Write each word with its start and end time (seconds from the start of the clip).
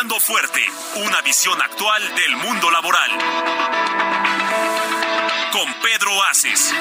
Fuerte, 0.00 0.66
una 0.96 1.20
visión 1.20 1.60
actual 1.60 2.14
del 2.14 2.36
mundo 2.36 2.70
laboral. 2.70 3.10
Con 5.52 5.74
Pedro 5.82 6.24
Aces. 6.24 6.72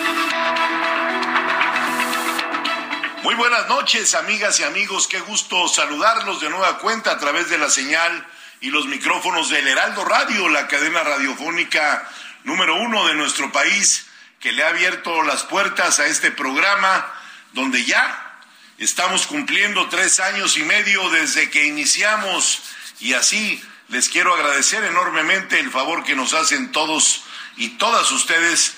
Muy 3.22 3.36
buenas 3.36 3.68
noches, 3.68 4.16
amigas 4.16 4.62
y 4.62 4.64
amigos. 4.64 5.10
Qué 5.10 5.20
gusto 5.20 5.68
saludarlos 5.68 6.40
de 6.40 6.50
nueva 6.50 6.78
cuenta 6.80 7.12
a 7.12 7.18
través 7.18 7.50
de 7.50 7.58
la 7.58 7.70
señal 7.70 8.26
y 8.62 8.70
los 8.70 8.86
micrófonos 8.86 9.50
del 9.50 9.68
Heraldo 9.68 10.06
Radio, 10.06 10.48
la 10.48 10.70
cadena 10.70 11.04
radiofónica 11.04 12.10
número 12.46 12.76
uno 12.76 13.06
de 13.06 13.16
nuestro 13.16 13.52
país, 13.52 14.08
que 14.40 14.54
le 14.54 14.64
ha 14.64 14.70
abierto 14.70 15.24
las 15.24 15.44
puertas 15.44 16.00
a 16.00 16.08
este 16.08 16.32
programa, 16.32 17.06
donde 17.52 17.84
ya 17.84 18.40
estamos 18.78 19.28
cumpliendo 19.28 19.90
tres 19.90 20.22
años 20.22 20.56
y 20.56 20.64
medio 20.64 21.10
desde 21.10 21.50
que 21.50 21.66
iniciamos 21.66 22.62
y 23.00 23.14
así 23.14 23.62
les 23.88 24.10
quiero 24.10 24.34
agradecer 24.34 24.84
enormemente 24.84 25.60
el 25.60 25.72
favor 25.72 26.04
que 26.04 26.16
nos 26.16 26.34
hacen 26.34 26.72
todos 26.72 27.24
y 27.58 27.70
todas 27.70 28.12
ustedes 28.12 28.76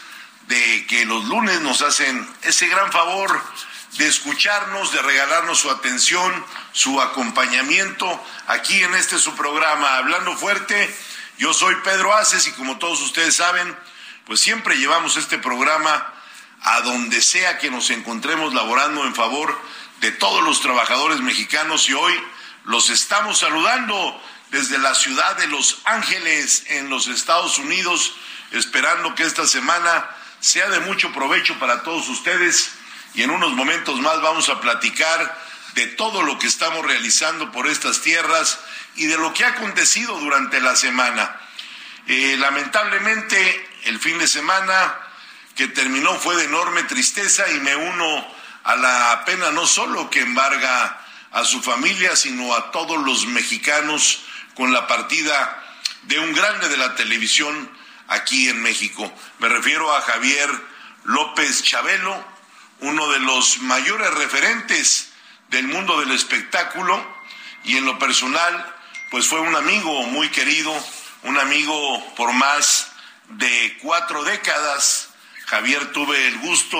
de 0.47 0.85
que 0.87 1.05
los 1.05 1.25
lunes 1.25 1.61
nos 1.61 1.81
hacen 1.81 2.27
ese 2.43 2.67
gran 2.67 2.91
favor 2.91 3.41
de 3.97 4.07
escucharnos, 4.07 4.91
de 4.93 5.01
regalarnos 5.01 5.59
su 5.59 5.69
atención, 5.69 6.45
su 6.71 7.01
acompañamiento 7.01 8.23
aquí 8.47 8.81
en 8.81 8.95
este 8.95 9.19
su 9.19 9.35
programa 9.35 9.97
Hablando 9.97 10.35
Fuerte. 10.37 10.95
Yo 11.37 11.53
soy 11.53 11.75
Pedro 11.83 12.15
Aces 12.15 12.47
y 12.47 12.51
como 12.53 12.77
todos 12.77 13.01
ustedes 13.01 13.35
saben, 13.35 13.77
pues 14.25 14.39
siempre 14.39 14.77
llevamos 14.77 15.17
este 15.17 15.37
programa 15.39 16.13
a 16.61 16.81
donde 16.81 17.21
sea 17.21 17.57
que 17.57 17.71
nos 17.71 17.89
encontremos 17.89 18.53
laborando 18.53 19.03
en 19.05 19.15
favor 19.15 19.59
de 19.99 20.11
todos 20.11 20.43
los 20.43 20.61
trabajadores 20.61 21.19
mexicanos 21.19 21.89
y 21.89 21.93
hoy 21.93 22.13
los 22.65 22.89
estamos 22.89 23.39
saludando 23.39 24.21
desde 24.49 24.77
la 24.77 24.93
ciudad 24.93 25.37
de 25.37 25.47
Los 25.47 25.79
Ángeles 25.85 26.65
en 26.67 26.89
los 26.89 27.07
Estados 27.07 27.57
Unidos, 27.57 28.13
esperando 28.51 29.15
que 29.15 29.23
esta 29.23 29.47
semana 29.47 30.09
sea 30.39 30.69
de 30.69 30.79
mucho 30.81 31.11
provecho 31.13 31.57
para 31.59 31.83
todos 31.83 32.09
ustedes 32.09 32.71
y 33.13 33.23
en 33.23 33.31
unos 33.31 33.53
momentos 33.53 33.99
más 33.99 34.21
vamos 34.21 34.49
a 34.49 34.59
platicar 34.59 35.39
de 35.73 35.87
todo 35.87 36.23
lo 36.23 36.37
que 36.37 36.47
estamos 36.47 36.85
realizando 36.85 37.51
por 37.51 37.67
estas 37.67 38.01
tierras 38.01 38.59
y 38.95 39.05
de 39.05 39.17
lo 39.17 39.33
que 39.33 39.45
ha 39.45 39.49
acontecido 39.49 40.19
durante 40.19 40.59
la 40.59 40.75
semana. 40.75 41.39
Eh, 42.07 42.35
lamentablemente, 42.37 43.69
el 43.83 43.99
fin 43.99 44.17
de 44.17 44.27
semana 44.27 44.97
que 45.55 45.67
terminó 45.67 46.13
fue 46.15 46.35
de 46.35 46.45
enorme 46.45 46.83
tristeza 46.83 47.49
y 47.51 47.59
me 47.59 47.75
uno 47.75 48.27
a 48.63 48.75
la 48.75 49.23
pena 49.25 49.51
no 49.51 49.65
solo 49.65 50.09
que 50.09 50.21
embarga 50.21 51.00
a 51.31 51.45
su 51.45 51.61
familia, 51.61 52.15
sino 52.15 52.53
a 52.53 52.71
todos 52.71 53.01
los 53.03 53.25
mexicanos 53.25 54.23
con 54.55 54.73
la 54.73 54.87
partida 54.87 55.63
de 56.03 56.19
un 56.19 56.33
grande 56.33 56.67
de 56.69 56.77
la 56.77 56.95
televisión 56.95 57.69
aquí 58.07 58.49
en 58.49 58.61
México. 58.61 59.11
Me 59.39 59.47
refiero 59.49 59.95
a 59.95 60.01
Javier 60.01 60.49
López 61.03 61.63
Chabelo, 61.63 62.23
uno 62.81 63.09
de 63.09 63.19
los 63.19 63.59
mayores 63.59 64.13
referentes 64.15 65.11
del 65.49 65.67
mundo 65.67 65.99
del 65.99 66.11
espectáculo 66.11 67.01
y 67.63 67.77
en 67.77 67.85
lo 67.85 67.97
personal, 67.99 68.75
pues 69.09 69.27
fue 69.27 69.39
un 69.39 69.55
amigo 69.55 70.03
muy 70.07 70.29
querido, 70.29 70.73
un 71.23 71.37
amigo 71.37 72.15
por 72.15 72.33
más 72.33 72.91
de 73.29 73.77
cuatro 73.81 74.23
décadas. 74.23 75.09
Javier 75.45 75.91
tuve 75.91 76.27
el 76.27 76.39
gusto 76.39 76.77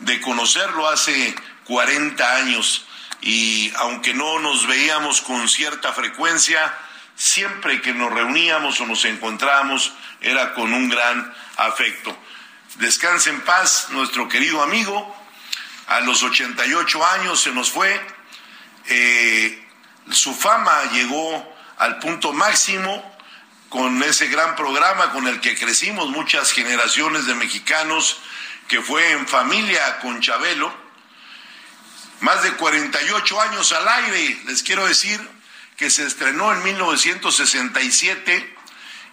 de 0.00 0.20
conocerlo 0.20 0.88
hace 0.88 1.34
40 1.64 2.36
años 2.36 2.86
y 3.22 3.72
aunque 3.76 4.14
no 4.14 4.40
nos 4.40 4.66
veíamos 4.66 5.20
con 5.20 5.48
cierta 5.48 5.92
frecuencia, 5.92 6.76
siempre 7.14 7.80
que 7.80 7.94
nos 7.94 8.12
reuníamos 8.12 8.80
o 8.80 8.86
nos 8.86 9.04
encontrábamos 9.04 9.92
era 10.20 10.54
con 10.54 10.72
un 10.72 10.88
gran 10.88 11.32
afecto. 11.56 12.16
Descanse 12.76 13.30
en 13.30 13.40
paz 13.42 13.88
nuestro 13.90 14.28
querido 14.28 14.60
amigo. 14.60 15.16
A 15.86 16.00
los 16.00 16.22
88 16.24 17.06
años 17.06 17.40
se 17.40 17.52
nos 17.52 17.70
fue. 17.70 18.00
Eh, 18.86 19.68
su 20.10 20.34
fama 20.34 20.90
llegó 20.92 21.56
al 21.78 22.00
punto 22.00 22.32
máximo 22.32 23.08
con 23.68 24.02
ese 24.02 24.26
gran 24.26 24.56
programa 24.56 25.12
con 25.12 25.28
el 25.28 25.40
que 25.40 25.56
crecimos 25.56 26.08
muchas 26.08 26.50
generaciones 26.50 27.26
de 27.26 27.34
mexicanos, 27.36 28.18
que 28.66 28.80
fue 28.80 29.12
en 29.12 29.28
familia 29.28 30.00
con 30.00 30.20
Chabelo. 30.20 30.81
Más 32.22 32.42
de 32.44 32.52
48 32.52 33.40
años 33.40 33.72
al 33.72 33.88
aire, 33.88 34.40
les 34.46 34.62
quiero 34.62 34.86
decir 34.86 35.20
que 35.76 35.90
se 35.90 36.06
estrenó 36.06 36.52
en 36.52 36.62
1967 36.62 38.56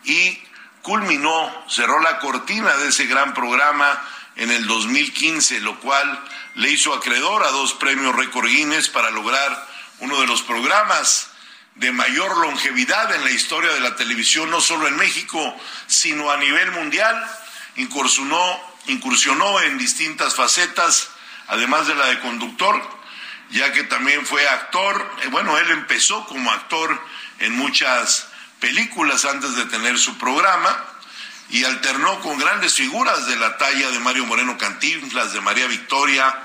y 0.03 0.40
culminó, 0.84 1.66
cerró 1.68 2.00
la 2.02 2.20
cortina 2.20 2.78
de 2.78 2.90
ese 2.90 3.08
gran 3.08 3.34
programa 3.34 4.00
en 4.36 4.52
el 4.52 4.68
2015, 4.68 5.59
lo 5.62 5.80
cual 5.80 6.24
le 6.53 6.70
hizo 6.70 6.94
acreedor 6.94 7.44
a 7.46 7.50
dos 7.50 7.74
premios 7.74 8.16
Record 8.16 8.46
Guinness 8.46 8.90
para 8.90 9.09
lograr 9.09 9.68
uno 10.02 10.22
de 10.22 10.28
los 10.28 10.44
programas 10.44 11.31
de 11.74 11.91
mayor 11.91 12.38
longevidad 12.38 13.16
en 13.16 13.24
la 13.24 13.31
historia 13.31 13.72
de 13.74 13.80
la 13.80 13.96
televisión, 13.96 14.52
no 14.52 14.62
solo 14.62 14.88
en 14.88 14.97
México, 14.97 15.59
sino 15.88 16.30
a 16.30 16.38
nivel 16.38 16.72
mundial. 16.74 17.28
Incursionó, 17.76 18.62
incursionó 18.86 19.59
en 19.62 19.80
distintas 19.80 20.36
facetas, 20.36 21.09
además 21.47 21.88
de 21.88 21.96
la 21.96 22.06
de 22.06 22.20
conductor, 22.20 22.99
ya 23.52 23.72
que 23.72 23.84
también 23.84 24.26
fue 24.26 24.48
actor. 24.48 25.12
Eh, 25.24 25.28
bueno, 25.28 25.58
él 25.58 25.70
empezó 25.72 26.26
como 26.26 26.52
actor 26.52 27.02
en 27.40 27.56
muchas 27.56 28.28
películas 28.60 29.26
antes 29.26 29.56
de 29.56 29.66
tener 29.66 29.98
su 29.98 30.18
programa 30.18 30.86
y 31.50 31.64
alternó 31.64 32.20
con 32.20 32.38
grandes 32.38 32.74
figuras 32.74 33.26
de 33.26 33.36
la 33.38 33.58
talla 33.58 33.90
de 33.90 34.00
Mario 34.00 34.26
Moreno 34.26 34.58
Cantinflas, 34.58 35.34
de 35.34 35.42
María 35.42 35.68
Victoria, 35.68 36.36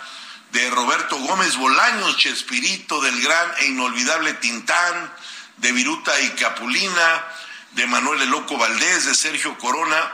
de 0.53 0.71
Roberto 0.71 1.19
Gómez 1.19 1.57
Bolaños, 1.57 2.17
Chespirito, 2.17 3.01
del 3.01 3.21
gran 3.21 3.53
e 3.59 3.67
inolvidable 3.67 4.33
Tintán, 4.35 5.13
de 5.59 5.73
Viruta 5.73 6.19
y 6.21 6.31
Capulina, 6.31 7.25
de 7.73 7.87
Manuel 7.87 8.23
El 8.23 8.31
Loco 8.31 8.57
Valdés, 8.57 9.07
de 9.07 9.15
Sergio 9.15 9.59
Corona, 9.59 10.13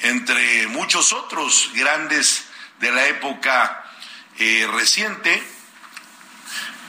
entre 0.00 0.66
muchos 0.68 1.12
otros 1.12 1.70
grandes 1.74 2.44
de 2.80 2.92
la 2.92 3.06
época 3.06 3.84
eh, 4.38 4.68
reciente, 4.72 5.42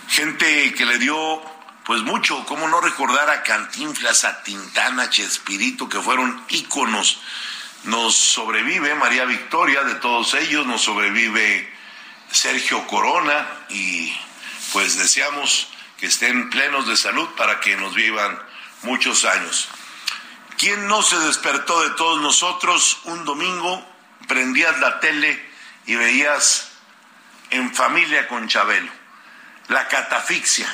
gente 0.10 0.74
que 0.74 0.86
le 0.86 0.98
dio 0.98 1.42
pues 1.86 2.02
mucho, 2.02 2.46
cómo 2.46 2.68
no 2.68 2.82
recordar 2.82 3.30
a 3.30 3.42
Cantinflas, 3.42 4.24
a 4.24 4.44
Tintana, 4.44 5.10
Chespirito, 5.10 5.90
que 5.90 6.00
fueron 6.00 6.44
íconos. 6.50 7.20
Nos 7.86 8.16
sobrevive 8.16 8.94
María 8.96 9.26
Victoria 9.26 9.84
de 9.84 9.96
todos 9.96 10.34
ellos, 10.36 10.68
nos 10.68 10.82
sobrevive 10.82 11.74
Sergio 12.32 12.86
Corona 12.86 13.48
y 13.70 14.14
pues 14.74 14.98
deseamos 14.98 15.70
que 15.98 16.08
estén 16.08 16.50
plenos 16.50 16.88
de 16.88 16.96
salud 16.96 17.28
para 17.36 17.60
que 17.60 17.76
nos 17.76 17.96
vivan 17.96 18.40
muchos 18.84 19.26
años. 19.26 19.70
¿Quién 20.58 20.88
no 20.88 21.02
se 21.02 21.18
despertó 21.20 21.82
de 21.82 21.92
todos 21.92 22.22
nosotros 22.22 23.00
un 23.06 23.26
domingo? 23.26 23.84
Prendías 24.28 24.80
la 24.80 25.00
tele 25.00 25.44
y 25.86 25.96
veías 25.96 26.70
en 27.50 27.74
familia 27.74 28.28
con 28.28 28.48
Chabelo, 28.48 28.92
la 29.70 29.88
catafixia 29.88 30.68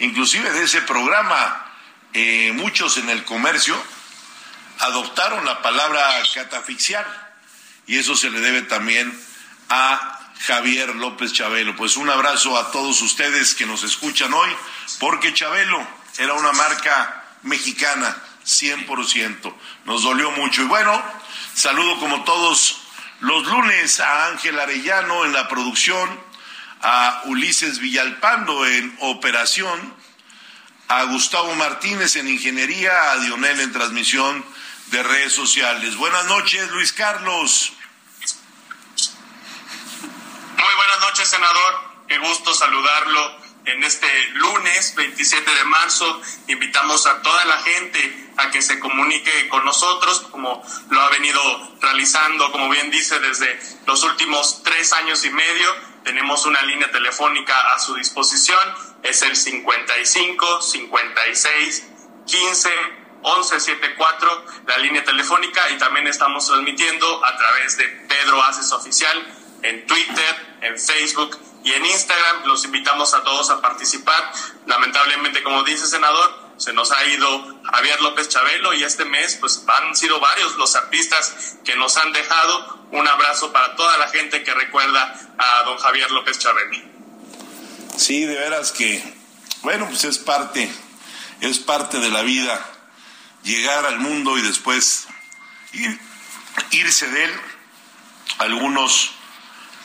Inclusive 0.00 0.50
de 0.50 0.64
ese 0.64 0.82
programa, 0.82 1.72
eh, 2.12 2.52
muchos 2.54 2.96
en 2.96 3.08
el 3.10 3.24
comercio 3.24 3.80
adoptaron 4.80 5.44
la 5.44 5.62
palabra 5.62 6.20
catafixiar 6.34 7.06
y 7.86 7.98
eso 7.98 8.16
se 8.16 8.28
le 8.30 8.40
debe 8.40 8.62
también 8.62 9.16
a 9.68 10.32
Javier 10.46 10.96
López 10.96 11.32
Chabelo. 11.32 11.76
Pues 11.76 11.96
un 11.96 12.10
abrazo 12.10 12.58
a 12.58 12.72
todos 12.72 13.00
ustedes 13.02 13.54
que 13.54 13.66
nos 13.66 13.84
escuchan 13.84 14.34
hoy, 14.34 14.50
porque 14.98 15.32
Chabelo 15.32 15.86
era 16.18 16.34
una 16.34 16.52
marca 16.52 17.24
mexicana, 17.42 18.16
100%. 18.44 19.54
Nos 19.84 20.02
dolió 20.02 20.32
mucho. 20.32 20.62
Y 20.62 20.66
bueno, 20.66 21.02
saludo 21.54 22.00
como 22.00 22.24
todos 22.24 22.80
los 23.20 23.46
lunes 23.46 24.00
a 24.00 24.26
Ángel 24.26 24.58
Arellano 24.58 25.24
en 25.24 25.32
la 25.32 25.48
producción, 25.48 26.20
a 26.84 27.22
Ulises 27.24 27.78
Villalpando 27.78 28.66
en 28.66 28.94
operación, 29.00 29.96
a 30.88 31.04
Gustavo 31.04 31.54
Martínez 31.54 32.14
en 32.16 32.28
ingeniería, 32.28 33.12
a 33.12 33.16
Dionel 33.16 33.58
en 33.60 33.72
transmisión 33.72 34.44
de 34.88 35.02
redes 35.02 35.32
sociales. 35.32 35.96
Buenas 35.96 36.26
noches, 36.26 36.70
Luis 36.72 36.92
Carlos. 36.92 37.72
Muy 39.70 40.74
buenas 40.76 41.00
noches, 41.00 41.26
senador. 41.26 42.04
Qué 42.06 42.18
gusto 42.18 42.52
saludarlo 42.52 43.38
en 43.64 43.82
este 43.82 44.06
lunes 44.34 44.94
27 44.94 45.54
de 45.54 45.64
marzo. 45.64 46.20
Invitamos 46.48 47.06
a 47.06 47.22
toda 47.22 47.46
la 47.46 47.62
gente 47.62 48.28
a 48.36 48.50
que 48.50 48.60
se 48.60 48.78
comunique 48.78 49.48
con 49.48 49.64
nosotros, 49.64 50.26
como 50.30 50.62
lo 50.90 51.00
ha 51.00 51.08
venido 51.08 51.40
realizando, 51.80 52.52
como 52.52 52.68
bien 52.68 52.90
dice, 52.90 53.18
desde 53.20 53.58
los 53.86 54.02
últimos 54.02 54.62
tres 54.62 54.92
años 54.92 55.24
y 55.24 55.30
medio 55.30 55.93
tenemos 56.04 56.46
una 56.46 56.62
línea 56.62 56.90
telefónica 56.90 57.54
a 57.74 57.78
su 57.78 57.94
disposición, 57.94 58.58
es 59.02 59.22
el 59.22 59.34
55 59.34 60.62
56 60.62 61.86
15 62.26 62.70
11 63.26 63.60
74, 63.60 64.44
la 64.66 64.78
línea 64.78 65.02
telefónica, 65.02 65.70
y 65.70 65.78
también 65.78 66.06
estamos 66.06 66.46
transmitiendo 66.46 67.24
a 67.24 67.36
través 67.36 67.78
de 67.78 67.88
Pedro 68.06 68.42
Aces 68.42 68.70
Oficial 68.72 69.16
en 69.62 69.86
Twitter, 69.86 70.58
en 70.60 70.78
Facebook 70.78 71.38
y 71.64 71.72
en 71.72 71.86
Instagram. 71.86 72.44
Los 72.44 72.66
invitamos 72.66 73.14
a 73.14 73.22
todos 73.24 73.48
a 73.48 73.62
participar. 73.62 74.30
Lamentablemente, 74.66 75.42
como 75.42 75.62
dice 75.62 75.86
senador, 75.86 76.44
se 76.58 76.74
nos 76.74 76.92
ha 76.92 77.04
ido 77.06 77.62
Javier 77.72 78.00
López 78.02 78.28
Chabelo 78.28 78.74
y 78.74 78.84
este 78.84 79.06
mes 79.06 79.36
pues 79.36 79.64
han 79.66 79.96
sido 79.96 80.20
varios 80.20 80.56
los 80.56 80.76
artistas 80.76 81.56
que 81.64 81.76
nos 81.76 81.96
han 81.96 82.12
dejado. 82.12 82.83
Un 82.94 83.06
abrazo 83.06 83.52
para 83.52 83.76
toda 83.76 83.98
la 83.98 84.08
gente 84.08 84.42
que 84.42 84.54
recuerda 84.54 85.14
a 85.38 85.62
don 85.64 85.78
Javier 85.78 86.10
López 86.10 86.38
Chabelo. 86.38 86.78
Sí, 87.96 88.24
de 88.24 88.34
veras 88.34 88.72
que, 88.72 89.02
bueno, 89.62 89.86
pues 89.88 90.04
es 90.04 90.18
parte, 90.18 90.72
es 91.40 91.58
parte 91.58 91.98
de 91.98 92.10
la 92.10 92.22
vida 92.22 92.64
llegar 93.42 93.84
al 93.84 93.98
mundo 94.00 94.38
y 94.38 94.42
después 94.42 95.06
irse 96.70 97.08
de 97.08 97.24
él. 97.24 97.40
Algunos 98.38 99.12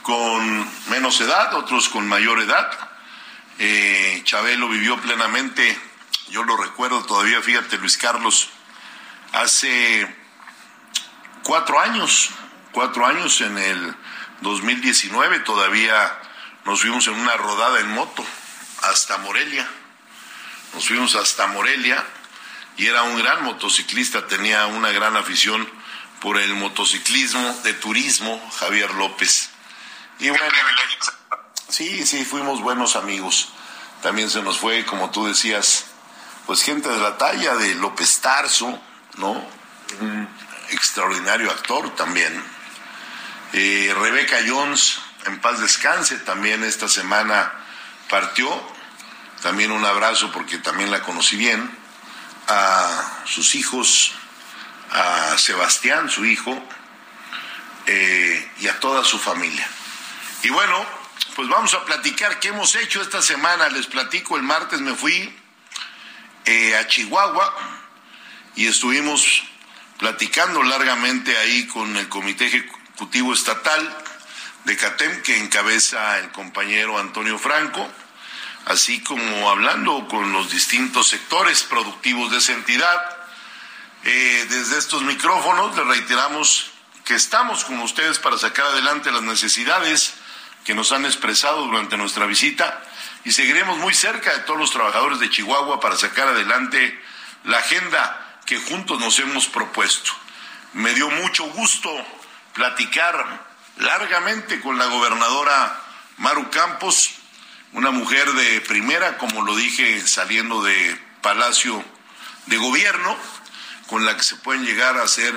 con 0.03 0.69
menos 0.89 1.19
edad, 1.21 1.53
otros 1.55 1.89
con 1.89 2.07
mayor 2.07 2.39
edad. 2.39 2.71
Eh, 3.59 4.21
Chabelo 4.23 4.69
vivió 4.69 4.99
plenamente 5.01 5.77
yo 6.29 6.43
lo 6.43 6.57
recuerdo 6.57 7.03
todavía, 7.05 7.41
fíjate 7.41 7.77
Luis 7.77 7.97
Carlos, 7.97 8.49
hace 9.33 10.15
cuatro 11.43 11.79
años, 11.79 12.29
cuatro 12.79 13.05
años 13.05 13.41
en 13.41 13.57
el 13.57 13.93
2019 14.39 15.41
todavía 15.41 16.17
nos 16.63 16.79
fuimos 16.79 17.05
en 17.07 17.15
una 17.15 17.35
rodada 17.35 17.81
en 17.81 17.91
moto 17.91 18.25
hasta 18.83 19.17
Morelia. 19.17 19.69
Nos 20.73 20.87
fuimos 20.87 21.13
hasta 21.15 21.47
Morelia 21.47 22.01
y 22.77 22.85
era 22.87 23.03
un 23.03 23.17
gran 23.17 23.43
motociclista, 23.43 24.27
tenía 24.27 24.65
una 24.67 24.91
gran 24.91 25.17
afición 25.17 25.69
por 26.21 26.37
el 26.37 26.53
motociclismo 26.53 27.53
de 27.65 27.73
turismo, 27.73 28.49
Javier 28.61 28.93
López. 28.93 29.49
Y 30.19 30.29
bueno, 30.29 30.45
sí, 31.67 32.07
sí, 32.07 32.23
fuimos 32.23 32.61
buenos 32.61 32.95
amigos. 32.95 33.49
También 34.01 34.29
se 34.29 34.41
nos 34.41 34.57
fue, 34.57 34.85
como 34.85 35.11
tú 35.11 35.27
decías, 35.27 35.87
pues 36.45 36.63
gente 36.63 36.87
de 36.87 36.99
la 36.99 37.17
talla 37.17 37.57
de 37.57 37.75
López 37.75 38.21
Tarso, 38.21 38.81
¿no? 39.17 39.31
Un 39.99 40.29
extraordinario 40.69 41.51
actor 41.51 41.93
también. 41.97 42.41
Rebeca 43.51 44.37
Jones, 44.47 44.99
en 45.25 45.39
paz 45.39 45.59
descanse, 45.59 46.17
también 46.19 46.63
esta 46.63 46.87
semana 46.87 47.51
partió. 48.09 48.49
También 49.41 49.71
un 49.71 49.85
abrazo 49.85 50.31
porque 50.31 50.57
también 50.57 50.91
la 50.91 51.01
conocí 51.01 51.37
bien. 51.37 51.77
A 52.47 53.21
sus 53.25 53.55
hijos, 53.55 54.11
a 54.91 55.37
Sebastián, 55.37 56.09
su 56.09 56.25
hijo, 56.25 56.61
eh, 57.85 58.51
y 58.59 58.67
a 58.67 58.79
toda 58.79 59.03
su 59.03 59.19
familia. 59.19 59.67
Y 60.43 60.49
bueno, 60.49 60.85
pues 61.35 61.47
vamos 61.47 61.73
a 61.73 61.85
platicar 61.85 62.39
qué 62.39 62.49
hemos 62.49 62.75
hecho 62.75 63.01
esta 63.01 63.21
semana. 63.21 63.69
Les 63.69 63.87
platico, 63.87 64.35
el 64.35 64.43
martes 64.43 64.81
me 64.81 64.95
fui 64.95 65.33
eh, 66.45 66.75
a 66.75 66.87
Chihuahua 66.87 67.55
y 68.55 68.67
estuvimos 68.67 69.43
platicando 69.97 70.63
largamente 70.63 71.37
ahí 71.37 71.67
con 71.67 71.95
el 71.97 72.09
Comité 72.09 72.49
Ejecutivo 72.99 73.33
Estatal 73.33 73.97
de 74.65 74.75
CATEM 74.75 75.21
que 75.21 75.37
encabeza 75.37 76.19
el 76.19 76.31
compañero 76.31 76.99
Antonio 76.99 77.39
Franco, 77.39 77.89
así 78.65 79.01
como 79.01 79.49
hablando 79.49 80.05
con 80.09 80.33
los 80.33 80.51
distintos 80.51 81.07
sectores 81.07 81.63
productivos 81.63 82.29
de 82.29 82.39
esa 82.39 82.51
entidad. 82.51 83.17
Eh, 84.03 84.45
desde 84.49 84.77
estos 84.77 85.01
micrófonos 85.03 85.77
le 85.77 85.85
reiteramos 85.85 86.71
que 87.05 87.15
estamos 87.15 87.63
con 87.63 87.79
ustedes 87.79 88.19
para 88.19 88.37
sacar 88.37 88.65
adelante 88.65 89.13
las 89.13 89.23
necesidades 89.23 90.15
que 90.65 90.75
nos 90.75 90.91
han 90.91 91.05
expresado 91.05 91.67
durante 91.67 91.95
nuestra 91.95 92.25
visita 92.25 92.83
y 93.23 93.31
seguiremos 93.31 93.77
muy 93.77 93.93
cerca 93.93 94.33
de 94.33 94.39
todos 94.39 94.59
los 94.59 94.71
trabajadores 94.71 95.21
de 95.21 95.29
Chihuahua 95.29 95.79
para 95.79 95.95
sacar 95.95 96.27
adelante 96.27 97.01
la 97.45 97.59
agenda 97.59 98.41
que 98.45 98.57
juntos 98.57 98.99
nos 98.99 99.17
hemos 99.19 99.47
propuesto. 99.47 100.11
Me 100.73 100.93
dio 100.93 101.09
mucho 101.09 101.45
gusto 101.45 101.89
platicar 102.53 103.45
largamente 103.77 104.59
con 104.61 104.77
la 104.77 104.85
gobernadora 104.85 105.79
Maru 106.17 106.49
Campos, 106.49 107.11
una 107.73 107.91
mujer 107.91 108.31
de 108.33 108.61
primera, 108.61 109.17
como 109.17 109.41
lo 109.43 109.55
dije 109.55 110.05
saliendo 110.05 110.63
de 110.63 110.99
Palacio 111.21 111.83
de 112.47 112.57
Gobierno, 112.57 113.17
con 113.87 114.05
la 114.05 114.17
que 114.17 114.23
se 114.23 114.35
pueden 114.37 114.65
llegar 114.65 114.97
a 114.97 115.03
hacer 115.03 115.33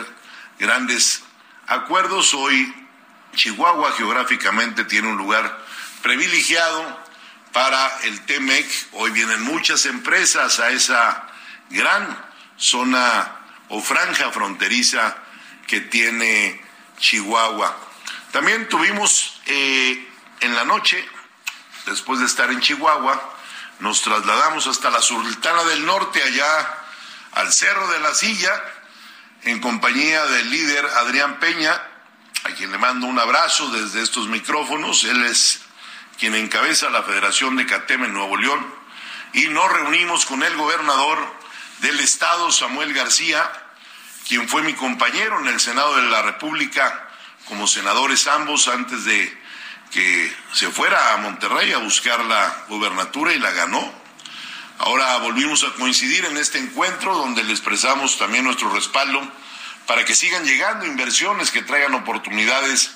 grandes 0.59 1.23
acuerdos. 1.67 2.35
Hoy 2.35 2.75
Chihuahua 3.35 3.93
geográficamente 3.93 4.85
tiene 4.85 5.08
un 5.08 5.17
lugar 5.17 5.65
privilegiado 6.03 7.03
para 7.53 8.00
el 8.05 8.20
TEMEC. 8.23 8.67
Hoy 8.93 9.11
vienen 9.11 9.43
muchas 9.43 9.87
empresas 9.87 10.58
a 10.58 10.70
esa 10.70 11.29
gran 11.70 12.19
zona 12.56 13.37
o 13.69 13.81
franja 13.81 14.31
fronteriza 14.31 15.17
que 15.67 15.81
tiene 15.81 16.62
Chihuahua. 17.03 17.77
También 18.31 18.69
tuvimos 18.69 19.41
eh, 19.47 20.09
en 20.41 20.55
la 20.55 20.65
noche, 20.65 21.05
después 21.85 22.21
de 22.21 22.27
estar 22.27 22.51
en 22.51 22.61
Chihuahua, 22.61 23.21
nos 23.81 24.01
trasladamos 24.01 24.69
hasta 24.69 24.89
la 24.89 25.03
Sultana 25.03 25.65
del 25.65 25.85
Norte, 25.85 26.23
allá 26.23 26.79
al 27.32 27.53
Cerro 27.53 27.89
de 27.89 28.01
la 28.01 28.15
Silla, 28.15 28.53
en 29.43 29.61
compañía 29.61 30.25
del 30.27 30.51
líder 30.51 30.87
Adrián 30.87 31.41
Peña, 31.41 31.82
a 32.44 32.51
quien 32.51 32.71
le 32.71 32.79
mando 32.79 33.06
un 33.06 33.19
abrazo 33.19 33.69
desde 33.71 34.01
estos 34.03 34.29
micrófonos. 34.29 35.05
Él 35.05 35.25
es 35.25 35.61
quien 36.19 36.35
encabeza 36.37 36.89
la 36.91 37.03
Federación 37.03 37.56
de 37.56 37.67
CATEM 37.67 38.05
en 38.05 38.15
Nuevo 38.15 38.37
León, 38.37 38.65
y 39.32 39.49
nos 39.49 39.71
reunimos 39.73 40.25
con 40.25 40.43
el 40.43 40.56
gobernador 40.56 41.19
del 41.81 41.99
estado, 41.99 42.53
Samuel 42.53 42.94
García, 42.94 43.51
quien 44.26 44.48
fue 44.48 44.62
mi 44.62 44.74
compañero 44.74 45.41
en 45.41 45.48
el 45.48 45.60
Senado 45.60 45.96
de 45.96 46.02
la 46.02 46.22
República, 46.22 47.08
como 47.46 47.67
senadores 47.67 48.26
ambos, 48.26 48.69
antes 48.69 49.05
de 49.05 49.43
que 49.91 50.32
se 50.52 50.70
fuera 50.70 51.12
a 51.12 51.19
Monterrey 51.19 51.72
a 51.72 51.79
buscar 51.79 52.20
la 52.24 52.64
gubernatura 52.69 53.32
y 53.32 53.38
la 53.38 53.50
ganó. 53.50 53.93
Ahora 54.79 55.19
volvimos 55.19 55.62
a 55.64 55.72
coincidir 55.74 56.24
en 56.24 56.36
este 56.38 56.58
encuentro 56.58 57.14
donde 57.14 57.44
le 57.44 57.52
expresamos 57.52 58.19
también 58.19 58.44
nuestro 58.44 58.70
respaldo 58.70 59.20
para 59.86 60.05
que 60.05 60.14
sigan 60.14 60.44
llegando 60.44 60.86
inversiones 60.86 61.50
que 61.50 61.62
traigan 61.62 61.94
oportunidades 61.94 62.93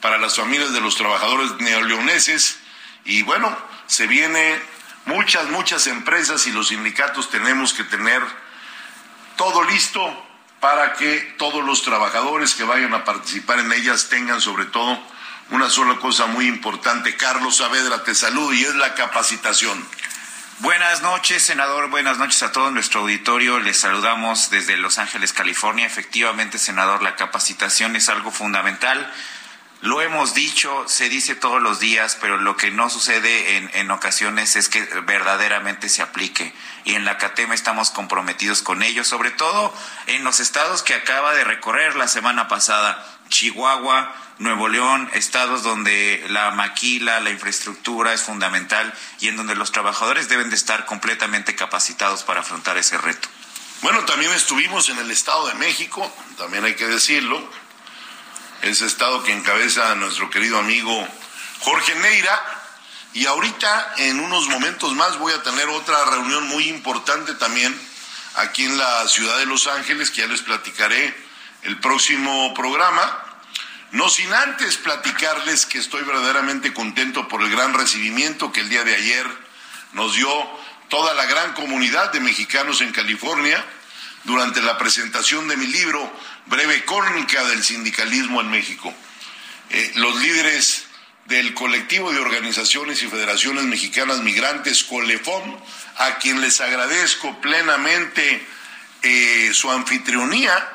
para 0.00 0.18
las 0.18 0.36
familias 0.36 0.72
de 0.72 0.80
los 0.80 0.96
trabajadores 0.96 1.52
neoleoneses 1.60 2.58
y 3.04 3.22
bueno, 3.22 3.56
se 3.86 4.06
viene 4.06 4.60
muchas, 5.06 5.48
muchas 5.50 5.86
empresas 5.86 6.46
y 6.46 6.52
los 6.52 6.68
sindicatos 6.68 7.30
tenemos 7.30 7.72
que 7.72 7.84
tener 7.84 8.22
todo 9.36 9.64
listo 9.64 10.23
para 10.64 10.94
que 10.94 11.34
todos 11.36 11.62
los 11.62 11.82
trabajadores 11.82 12.54
que 12.54 12.64
vayan 12.64 12.94
a 12.94 13.04
participar 13.04 13.58
en 13.58 13.70
ellas 13.70 14.08
tengan 14.08 14.40
sobre 14.40 14.64
todo 14.64 14.98
una 15.50 15.68
sola 15.68 15.96
cosa 15.96 16.24
muy 16.24 16.46
importante. 16.46 17.18
Carlos 17.18 17.58
Saavedra, 17.58 18.02
te 18.02 18.14
saludo 18.14 18.54
y 18.54 18.64
es 18.64 18.74
la 18.74 18.94
capacitación. 18.94 19.86
Buenas 20.60 21.02
noches, 21.02 21.42
senador. 21.42 21.90
Buenas 21.90 22.16
noches 22.16 22.42
a 22.44 22.52
todo 22.52 22.70
nuestro 22.70 23.00
auditorio. 23.00 23.60
Les 23.60 23.78
saludamos 23.78 24.48
desde 24.48 24.78
Los 24.78 24.96
Ángeles, 24.96 25.34
California. 25.34 25.84
Efectivamente, 25.84 26.58
senador, 26.58 27.02
la 27.02 27.14
capacitación 27.14 27.94
es 27.94 28.08
algo 28.08 28.30
fundamental 28.30 29.12
lo 29.84 30.00
hemos 30.00 30.32
dicho, 30.32 30.84
se 30.88 31.10
dice 31.10 31.34
todos 31.34 31.60
los 31.60 31.78
días, 31.78 32.16
pero 32.18 32.38
lo 32.38 32.56
que 32.56 32.70
no 32.70 32.88
sucede 32.88 33.58
en, 33.58 33.70
en 33.74 33.90
ocasiones 33.90 34.56
es 34.56 34.70
que 34.70 34.82
verdaderamente 35.02 35.90
se 35.90 36.00
aplique. 36.00 36.54
Y 36.84 36.94
en 36.94 37.04
la 37.04 37.18
CATEM 37.18 37.52
estamos 37.52 37.90
comprometidos 37.90 38.62
con 38.62 38.82
ello, 38.82 39.04
sobre 39.04 39.30
todo 39.30 39.74
en 40.06 40.24
los 40.24 40.40
estados 40.40 40.82
que 40.82 40.94
acaba 40.94 41.34
de 41.34 41.44
recorrer 41.44 41.96
la 41.96 42.08
semana 42.08 42.48
pasada. 42.48 43.06
Chihuahua, 43.28 44.10
Nuevo 44.38 44.68
León, 44.68 45.10
estados 45.12 45.62
donde 45.62 46.24
la 46.30 46.50
maquila, 46.52 47.20
la 47.20 47.28
infraestructura 47.28 48.14
es 48.14 48.22
fundamental 48.22 48.94
y 49.20 49.28
en 49.28 49.36
donde 49.36 49.54
los 49.54 49.70
trabajadores 49.70 50.30
deben 50.30 50.48
de 50.48 50.56
estar 50.56 50.86
completamente 50.86 51.56
capacitados 51.56 52.22
para 52.22 52.40
afrontar 52.40 52.78
ese 52.78 52.96
reto. 52.96 53.28
Bueno, 53.82 54.02
también 54.06 54.32
estuvimos 54.32 54.88
en 54.88 54.96
el 54.96 55.10
Estado 55.10 55.46
de 55.46 55.54
México, 55.56 56.10
también 56.38 56.64
hay 56.64 56.74
que 56.74 56.86
decirlo, 56.86 57.46
ese 58.68 58.86
estado 58.86 59.22
que 59.22 59.32
encabeza 59.32 59.94
nuestro 59.94 60.30
querido 60.30 60.58
amigo 60.58 61.08
Jorge 61.60 61.94
Neira, 61.96 62.54
y 63.12 63.26
ahorita 63.26 63.94
en 63.98 64.20
unos 64.20 64.48
momentos 64.48 64.92
más 64.94 65.18
voy 65.18 65.32
a 65.32 65.42
tener 65.42 65.68
otra 65.68 66.04
reunión 66.06 66.48
muy 66.48 66.68
importante 66.68 67.34
también 67.34 67.78
aquí 68.36 68.64
en 68.64 68.76
la 68.76 69.06
ciudad 69.06 69.38
de 69.38 69.46
Los 69.46 69.66
Ángeles, 69.66 70.10
que 70.10 70.22
ya 70.22 70.26
les 70.26 70.42
platicaré 70.42 71.14
el 71.62 71.78
próximo 71.78 72.52
programa. 72.54 73.22
No 73.92 74.08
sin 74.08 74.32
antes 74.34 74.76
platicarles 74.78 75.66
que 75.66 75.78
estoy 75.78 76.02
verdaderamente 76.02 76.74
contento 76.74 77.28
por 77.28 77.42
el 77.42 77.50
gran 77.50 77.72
recibimiento 77.74 78.50
que 78.50 78.60
el 78.60 78.68
día 78.68 78.82
de 78.82 78.96
ayer 78.96 79.26
nos 79.92 80.14
dio 80.14 80.28
toda 80.88 81.14
la 81.14 81.26
gran 81.26 81.52
comunidad 81.52 82.12
de 82.12 82.18
mexicanos 82.18 82.80
en 82.80 82.92
California 82.92 83.64
durante 84.24 84.60
la 84.62 84.76
presentación 84.76 85.46
de 85.48 85.56
mi 85.56 85.66
libro 85.66 86.12
Breve 86.46 86.84
Crónica 86.84 87.42
del 87.44 87.64
Sindicalismo 87.64 88.40
en 88.40 88.50
México. 88.50 88.92
Eh, 89.70 89.92
los 89.96 90.20
líderes 90.20 90.86
del 91.26 91.54
colectivo 91.54 92.12
de 92.12 92.20
organizaciones 92.20 93.02
y 93.02 93.08
federaciones 93.08 93.64
mexicanas 93.64 94.18
migrantes, 94.20 94.84
Colefom, 94.84 95.56
a 95.98 96.18
quien 96.18 96.40
les 96.40 96.60
agradezco 96.60 97.40
plenamente 97.40 98.46
eh, 99.02 99.50
su 99.54 99.70
anfitrionía, 99.70 100.68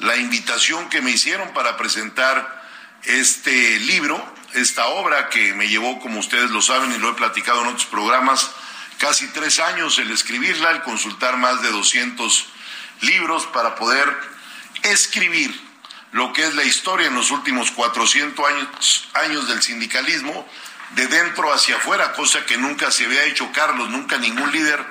la 0.00 0.16
invitación 0.16 0.88
que 0.90 1.00
me 1.00 1.10
hicieron 1.12 1.52
para 1.54 1.76
presentar 1.76 2.58
este 3.04 3.78
libro, 3.80 4.22
esta 4.54 4.88
obra 4.88 5.30
que 5.30 5.54
me 5.54 5.68
llevó, 5.68 5.98
como 6.00 6.20
ustedes 6.20 6.50
lo 6.50 6.60
saben 6.60 6.92
y 6.92 6.98
lo 6.98 7.10
he 7.10 7.14
platicado 7.14 7.62
en 7.62 7.68
otros 7.68 7.86
programas, 7.86 8.50
casi 8.98 9.26
tres 9.28 9.58
años 9.58 9.98
el 9.98 10.10
escribirla, 10.10 10.70
el 10.70 10.82
consultar 10.82 11.38
más 11.38 11.62
de 11.62 11.70
200 11.70 12.46
libros 13.00 13.46
para 13.46 13.74
poder 13.74 14.37
escribir 14.82 15.68
lo 16.12 16.32
que 16.32 16.46
es 16.46 16.54
la 16.54 16.64
historia 16.64 17.08
en 17.08 17.14
los 17.14 17.30
últimos 17.30 17.70
400 17.70 18.46
años, 18.46 19.08
años 19.14 19.48
del 19.48 19.62
sindicalismo, 19.62 20.48
de 20.90 21.06
dentro 21.06 21.52
hacia 21.52 21.76
afuera, 21.76 22.12
cosa 22.14 22.46
que 22.46 22.56
nunca 22.56 22.90
se 22.90 23.04
había 23.04 23.24
hecho 23.24 23.52
Carlos, 23.52 23.90
nunca 23.90 24.16
ningún 24.18 24.50
líder 24.52 24.84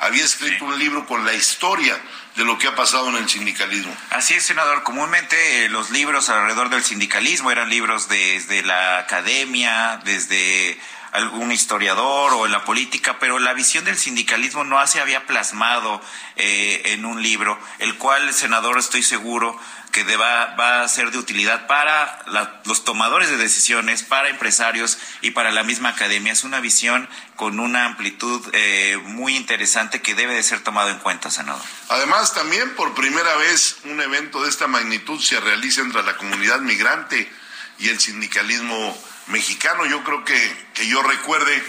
había 0.00 0.24
escrito 0.24 0.64
un 0.64 0.78
libro 0.78 1.06
con 1.06 1.24
la 1.24 1.32
historia 1.32 1.98
de 2.36 2.44
lo 2.44 2.58
que 2.58 2.66
ha 2.66 2.74
pasado 2.74 3.08
en 3.10 3.16
el 3.16 3.28
sindicalismo. 3.28 3.96
Así 4.10 4.34
es, 4.34 4.44
senador. 4.44 4.82
Comúnmente 4.82 5.64
eh, 5.64 5.68
los 5.68 5.90
libros 5.90 6.28
alrededor 6.28 6.68
del 6.68 6.82
sindicalismo 6.82 7.50
eran 7.50 7.70
libros 7.70 8.08
desde 8.08 8.62
la 8.62 8.98
academia, 8.98 10.00
desde 10.04 10.78
algún 11.14 11.52
historiador 11.52 12.34
o 12.34 12.44
en 12.44 12.52
la 12.52 12.64
política, 12.64 13.18
pero 13.20 13.38
la 13.38 13.54
visión 13.54 13.84
del 13.84 13.96
sindicalismo 13.96 14.64
no 14.64 14.84
se 14.86 15.00
había 15.00 15.26
plasmado 15.26 16.02
eh, 16.36 16.82
en 16.86 17.06
un 17.06 17.22
libro, 17.22 17.58
el 17.78 17.96
cual, 17.96 18.34
senador, 18.34 18.78
estoy 18.78 19.02
seguro 19.02 19.58
que 19.92 20.02
va 20.16 20.82
a 20.82 20.88
ser 20.88 21.12
de 21.12 21.18
utilidad 21.18 21.68
para 21.68 22.24
los 22.64 22.84
tomadores 22.84 23.30
de 23.30 23.36
decisiones, 23.36 24.02
para 24.02 24.28
empresarios 24.28 24.98
y 25.22 25.30
para 25.30 25.52
la 25.52 25.62
misma 25.62 25.90
academia. 25.90 26.32
Es 26.32 26.42
una 26.42 26.58
visión 26.58 27.08
con 27.36 27.60
una 27.60 27.84
amplitud 27.84 28.42
eh, 28.52 28.98
muy 29.04 29.36
interesante 29.36 30.02
que 30.02 30.16
debe 30.16 30.34
de 30.34 30.42
ser 30.42 30.64
tomado 30.64 30.90
en 30.90 30.98
cuenta, 30.98 31.30
senador. 31.30 31.62
Además, 31.90 32.34
también 32.34 32.74
por 32.74 32.94
primera 32.94 33.36
vez 33.36 33.76
un 33.84 34.00
evento 34.00 34.42
de 34.42 34.50
esta 34.50 34.66
magnitud 34.66 35.20
se 35.20 35.38
realiza 35.38 35.80
entre 35.80 36.02
la 36.02 36.16
comunidad 36.16 36.58
migrante 36.58 37.32
y 37.78 37.88
el 37.88 38.00
sindicalismo 38.00 38.98
mexicano. 39.28 39.86
Yo 39.86 40.02
creo 40.04 40.24
que, 40.24 40.70
que 40.74 40.86
yo 40.86 41.02
recuerde, 41.02 41.62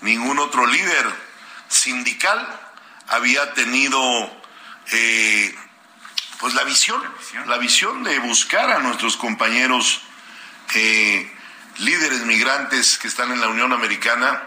ningún 0.00 0.38
otro 0.38 0.66
líder 0.66 1.06
sindical 1.68 2.60
había 3.08 3.54
tenido 3.54 4.00
eh, 4.92 5.54
pues 6.40 6.54
la 6.54 6.64
visión, 6.64 7.02
la 7.46 7.58
visión, 7.58 8.04
de 8.04 8.18
buscar 8.20 8.70
a 8.70 8.78
nuestros 8.78 9.16
compañeros 9.16 10.02
eh, 10.74 11.30
líderes 11.78 12.24
migrantes 12.26 12.98
que 12.98 13.08
están 13.08 13.32
en 13.32 13.40
la 13.40 13.48
Unión 13.48 13.72
Americana, 13.72 14.42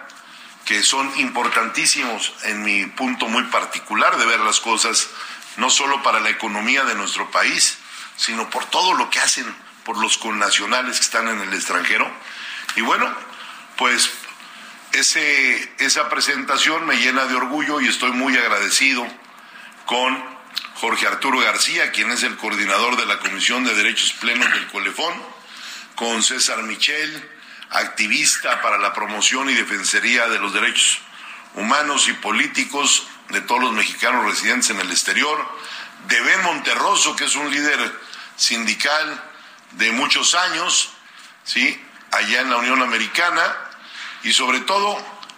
que 0.66 0.84
son 0.84 1.12
importantísimos 1.18 2.34
en 2.44 2.64
mi 2.64 2.86
punto 2.86 3.28
muy 3.28 3.44
particular 3.46 4.18
de 4.18 4.26
ver 4.26 4.40
las 4.40 4.60
cosas, 4.60 5.10
no 5.58 5.70
solo 5.70 6.02
para 6.04 6.20
la 6.20 6.30
economía 6.30 6.84
de 6.84 6.96
nuestro 6.96 7.30
país, 7.32 7.78
sino 8.16 8.50
por 8.50 8.66
todo 8.66 8.94
lo 8.94 9.10
que 9.10 9.20
hacen 9.20 9.54
por 9.84 9.98
los 9.98 10.18
connacionales 10.18 10.98
que 10.98 11.06
están 11.06 11.28
en 11.28 11.42
el 11.42 11.54
extranjero. 11.54 12.10
Y 12.76 12.82
bueno, 12.82 13.14
pues 13.78 14.12
ese, 14.94 15.74
esa 15.80 16.10
presentación 16.10 16.86
me 16.86 16.98
llena 16.98 17.26
de 17.26 17.36
orgullo 17.36 17.82
y 17.82 17.88
estoy 17.88 18.12
muy 18.12 18.36
agradecido 18.38 19.08
con 19.86 20.24
Jorge 20.76 21.08
Arturo 21.08 21.40
García, 21.40 21.92
quien 21.92 22.12
es 22.12 22.24
el 22.24 22.38
coordinador 22.38 22.98
de 22.98 23.06
la 23.06 23.20
Comisión 23.20 23.64
de 23.64 23.76
Derechos 23.76 24.14
Plenos 24.14 24.52
del 24.52 24.68
Colefón, 24.68 25.14
con 25.96 26.24
César 26.24 26.64
Michel, 26.64 27.30
activista 27.70 28.62
para 28.62 28.78
la 28.78 28.94
promoción 28.94 29.50
y 29.50 29.54
defensería 29.54 30.28
de 30.28 30.40
los 30.40 30.54
derechos 30.54 31.00
humanos 31.56 32.08
y 32.08 32.14
políticos 32.14 33.08
de 33.30 33.42
todos 33.42 33.62
los 33.62 33.74
mexicanos 33.74 34.26
residentes 34.26 34.70
en 34.72 34.80
el 34.80 34.92
exterior, 34.92 35.48
de 36.08 36.20
Ben 36.22 36.42
Monterroso, 36.44 37.16
que 37.16 37.26
es 37.26 37.36
un 37.36 37.52
líder 37.52 38.00
sindical 38.36 39.24
de 39.72 39.92
muchos 39.92 40.36
años, 40.36 40.92
¿sí? 41.44 41.80
Allá 42.12 42.42
en 42.42 42.50
la 42.50 42.58
Unión 42.58 42.82
Americana, 42.82 43.56
y 44.24 44.34
sobre 44.34 44.60
todo 44.62 44.98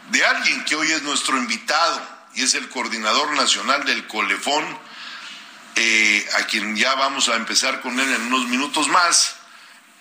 de 0.10 0.25
alguien 0.25 0.65
que 0.65 0.75
hoy 0.75 0.92
es 0.92 1.03
nuestro 1.03 1.38
invitado 1.38 2.01
y 2.36 2.44
es 2.44 2.53
el 2.56 2.68
coordinador 2.70 3.32
nacional 3.36 3.86
del 3.86 4.08
Colefón, 4.08 4.65
eh, 5.75 6.27
a 6.39 6.44
quien 6.44 6.75
ya 6.75 6.94
vamos 6.96 7.30
a 7.30 7.36
empezar 7.36 7.82
con 7.82 8.00
él 8.00 8.12
en 8.13 8.22
unos 8.24 8.48
minutos 8.48 8.88
más, 8.89 9.38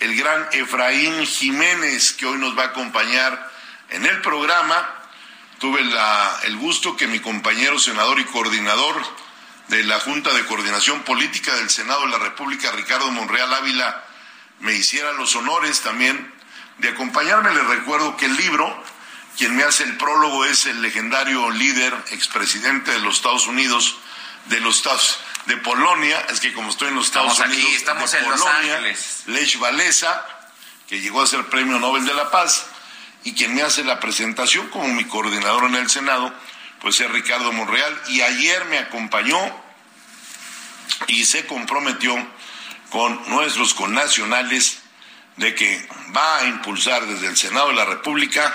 el 0.00 0.16
gran 0.16 0.48
Efraín 0.52 1.24
Jiménez, 1.26 2.12
que 2.12 2.26
hoy 2.26 2.38
nos 2.38 2.58
va 2.58 2.64
a 2.64 2.66
acompañar 2.66 3.50
en 3.90 4.04
el 4.04 4.20
programa. 4.20 4.98
Tuve 5.60 5.80
el 5.80 6.56
gusto 6.56 6.96
que 6.96 7.06
mi 7.06 7.20
compañero 7.20 7.78
senador 7.78 8.18
y 8.18 8.24
coordinador 8.24 9.00
de 9.68 9.84
la 9.84 10.00
Junta 10.00 10.34
de 10.34 10.44
Coordinación 10.44 11.02
Política 11.04 11.54
del 11.54 11.70
Senado 11.70 12.02
de 12.02 12.08
la 12.08 12.18
República, 12.18 12.72
Ricardo 12.72 13.10
Monreal 13.12 13.54
Ávila, 13.54 14.04
me 14.60 14.74
hiciera 14.74 15.12
los 15.12 15.34
honores 15.36 15.80
también 15.80 16.32
de 16.82 16.90
acompañarme. 16.90 17.54
Les 17.54 17.66
recuerdo 17.66 18.16
que 18.16 18.26
el 18.26 18.36
libro, 18.36 18.84
quien 19.38 19.56
me 19.56 19.62
hace 19.62 19.84
el 19.84 19.96
prólogo 19.96 20.44
es 20.44 20.66
el 20.66 20.82
legendario 20.82 21.50
líder, 21.50 21.94
expresidente 22.10 22.90
de 22.90 22.98
los 22.98 23.16
Estados 23.16 23.46
Unidos, 23.46 23.96
de 24.46 24.60
los 24.60 24.76
Estados 24.76 25.18
de 25.46 25.56
Polonia, 25.56 26.20
es 26.30 26.40
que 26.40 26.52
como 26.52 26.70
estoy 26.70 26.88
en 26.88 26.94
los 26.94 27.06
Estados 27.06 27.38
Unidos, 27.38 27.72
estamos 27.74 28.14
en 28.14 28.28
Los 28.28 28.46
Ángeles. 28.46 29.22
Lech 29.26 29.60
Walesa, 29.60 30.24
que 30.88 31.00
llegó 31.00 31.22
a 31.22 31.26
ser 31.26 31.46
Premio 31.46 31.78
Nobel 31.80 32.04
de 32.04 32.14
la 32.14 32.30
Paz, 32.30 32.66
y 33.24 33.34
quien 33.34 33.54
me 33.54 33.62
hace 33.62 33.82
la 33.84 33.98
presentación 33.98 34.68
como 34.68 34.88
mi 34.88 35.04
coordinador 35.04 35.64
en 35.64 35.76
el 35.76 35.90
Senado, 35.90 36.32
pues 36.80 37.00
es 37.00 37.10
Ricardo 37.10 37.52
Monreal, 37.52 38.02
y 38.08 38.20
ayer 38.20 38.64
me 38.66 38.78
acompañó 38.78 39.38
y 41.06 41.24
se 41.24 41.46
comprometió 41.46 42.14
con 42.90 43.28
nuestros 43.28 43.74
connacionales 43.74 44.81
de 45.36 45.54
que 45.54 45.88
va 46.14 46.38
a 46.38 46.46
impulsar 46.46 47.06
desde 47.06 47.28
el 47.28 47.36
Senado 47.36 47.68
de 47.68 47.74
la 47.74 47.84
República 47.84 48.54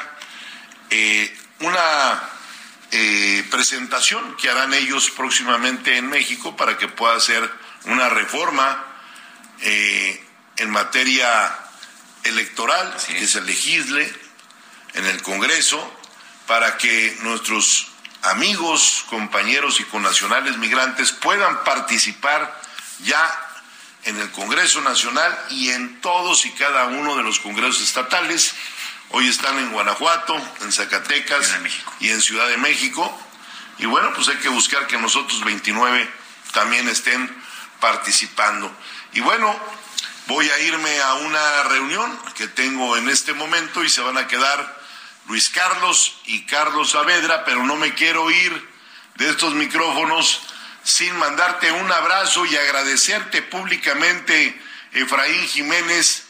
eh, 0.90 1.36
una 1.60 2.30
eh, 2.92 3.46
presentación 3.50 4.38
que 4.38 4.50
harán 4.50 4.74
ellos 4.74 5.10
próximamente 5.12 5.98
en 5.98 6.08
México 6.08 6.56
para 6.56 6.78
que 6.78 6.88
pueda 6.88 7.16
hacer 7.16 7.50
una 7.86 8.10
reforma 8.10 8.86
eh, 9.62 10.24
en 10.58 10.70
materia 10.70 11.58
electoral, 12.24 12.96
que 13.08 13.28
se 13.28 13.42
legisle 13.42 14.14
en 14.94 15.06
el 15.06 15.22
Congreso, 15.22 15.94
para 16.46 16.78
que 16.78 17.18
nuestros 17.22 17.90
amigos, 18.24 19.06
compañeros 19.10 19.80
y 19.80 19.84
connacionales 19.86 20.58
migrantes 20.58 21.12
puedan 21.12 21.64
participar 21.64 22.62
ya 23.00 23.47
en 24.08 24.20
el 24.20 24.32
Congreso 24.32 24.82
Nacional 24.82 25.38
y 25.50 25.70
en 25.70 26.02
todos 26.02 26.46
y 26.46 26.52
cada 26.52 26.86
uno 26.86 27.16
de 27.16 27.24
los 27.24 27.40
congresos 27.40 27.82
estatales 27.82 28.56
Hoy 29.12 29.26
están 29.30 29.58
en 29.58 29.72
Guanajuato, 29.72 30.36
en 30.62 30.72
Zacatecas 30.72 31.56
y 32.02 32.10
en 32.10 32.22
Ciudad 32.22 32.50
de 32.50 32.58
México. 32.58 33.18
Y 33.78 33.86
bueno, 33.86 34.12
pues 34.14 34.28
hay 34.28 34.36
que 34.38 34.50
buscar 34.50 34.86
que 34.86 34.98
nosotros 34.98 35.46
29 35.46 36.10
también 36.52 36.90
estén 36.90 37.34
participando. 37.80 38.70
Y 39.14 39.22
bueno, 39.22 39.58
voy 40.28 40.50
a 40.50 40.60
irme 40.60 41.00
a 41.00 41.14
una 41.14 41.64
reunión 41.64 42.20
que 42.36 42.50
tengo 42.50 42.98
en 42.98 43.08
este 43.08 43.34
momento 43.34 43.82
y 43.82 43.90
se 43.90 44.02
van 44.02 44.18
a 44.18 44.28
quedar 44.28 44.78
Luis 45.28 45.50
Carlos 45.50 46.18
y 46.26 46.46
Carlos 46.46 46.92
Saavedra, 46.92 47.46
pero 47.46 47.64
no 47.64 47.78
me 47.78 47.94
quiero 47.94 48.30
ir 48.30 48.70
de 49.16 49.30
estos 49.30 49.54
micrófonos 49.54 50.42
sin 50.88 51.14
mandarte 51.18 51.70
un 51.70 51.92
abrazo 51.92 52.46
y 52.46 52.56
agradecerte 52.56 53.42
públicamente 53.42 54.58
Efraín 54.94 55.46
Jiménez, 55.46 56.28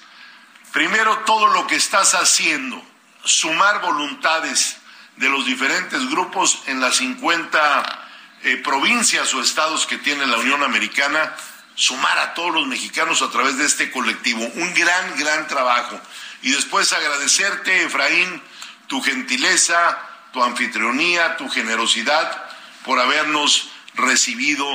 primero 0.74 1.20
todo 1.20 1.46
lo 1.50 1.68
que 1.68 1.76
estás 1.76 2.16
haciendo, 2.16 2.84
sumar 3.24 3.82
voluntades 3.82 4.78
de 5.18 5.30
los 5.30 5.46
diferentes 5.46 6.10
grupos 6.10 6.64
en 6.66 6.80
las 6.80 6.96
50 6.96 8.10
eh, 8.46 8.58
provincias 8.58 9.32
o 9.36 9.44
estados 9.44 9.86
que 9.86 10.00
tiene 10.00 10.26
la 10.26 10.38
Unión 10.38 10.64
Americana, 10.64 11.36
sumar 11.76 12.18
a 12.18 12.34
todos 12.34 12.52
los 12.52 12.66
mexicanos 12.66 13.22
a 13.22 13.30
través 13.30 13.60
de 13.60 13.66
este 13.66 13.92
colectivo. 13.92 14.42
Un 14.42 14.74
gran, 14.74 15.20
gran 15.20 15.48
trabajo. 15.48 16.02
Y 16.42 16.50
después 16.50 16.92
agradecerte, 16.94 17.84
Efraín, 17.84 18.42
tu 18.88 19.04
gentileza, 19.04 20.00
tu 20.34 20.44
anfitrionía, 20.44 21.38
tu 21.38 21.48
generosidad 21.48 22.44
por 22.84 23.00
habernos 23.00 23.70
recibido 23.98 24.66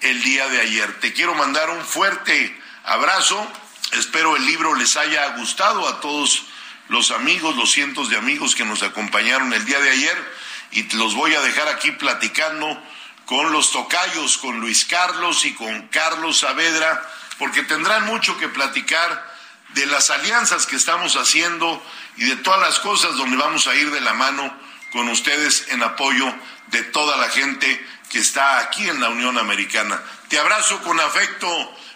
el 0.00 0.22
día 0.22 0.46
de 0.48 0.60
ayer. 0.60 1.00
Te 1.00 1.12
quiero 1.12 1.34
mandar 1.34 1.70
un 1.70 1.84
fuerte 1.84 2.56
abrazo. 2.84 3.46
Espero 3.92 4.36
el 4.36 4.46
libro 4.46 4.74
les 4.74 4.96
haya 4.96 5.36
gustado 5.36 5.88
a 5.88 6.00
todos 6.00 6.44
los 6.88 7.10
amigos, 7.10 7.56
los 7.56 7.72
cientos 7.72 8.08
de 8.10 8.16
amigos 8.16 8.54
que 8.54 8.64
nos 8.64 8.82
acompañaron 8.82 9.52
el 9.52 9.64
día 9.64 9.80
de 9.80 9.90
ayer 9.90 10.34
y 10.70 10.82
los 10.96 11.14
voy 11.14 11.34
a 11.34 11.40
dejar 11.40 11.68
aquí 11.68 11.90
platicando 11.92 12.80
con 13.24 13.50
los 13.52 13.72
tocayos, 13.72 14.38
con 14.38 14.60
Luis 14.60 14.84
Carlos 14.84 15.44
y 15.44 15.54
con 15.54 15.88
Carlos 15.88 16.38
Saavedra, 16.38 17.02
porque 17.38 17.62
tendrán 17.62 18.06
mucho 18.06 18.38
que 18.38 18.48
platicar 18.48 19.34
de 19.70 19.86
las 19.86 20.10
alianzas 20.10 20.66
que 20.66 20.76
estamos 20.76 21.16
haciendo 21.16 21.82
y 22.16 22.24
de 22.24 22.36
todas 22.36 22.60
las 22.60 22.78
cosas 22.78 23.16
donde 23.16 23.36
vamos 23.36 23.66
a 23.66 23.74
ir 23.74 23.90
de 23.90 24.00
la 24.00 24.14
mano 24.14 24.56
con 24.92 25.08
ustedes 25.08 25.66
en 25.70 25.82
apoyo 25.82 26.32
de 26.68 26.82
toda 26.84 27.16
la 27.16 27.28
gente 27.28 27.84
que 28.10 28.18
está 28.18 28.58
aquí 28.58 28.88
en 28.88 29.00
la 29.00 29.08
Unión 29.08 29.38
Americana. 29.38 30.02
Te 30.28 30.38
abrazo 30.38 30.80
con 30.82 30.98
afecto, 31.00 31.48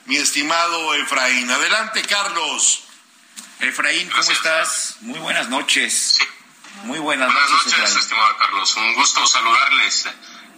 mi 0.06 0.16
estimado 0.16 0.94
Efraín. 0.94 1.50
Adelante, 1.50 2.02
Carlos. 2.02 2.84
Efraín, 3.60 4.08
¿cómo 4.10 4.30
estás? 4.30 4.96
Muy 5.00 5.18
buenas 5.18 5.48
noches. 5.48 6.18
Muy 6.84 6.98
buenas, 6.98 7.32
noches, 7.32 7.78
noches 7.78 7.96
estimado 7.96 8.36
Carlos. 8.38 8.74
Un 8.76 8.94
gusto 8.94 9.26
saludarles. 9.26 10.08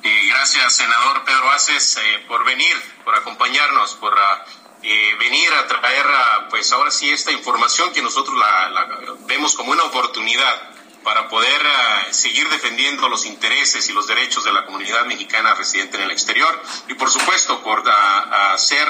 Y 0.05 0.29
gracias, 0.29 0.77
senador 0.77 1.25
Pedro 1.25 1.51
Aces, 1.53 1.97
eh, 1.97 2.25
por 2.29 2.45
venir, 2.45 2.77
por 3.05 3.15
acompañarnos, 3.15 3.95
por 3.95 4.17
ah, 4.19 4.45
eh, 4.83 5.17
venir 5.19 5.53
a 5.53 5.67
traer, 5.69 6.05
ah, 6.07 6.47
pues 6.51 6.73
ahora 6.73 6.91
sí, 6.91 7.11
esta 7.11 7.31
información 7.31 7.93
que 7.93 8.03
nosotros 8.03 8.37
la, 8.37 9.17
vemos 9.27 9.55
como 9.55 9.71
una 9.71 9.85
oportunidad 9.85 10.72
para 11.03 11.29
poder 11.29 11.63
ah, 11.65 12.07
seguir 12.11 12.49
defendiendo 12.49 13.09
los 13.09 13.27
intereses 13.27 13.89
y 13.89 13.93
los 13.93 14.07
derechos 14.07 14.45
de 14.45 14.53
la 14.53 14.65
comunidad 14.65 15.05
mexicana 15.07 15.55
residente 15.55 15.97
en 15.97 16.05
el 16.05 16.11
exterior 16.11 16.63
y 16.89 16.95
por 16.95 17.11
supuesto 17.11 17.63
por 17.63 17.83
hacer 18.55 18.89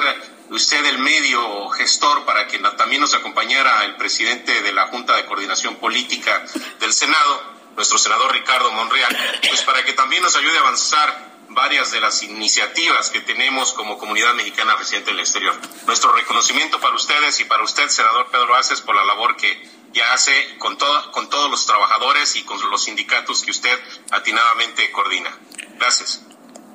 usted 0.49 0.85
el 0.85 0.99
medio 0.99 1.69
gestor 1.69 2.25
para 2.25 2.47
que 2.47 2.59
también 2.59 3.01
nos 3.01 3.13
acompañara 3.15 3.85
el 3.85 3.95
presidente 3.95 4.61
de 4.61 4.71
la 4.71 4.87
Junta 4.87 5.15
de 5.15 5.25
Coordinación 5.25 5.75
Política 5.77 6.45
del 6.79 6.93
Senado, 6.93 7.53
nuestro 7.75 7.97
senador 7.97 8.31
Ricardo 8.31 8.71
Monreal, 8.71 9.17
pues 9.47 9.63
para 9.63 9.83
que 9.83 9.93
también 9.93 10.21
nos 10.21 10.35
ayude 10.35 10.57
a 10.57 10.61
avanzar 10.61 11.33
varias 11.49 11.91
de 11.91 12.01
las 12.01 12.23
iniciativas 12.23 13.09
que 13.09 13.21
tenemos 13.21 13.73
como 13.73 13.97
comunidad 13.97 14.33
mexicana 14.33 14.75
residente 14.75 15.11
en 15.11 15.17
el 15.17 15.21
exterior. 15.21 15.55
Nuestro 15.85 16.11
reconocimiento 16.13 16.79
para 16.79 16.95
ustedes 16.95 17.39
y 17.39 17.45
para 17.45 17.63
usted, 17.63 17.87
senador 17.89 18.27
Pedro 18.31 18.55
Aces, 18.55 18.81
por 18.81 18.95
la 18.95 19.05
labor 19.05 19.35
que 19.35 19.69
ya 19.93 20.13
hace 20.13 20.31
con, 20.57 20.77
con 21.11 21.29
todos 21.29 21.49
los 21.49 21.65
trabajadores 21.65 22.35
y 22.35 22.43
con 22.43 22.59
los 22.69 22.83
sindicatos 22.83 23.43
que 23.43 23.51
usted 23.51 23.79
atinadamente 24.11 24.91
coordina. 24.91 25.37
Gracias. 25.77 26.21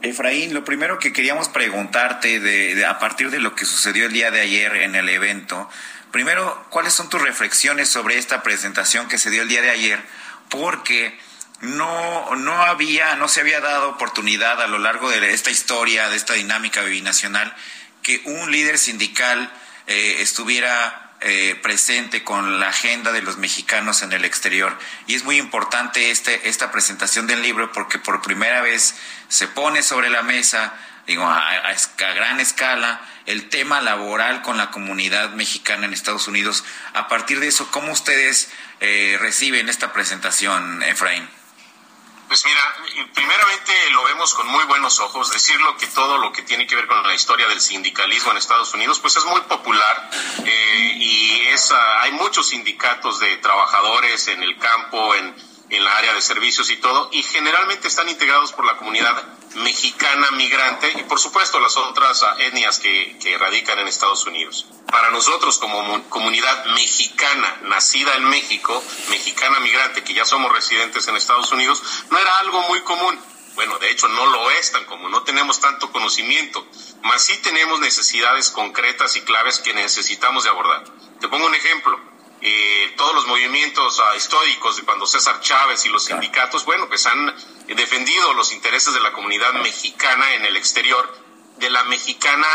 Efraín, 0.03 0.55
lo 0.55 0.65
primero 0.65 0.99
que 0.99 1.13
queríamos 1.13 1.49
preguntarte 1.49 2.41
de, 2.41 2.87
a 2.87 2.99
partir 2.99 3.31
de 3.31 3.41
lo 3.41 3.55
que 3.55 3.65
sucedió 3.65 4.07
el 4.07 4.13
día 4.13 4.31
de 4.31 4.41
ayer 4.41 4.77
en 4.77 4.95
el 4.95 5.09
evento, 5.09 5.69
primero, 6.13 6.67
¿cuáles 6.71 6.93
son 6.93 7.09
tus 7.09 7.21
reflexiones 7.21 7.89
sobre 7.89 8.17
esta 8.17 8.43
presentación 8.43 9.09
que 9.09 9.19
se 9.19 9.31
dio 9.31 9.43
el 9.43 9.49
día 9.49 9.63
de 9.63 9.71
ayer? 9.71 10.01
Porque 10.51 11.19
no, 11.61 12.37
no 12.37 12.63
había, 12.63 13.17
no 13.17 13.29
se 13.29 13.41
había 13.41 13.61
dado 13.61 13.91
oportunidad 13.91 14.63
a 14.63 14.69
lo 14.69 14.79
largo 14.79 15.11
de 15.11 15.33
esta 15.33 15.51
historia, 15.51 16.09
de 16.09 16.17
esta 16.17 16.35
dinámica 16.35 16.83
binacional, 16.83 17.55
que 18.03 18.23
un 18.25 18.53
líder 18.53 18.79
sindical 18.79 19.53
eh, 19.89 20.19
estuviera 20.21 21.08
eh, 21.21 21.59
presente 21.63 22.23
con 22.23 22.61
la 22.61 22.69
agenda 22.69 23.11
de 23.11 23.23
los 23.23 23.39
mexicanos 23.39 24.03
en 24.03 24.13
el 24.13 24.25
exterior. 24.25 24.79
Y 25.07 25.17
es 25.17 25.25
muy 25.25 25.37
importante 25.37 26.11
este, 26.11 26.49
esta 26.49 26.71
presentación 26.71 27.27
del 27.27 27.43
libro 27.43 27.73
porque 27.73 27.99
por 27.99 28.23
primera 28.23 28.61
vez 28.63 28.95
se 29.29 29.49
pone 29.49 29.83
sobre 29.83 30.11
la 30.11 30.23
mesa, 30.23 30.75
digo, 31.07 31.25
a, 31.25 31.75
gran 32.15 32.39
escala, 32.39 33.01
el 33.27 33.49
tema 33.49 33.81
laboral 33.81 34.43
con 34.43 34.59
la 34.59 34.71
comunidad 34.71 35.31
mexicana 35.31 35.87
en 35.87 35.93
Estados 35.93 36.29
Unidos. 36.29 36.65
A 36.95 37.09
partir 37.09 37.41
de 37.41 37.49
eso, 37.49 37.69
¿cómo 37.71 37.91
ustedes 37.91 38.51
eh, 38.81 39.19
reciben 39.21 39.69
esta 39.69 39.93
presentación, 39.93 40.83
Efraín? 40.85 41.38
Pues 42.29 42.45
mira, 42.45 42.77
primeramente 43.15 43.73
lo 43.91 44.05
vemos 44.05 44.35
con 44.35 44.47
muy 44.49 44.63
buenos 44.65 45.01
ojos. 45.01 45.33
Decirlo 45.33 45.75
que 45.79 45.87
todo 45.87 46.19
lo 46.19 46.31
que 46.31 46.43
tiene 46.43 46.67
que 46.67 46.77
ver 46.77 46.87
con 46.87 47.03
la 47.03 47.15
historia 47.15 47.49
del 47.49 47.59
sindicalismo 47.59 48.33
en 48.33 48.37
Estados 48.37 48.75
Unidos, 48.75 48.99
pues 49.01 49.17
es 49.17 49.25
muy 49.25 49.41
popular 49.43 50.11
eh, 50.45 50.93
y 50.97 51.41
es, 51.47 51.73
ah, 51.73 52.03
hay 52.03 52.13
muchos 52.13 52.49
sindicatos 52.49 53.19
de 53.21 53.39
trabajadores 53.39 54.29
en 54.29 54.43
el 54.43 54.59
campo, 54.59 55.15
en, 55.15 55.35
en 55.71 55.85
la 55.85 55.97
área 55.97 56.13
de 56.13 56.21
servicios 56.21 56.69
y 56.69 56.77
todo, 56.77 57.09
y 57.13 57.23
generalmente 57.23 57.89
están 57.89 58.11
integrados 58.11 58.53
por 58.53 58.67
la 58.67 58.77
comunidad 58.77 59.38
mexicana 59.57 60.31
migrante 60.33 60.93
y 60.97 61.03
por 61.05 61.19
supuesto 61.19 61.61
las 61.61 61.77
otras 61.77 62.23
ah, 62.23 62.37
etnias 62.39 62.79
que, 62.79 63.17
que 63.19 63.37
radican 63.39 63.79
en 63.79 63.89
Estados 63.89 64.27
Unidos. 64.27 64.67
Para 64.91 65.11
nosotros 65.11 65.59
como 65.59 66.09
comunidad 66.09 66.65
mexicana 66.67 67.59
nacida 67.63 68.15
en 68.17 68.25
México, 68.25 68.83
mexicana 69.11 69.61
migrante 69.61 70.05
que 70.05 70.15
ya 70.15 70.25
somos 70.25 70.53
residentes 70.53 71.07
en 71.09 71.17
Estados 71.17 71.51
Unidos, 71.53 71.83
no 72.11 72.19
era 72.19 72.39
algo 72.39 72.61
muy 72.63 72.81
común. 72.83 73.19
Bueno, 73.55 73.79
de 73.79 73.91
hecho 73.91 74.07
no 74.09 74.27
lo 74.27 74.51
es 74.53 74.71
tan 74.71 74.85
común, 74.85 75.11
no 75.11 75.25
tenemos 75.25 75.61
tanto 75.61 75.91
conocimiento, 75.91 76.65
mas 77.03 77.25
sí 77.25 77.37
tenemos 77.39 77.81
necesidades 77.81 78.51
concretas 78.51 79.17
y 79.17 79.23
claves 79.23 79.59
que 79.59 79.75
necesitamos 79.75 80.45
de 80.45 80.51
abordar. 80.51 80.85
Te 81.21 81.27
pongo 81.27 81.47
un 81.47 81.55
ejemplo 81.55 82.08
eh, 82.41 82.95
todos 82.97 83.15
los 83.15 83.27
movimientos 83.27 83.99
uh, 83.99 84.17
históricos 84.17 84.77
de 84.77 84.85
cuando 84.85 85.07
César 85.07 85.41
Chávez 85.41 85.85
y 85.87 85.89
los 85.89 86.05
sindicatos, 86.05 86.65
bueno, 86.65 86.89
pues 86.89 87.07
han 87.07 87.35
defendido 87.67 88.33
los 88.35 88.53
intereses 88.53 88.95
de 88.95 89.01
la 89.01 89.13
comunidad 89.13 89.53
mexicana 89.55 90.35
en 90.35 90.45
el 90.45 90.57
exterior, 90.57 91.13
de 91.57 91.71
la 91.71 91.83
mexicana 91.85 92.47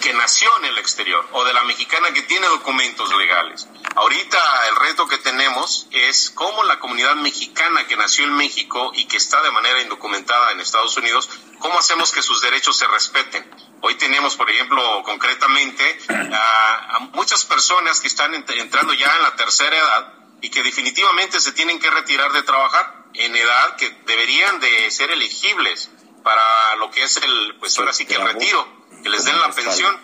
que 0.00 0.12
nació 0.14 0.48
en 0.58 0.66
el 0.66 0.78
exterior 0.78 1.26
o 1.32 1.44
de 1.44 1.52
la 1.52 1.62
mexicana 1.64 2.12
que 2.12 2.22
tiene 2.22 2.46
documentos 2.46 3.14
legales. 3.14 3.68
Ahorita 3.94 4.38
el 4.68 4.76
reto 4.76 5.06
que 5.06 5.18
tenemos 5.18 5.86
es 5.90 6.30
cómo 6.30 6.64
la 6.64 6.78
comunidad 6.78 7.14
mexicana 7.16 7.86
que 7.86 7.96
nació 7.96 8.24
en 8.24 8.34
México 8.34 8.92
y 8.94 9.06
que 9.06 9.16
está 9.16 9.42
de 9.42 9.50
manera 9.50 9.82
indocumentada 9.82 10.52
en 10.52 10.60
Estados 10.60 10.96
Unidos, 10.96 11.28
cómo 11.58 11.78
hacemos 11.78 12.10
que 12.10 12.22
sus 12.22 12.40
derechos 12.40 12.76
se 12.76 12.86
respeten. 12.86 13.48
Hoy 13.86 13.94
tenemos, 13.94 14.34
por 14.34 14.50
ejemplo, 14.50 14.82
concretamente 15.04 15.96
a, 16.08 16.98
muchas 17.12 17.44
personas 17.44 18.00
que 18.00 18.08
están 18.08 18.34
entrando 18.34 18.92
ya 18.94 19.14
en 19.14 19.22
la 19.22 19.36
tercera 19.36 19.76
edad 19.76 20.12
y 20.40 20.50
que 20.50 20.64
definitivamente 20.64 21.38
se 21.38 21.52
tienen 21.52 21.78
que 21.78 21.88
retirar 21.88 22.32
de 22.32 22.42
trabajar 22.42 23.04
en 23.14 23.36
edad 23.36 23.76
que 23.76 23.88
deberían 24.04 24.58
de 24.58 24.90
ser 24.90 25.12
elegibles 25.12 25.88
para 26.24 26.74
lo 26.80 26.90
que 26.90 27.04
es 27.04 27.16
el, 27.18 27.54
pues 27.60 27.78
ahora 27.78 27.92
sí 27.92 28.06
que 28.06 28.16
el 28.16 28.22
retiro 28.22 28.66
que 29.04 29.08
les 29.08 29.24
den 29.24 29.38
la 29.38 29.52
pensión. 29.52 29.96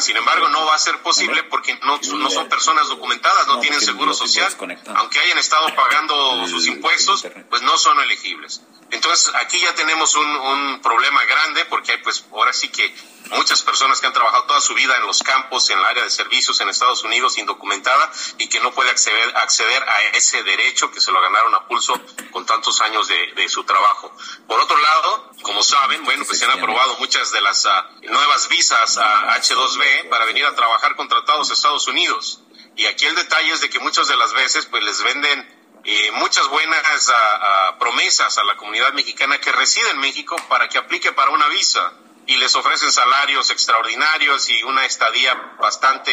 Sin 0.00 0.16
embargo, 0.16 0.48
no 0.48 0.64
va 0.66 0.74
a 0.74 0.78
ser 0.78 1.00
posible 1.02 1.42
porque 1.44 1.78
no, 1.82 1.98
no 2.18 2.30
son 2.30 2.48
personas 2.48 2.88
documentadas, 2.88 3.46
no 3.46 3.60
tienen 3.60 3.80
seguro 3.80 4.14
social. 4.14 4.54
Aunque 4.96 5.20
hayan 5.20 5.38
estado 5.38 5.66
pagando 5.74 6.46
sus 6.46 6.66
impuestos, 6.66 7.26
pues 7.48 7.62
no 7.62 7.76
son 7.78 8.00
elegibles. 8.00 8.62
Entonces, 8.90 9.32
aquí 9.36 9.60
ya 9.60 9.74
tenemos 9.74 10.16
un, 10.16 10.26
un 10.26 10.80
problema 10.82 11.24
grande 11.24 11.64
porque 11.66 11.92
hay, 11.92 11.98
pues, 11.98 12.24
ahora 12.32 12.52
sí 12.52 12.68
que 12.70 12.92
muchas 13.30 13.62
personas 13.62 14.00
que 14.00 14.06
han 14.06 14.12
trabajado 14.12 14.44
toda 14.44 14.60
su 14.60 14.74
vida 14.74 14.96
en 14.96 15.06
los 15.06 15.22
campos, 15.22 15.70
en 15.70 15.78
el 15.78 15.84
área 15.84 16.02
de 16.02 16.10
servicios 16.10 16.60
en 16.60 16.68
Estados 16.68 17.04
Unidos 17.04 17.38
indocumentada 17.38 18.10
y 18.38 18.48
que 18.48 18.58
no 18.60 18.72
puede 18.72 18.90
acceder, 18.90 19.36
acceder 19.36 19.82
a 19.82 20.02
ese 20.16 20.42
derecho 20.42 20.90
que 20.90 21.00
se 21.00 21.12
lo 21.12 21.20
ganaron 21.20 21.54
a 21.54 21.68
pulso 21.68 22.00
con 22.32 22.44
tantos 22.46 22.80
años 22.80 23.06
de, 23.06 23.32
de 23.34 23.48
su 23.48 23.62
trabajo. 23.64 24.12
Por 24.48 24.58
otro 24.58 24.76
lado, 24.76 25.30
como 25.42 25.62
saben, 25.62 26.04
bueno, 26.04 26.24
pues 26.24 26.38
se 26.38 26.44
han 26.44 26.50
aprobado 26.50 26.96
muchas 26.98 27.30
de 27.30 27.40
las 27.40 27.64
uh, 27.66 27.70
nuevas 28.10 28.48
visas 28.48 28.98
a 28.98 29.40
H2B 29.70 30.08
para 30.08 30.24
venir 30.24 30.44
a 30.44 30.54
trabajar 30.54 30.96
contratados 30.96 31.50
a 31.50 31.54
Estados 31.54 31.86
Unidos. 31.88 32.42
Y 32.76 32.86
aquí 32.86 33.06
el 33.06 33.14
detalle 33.14 33.52
es 33.52 33.60
de 33.60 33.70
que 33.70 33.78
muchas 33.78 34.08
de 34.08 34.16
las 34.16 34.32
veces 34.32 34.66
pues 34.66 34.82
les 34.84 35.02
venden 35.02 35.80
eh, 35.84 36.10
muchas 36.12 36.46
buenas 36.48 37.08
uh, 37.08 37.12
uh, 37.12 37.78
promesas 37.78 38.36
a 38.38 38.44
la 38.44 38.56
comunidad 38.56 38.92
mexicana 38.92 39.38
que 39.38 39.52
reside 39.52 39.90
en 39.90 39.98
México 39.98 40.36
para 40.48 40.68
que 40.68 40.78
aplique 40.78 41.12
para 41.12 41.30
una 41.30 41.48
visa. 41.48 41.92
Y 42.26 42.36
les 42.36 42.54
ofrecen 42.54 42.92
salarios 42.92 43.50
extraordinarios 43.50 44.48
y 44.50 44.62
una 44.62 44.84
estadía 44.84 45.34
bastante 45.58 46.12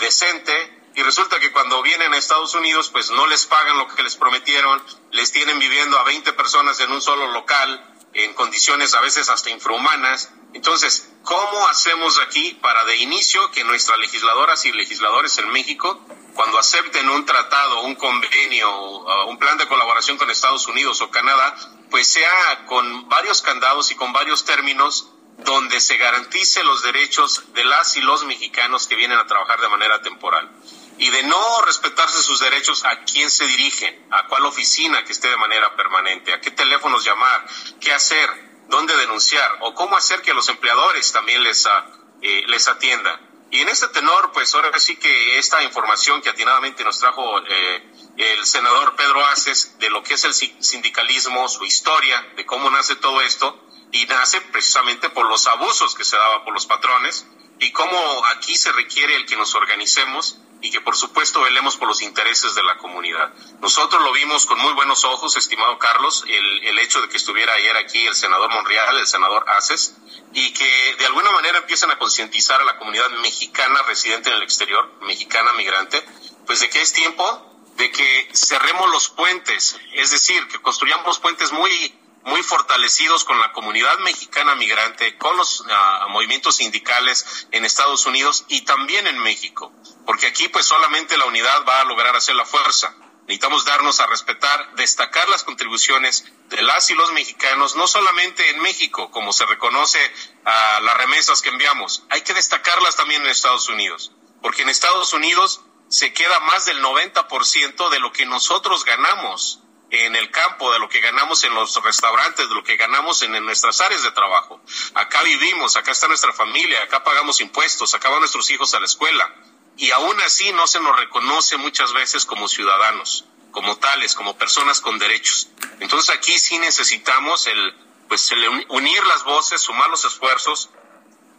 decente. 0.00 0.80
Y 0.96 1.02
resulta 1.02 1.38
que 1.38 1.52
cuando 1.52 1.82
vienen 1.82 2.12
a 2.12 2.18
Estados 2.18 2.54
Unidos 2.54 2.90
pues 2.90 3.10
no 3.10 3.26
les 3.26 3.46
pagan 3.46 3.78
lo 3.78 3.88
que 3.88 4.02
les 4.02 4.16
prometieron, 4.16 4.82
les 5.10 5.32
tienen 5.32 5.58
viviendo 5.58 5.98
a 5.98 6.04
20 6.04 6.32
personas 6.32 6.80
en 6.80 6.90
un 6.92 7.02
solo 7.02 7.28
local 7.28 7.90
en 8.14 8.32
condiciones 8.34 8.94
a 8.94 9.00
veces 9.00 9.28
hasta 9.28 9.50
infrahumanas 9.50 10.30
Entonces, 10.54 11.10
¿cómo 11.24 11.68
hacemos 11.68 12.18
aquí 12.20 12.56
para 12.62 12.84
de 12.84 12.96
inicio 12.96 13.50
que 13.50 13.64
nuestras 13.64 13.98
legisladoras 13.98 14.64
y 14.64 14.72
legisladores 14.72 15.36
en 15.38 15.50
México, 15.50 16.00
cuando 16.34 16.58
acepten 16.58 17.08
un 17.10 17.26
tratado, 17.26 17.82
un 17.82 17.96
convenio, 17.96 18.70
uh, 18.70 19.28
un 19.28 19.38
plan 19.38 19.58
de 19.58 19.66
colaboración 19.66 20.16
con 20.16 20.30
Estados 20.30 20.66
Unidos 20.68 21.00
o 21.00 21.10
Canadá, 21.10 21.56
pues 21.90 22.06
sea 22.06 22.66
con 22.66 23.08
varios 23.08 23.42
candados 23.42 23.90
y 23.90 23.96
con 23.96 24.12
varios 24.12 24.44
términos 24.44 25.10
donde 25.38 25.80
se 25.80 25.96
garantice 25.96 26.62
los 26.62 26.84
derechos 26.84 27.52
de 27.52 27.64
las 27.64 27.96
y 27.96 28.00
los 28.00 28.24
mexicanos 28.24 28.86
que 28.86 28.94
vienen 28.94 29.18
a 29.18 29.26
trabajar 29.26 29.60
de 29.60 29.68
manera 29.68 30.00
temporal? 30.00 30.50
y 30.96 31.10
de 31.10 31.24
no 31.24 31.62
respetarse 31.62 32.22
sus 32.22 32.38
derechos, 32.38 32.84
¿a 32.84 33.02
quién 33.02 33.28
se 33.28 33.44
dirigen? 33.46 34.06
¿A 34.12 34.28
cuál 34.28 34.46
oficina 34.46 35.04
que 35.04 35.10
esté 35.10 35.28
de 35.28 35.36
manera 35.36 35.74
permanente? 35.74 36.32
¿A 36.32 36.40
qué 36.40 36.52
teléfonos 36.52 37.04
llamar? 37.04 37.44
¿Qué 37.80 37.92
hacer? 37.92 38.53
¿Dónde 38.68 38.96
denunciar? 38.96 39.58
¿O 39.60 39.74
cómo 39.74 39.96
hacer 39.96 40.22
que 40.22 40.34
los 40.34 40.48
empleadores 40.48 41.12
también 41.12 41.42
les, 41.42 41.66
ah, 41.66 41.86
eh, 42.22 42.44
les 42.46 42.68
atiendan? 42.68 43.34
Y 43.50 43.60
en 43.60 43.68
este 43.68 43.86
tenor, 43.88 44.32
pues 44.32 44.52
ahora 44.54 44.78
sí 44.80 44.96
que 44.96 45.38
esta 45.38 45.62
información 45.62 46.20
que 46.22 46.30
atinadamente 46.30 46.82
nos 46.82 46.98
trajo 46.98 47.38
eh, 47.46 47.92
el 48.16 48.44
senador 48.46 48.96
Pedro 48.96 49.24
Aces 49.26 49.78
de 49.78 49.90
lo 49.90 50.02
que 50.02 50.14
es 50.14 50.24
el 50.24 50.34
sindicalismo, 50.34 51.48
su 51.48 51.64
historia, 51.64 52.20
de 52.36 52.44
cómo 52.46 52.68
nace 52.70 52.96
todo 52.96 53.20
esto, 53.20 53.60
y 53.92 54.06
nace 54.06 54.40
precisamente 54.40 55.08
por 55.10 55.28
los 55.28 55.46
abusos 55.46 55.94
que 55.94 56.04
se 56.04 56.16
daba 56.16 56.44
por 56.44 56.52
los 56.52 56.66
patrones, 56.66 57.26
y 57.60 57.70
cómo 57.70 58.26
aquí 58.26 58.56
se 58.56 58.72
requiere 58.72 59.14
el 59.14 59.26
que 59.26 59.36
nos 59.36 59.54
organicemos 59.54 60.38
y 60.64 60.70
que 60.70 60.80
por 60.80 60.96
supuesto 60.96 61.42
velemos 61.42 61.76
por 61.76 61.88
los 61.88 62.00
intereses 62.00 62.54
de 62.54 62.62
la 62.62 62.78
comunidad. 62.78 63.34
Nosotros 63.60 64.02
lo 64.02 64.12
vimos 64.12 64.46
con 64.46 64.58
muy 64.58 64.72
buenos 64.72 65.04
ojos, 65.04 65.36
estimado 65.36 65.78
Carlos, 65.78 66.24
el, 66.26 66.64
el 66.64 66.78
hecho 66.78 67.02
de 67.02 67.08
que 67.10 67.18
estuviera 67.18 67.52
ayer 67.52 67.76
aquí 67.76 68.06
el 68.06 68.14
senador 68.14 68.50
Monreal, 68.50 68.96
el 68.96 69.06
senador 69.06 69.44
Aces, 69.50 69.94
y 70.32 70.54
que 70.54 70.96
de 70.98 71.04
alguna 71.04 71.30
manera 71.32 71.58
empiezan 71.58 71.90
a 71.90 71.98
concientizar 71.98 72.62
a 72.62 72.64
la 72.64 72.78
comunidad 72.78 73.10
mexicana 73.20 73.82
residente 73.82 74.30
en 74.30 74.36
el 74.36 74.42
exterior, 74.42 74.90
mexicana 75.02 75.52
migrante, 75.52 76.02
pues 76.46 76.60
de 76.60 76.70
que 76.70 76.80
es 76.80 76.94
tiempo 76.94 77.50
de 77.76 77.90
que 77.90 78.30
cerremos 78.32 78.88
los 78.88 79.10
puentes, 79.10 79.76
es 79.92 80.12
decir, 80.12 80.48
que 80.48 80.62
construyamos 80.62 81.18
puentes 81.18 81.52
muy 81.52 81.94
muy 82.24 82.42
fortalecidos 82.42 83.24
con 83.24 83.38
la 83.38 83.52
comunidad 83.52 83.98
mexicana 83.98 84.54
migrante, 84.54 85.18
con 85.18 85.36
los 85.36 85.60
uh, 85.60 86.08
movimientos 86.08 86.56
sindicales 86.56 87.46
en 87.52 87.64
Estados 87.64 88.06
Unidos 88.06 88.46
y 88.48 88.62
también 88.62 89.06
en 89.06 89.18
México, 89.18 89.72
porque 90.06 90.26
aquí 90.26 90.48
pues 90.48 90.66
solamente 90.66 91.16
la 91.16 91.26
unidad 91.26 91.64
va 91.66 91.80
a 91.80 91.84
lograr 91.84 92.14
hacer 92.16 92.34
la 92.34 92.44
fuerza. 92.44 92.94
Necesitamos 93.22 93.64
darnos 93.64 94.00
a 94.00 94.06
respetar, 94.06 94.74
destacar 94.74 95.28
las 95.30 95.44
contribuciones 95.44 96.24
de 96.48 96.60
las 96.60 96.90
y 96.90 96.94
los 96.94 97.10
mexicanos, 97.12 97.74
no 97.74 97.86
solamente 97.86 98.50
en 98.50 98.60
México, 98.60 99.10
como 99.10 99.32
se 99.32 99.46
reconoce 99.46 99.98
a 100.44 100.80
las 100.80 100.96
remesas 100.98 101.40
que 101.40 101.48
enviamos, 101.48 102.04
hay 102.10 102.20
que 102.20 102.34
destacarlas 102.34 102.96
también 102.96 103.22
en 103.22 103.28
Estados 103.28 103.68
Unidos, 103.70 104.12
porque 104.42 104.62
en 104.62 104.68
Estados 104.68 105.14
Unidos 105.14 105.62
se 105.88 106.12
queda 106.12 106.38
más 106.40 106.66
del 106.66 106.82
90% 106.82 107.88
de 107.88 108.00
lo 108.00 108.12
que 108.12 108.26
nosotros 108.26 108.84
ganamos 108.84 109.60
en 109.90 110.16
el 110.16 110.30
campo, 110.30 110.72
de 110.72 110.78
lo 110.78 110.88
que 110.88 111.00
ganamos 111.00 111.44
en 111.44 111.54
los 111.54 111.82
restaurantes, 111.82 112.48
de 112.48 112.54
lo 112.54 112.64
que 112.64 112.76
ganamos 112.76 113.22
en, 113.22 113.32
nuestras 113.44 113.80
áreas 113.80 114.02
de 114.02 114.10
trabajo. 114.10 114.60
Acá 114.94 115.22
vivimos, 115.22 115.76
acá 115.76 115.92
está 115.92 116.08
nuestra 116.08 116.32
familia, 116.32 116.82
acá 116.82 117.04
pagamos 117.04 117.40
impuestos, 117.40 117.94
acá 117.94 118.08
van 118.08 118.20
nuestros 118.20 118.50
hijos 118.50 118.74
a 118.74 118.80
la 118.80 118.86
escuela. 118.86 119.34
Y 119.76 119.90
aún 119.90 120.20
así 120.20 120.52
no 120.52 120.66
se 120.66 120.80
nos 120.80 120.96
reconoce 120.98 121.56
muchas 121.56 121.92
veces 121.92 122.24
como 122.24 122.48
ciudadanos, 122.48 123.24
como 123.50 123.76
tales, 123.78 124.14
como 124.14 124.36
personas 124.36 124.80
con 124.80 124.98
derechos. 124.98 125.48
Entonces 125.80 126.14
aquí 126.14 126.38
sí 126.38 126.58
necesitamos 126.58 127.46
el, 127.46 127.74
pues, 128.08 128.30
unir 128.68 129.04
las 129.06 129.24
voces, 129.24 129.60
sumar 129.60 129.90
los 129.90 130.04
esfuerzos, 130.04 130.70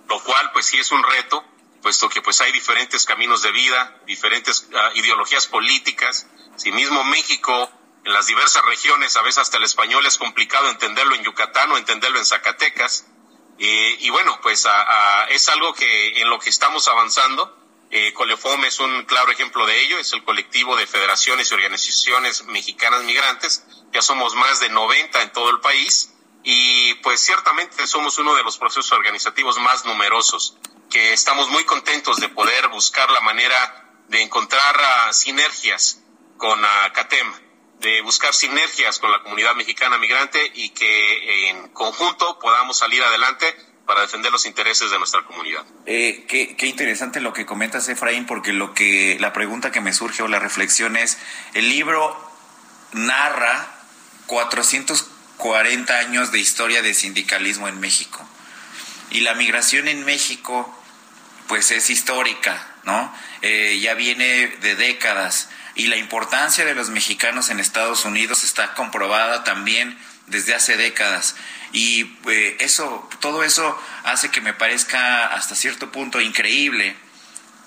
lo 0.08 0.22
cual 0.24 0.52
pues 0.52 0.66
sí 0.66 0.78
es 0.78 0.92
un 0.92 1.04
reto, 1.04 1.44
puesto 1.82 2.10
que 2.10 2.22
pues 2.22 2.42
hay 2.42 2.52
diferentes 2.52 3.06
caminos 3.06 3.42
de 3.42 3.52
vida, 3.52 3.98
diferentes 4.06 4.68
ah, 4.76 4.92
ideologías 4.96 5.48
políticas. 5.48 6.28
Si 6.58 6.72
mismo 6.72 7.04
México 7.06 7.72
en 8.04 8.14
las 8.14 8.28
diversas 8.28 8.64
regiones, 8.66 9.16
a 9.16 9.22
veces 9.22 9.40
hasta 9.40 9.58
el 9.58 9.64
español 9.64 10.06
es 10.06 10.18
complicado 10.18 10.70
entenderlo 10.70 11.16
en 11.16 11.24
Yucatán 11.24 11.72
o 11.72 11.78
entenderlo 11.78 12.20
en 12.20 12.26
Zacatecas. 12.26 13.06
y 13.58 14.10
bueno, 14.10 14.38
pues 14.42 14.68
es 15.30 15.50
algo 15.50 15.74
que 15.74 16.22
en 16.22 16.30
lo 16.30 16.40
que 16.40 16.50
estamos 16.50 16.88
avanzando. 16.88 17.65
Eh, 17.98 18.14
es 18.68 18.80
un 18.82 19.06
claro 19.06 19.32
ejemplo 19.32 19.66
de 19.66 19.82
ello, 19.84 19.98
es 20.00 20.12
el 20.12 20.22
colectivo 20.26 20.76
de 20.76 20.86
federaciones 20.86 21.50
y 21.50 21.54
organizaciones 21.54 22.44
mexicanas 22.44 23.04
migrantes, 23.04 23.64
ya 23.94 24.02
somos 24.02 24.36
más 24.36 24.60
de 24.60 24.68
90 24.68 25.22
en 25.22 25.32
todo 25.32 25.50
el 25.50 25.62
país 25.62 26.14
y 26.44 26.94
pues 26.96 27.22
ciertamente 27.22 27.88
somos 27.88 28.18
uno 28.18 28.36
de 28.36 28.44
los 28.44 28.58
procesos 28.58 28.92
organizativos 28.92 29.58
más 29.60 29.86
numerosos, 29.86 30.58
que 30.90 31.14
estamos 31.14 31.48
muy 31.48 31.64
contentos 31.64 32.18
de 32.18 32.28
poder 32.28 32.68
buscar 32.68 33.10
la 33.12 33.22
manera 33.22 34.04
de 34.10 34.22
encontrar 34.24 34.76
uh, 34.76 35.14
sinergias 35.14 36.02
con 36.36 36.62
uh, 36.62 36.94
CATEM 36.94 37.34
de 37.80 38.02
buscar 38.02 38.34
sinergias 38.34 39.00
con 39.00 39.10
la 39.10 39.24
comunidad 39.24 39.56
mexicana 39.56 39.98
migrante 39.98 40.52
y 40.54 40.70
que 40.72 41.50
en 41.50 41.70
conjunto 41.70 42.40
podamos 42.40 42.78
salir 42.78 43.02
adelante 43.02 43.56
para 43.86 44.02
defender 44.02 44.32
los 44.32 44.46
intereses 44.46 44.90
de 44.92 44.98
nuestra 44.98 45.24
comunidad. 45.24 45.64
Eh, 45.86 46.26
qué, 46.28 46.56
qué, 46.56 46.68
interesante 46.68 47.22
lo 47.22 47.34
que 47.34 47.46
comentas, 47.46 47.88
Efraín, 47.88 48.26
porque 48.26 48.54
lo 48.54 48.74
que 48.74 49.18
la 49.20 49.34
pregunta 49.34 49.72
que 49.72 49.82
me 49.82 49.94
surge 49.94 50.24
o 50.24 50.28
la 50.28 50.40
reflexión 50.40 50.98
es, 50.98 51.18
el 51.54 51.70
libro 51.70 52.18
narra 52.94 53.68
440 54.28 55.98
años 55.98 56.32
de 56.32 56.40
historia 56.40 56.82
de 56.82 56.94
sindicalismo 56.94 57.68
en 57.68 57.80
México. 57.80 58.28
Y 59.12 59.22
la 59.22 59.36
migración 59.36 59.88
en 59.88 60.04
México, 60.04 60.74
pues 61.48 61.72
es 61.72 61.90
histórica, 61.90 62.68
¿no? 62.84 63.14
Eh, 63.42 63.80
ya 63.82 63.94
viene 63.94 64.48
de 64.48 64.76
décadas 64.76 65.50
y 65.76 65.88
la 65.88 65.98
importancia 65.98 66.66
de 66.66 66.74
los 66.74 66.90
mexicanos 66.90 67.50
en 67.50 67.60
Estados 67.60 68.06
Unidos 68.06 68.44
está 68.44 68.74
comprobada 68.74 69.44
también 69.44 69.98
desde 70.28 70.56
hace 70.56 70.78
décadas 70.78 71.36
y 71.72 72.18
eh, 72.28 72.58
eso 72.60 73.10
todo 73.20 73.44
eso 73.44 73.78
hace 74.04 74.32
que 74.32 74.42
me 74.42 74.54
parezca 74.54 75.28
hasta 75.28 75.56
cierto 75.56 75.92
punto 75.92 76.22
increíble 76.22 76.96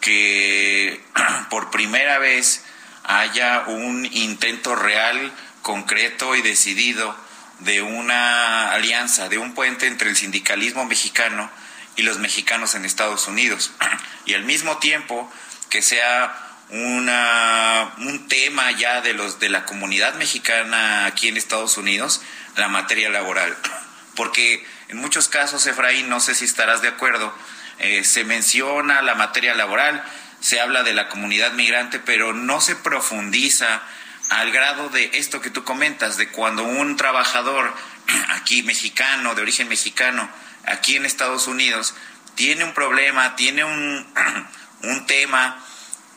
que 0.01 1.05
por 1.51 1.71
primera 1.71 2.18
vez 2.18 2.64
haya 3.05 3.64
un 3.66 4.07
intento 4.07 4.75
real, 4.75 5.33
concreto 5.62 6.37
y 6.37 6.42
decidido 6.42 7.14
de 7.61 7.83
una 7.83 8.73
alianza, 8.73 9.29
de 9.29 9.38
un 9.38 9.55
puente 9.55 9.87
entre 9.87 10.11
el 10.11 10.16
sindicalismo 10.16 10.85
mexicano 10.85 11.51
y 11.97 12.03
los 12.03 12.18
mexicanos 12.18 12.75
en 12.75 12.85
Estados 12.85 13.27
Unidos. 13.27 13.73
Y 14.27 14.35
al 14.35 14.44
mismo 14.44 14.77
tiempo 14.77 15.33
que 15.71 15.81
sea 15.81 16.48
una, 16.71 17.95
un 17.99 18.29
tema 18.29 18.71
ya 18.73 19.01
de, 19.01 19.15
los, 19.15 19.41
de 19.41 19.49
la 19.49 19.65
comunidad 19.65 20.15
mexicana 20.15 21.07
aquí 21.07 21.29
en 21.29 21.37
Estados 21.37 21.77
Unidos, 21.77 22.21
la 22.57 22.69
materia 22.69 23.09
laboral. 23.09 23.57
Porque 24.15 24.67
en 24.89 24.99
muchos 24.99 25.29
casos, 25.29 25.67
Efraín, 25.67 26.09
no 26.09 26.21
sé 26.21 26.35
si 26.35 26.45
estarás 26.45 26.83
de 26.83 26.89
acuerdo, 26.89 27.33
eh, 27.79 28.05
se 28.05 28.25
menciona 28.25 29.03
la 29.03 29.15
materia 29.15 29.55
laboral, 29.55 30.03
se 30.41 30.61
habla 30.61 30.83
de 30.83 30.95
la 30.95 31.09
comunidad 31.09 31.53
migrante, 31.53 31.99
pero 31.99 32.33
no 32.33 32.61
se 32.61 32.77
profundiza 32.77 33.83
al 34.29 34.51
grado 34.51 34.89
de 34.89 35.11
esto 35.15 35.41
que 35.41 35.51
tú 35.51 35.65
comentas, 35.65 36.17
de 36.17 36.29
cuando 36.29 36.65
un 36.65 36.97
trabajador 36.97 37.73
aquí 38.31 38.63
mexicano, 38.63 39.35
de 39.35 39.43
origen 39.43 39.69
mexicano, 39.69 40.29
aquí 40.67 40.97
en 40.97 41.07
Estados 41.07 41.47
Unidos, 41.47 41.95
tiene 42.35 42.65
un 42.65 42.75
problema, 42.75 43.37
tiene 43.37 43.65
un, 43.65 44.07
un 44.83 45.07
tema, 45.07 45.65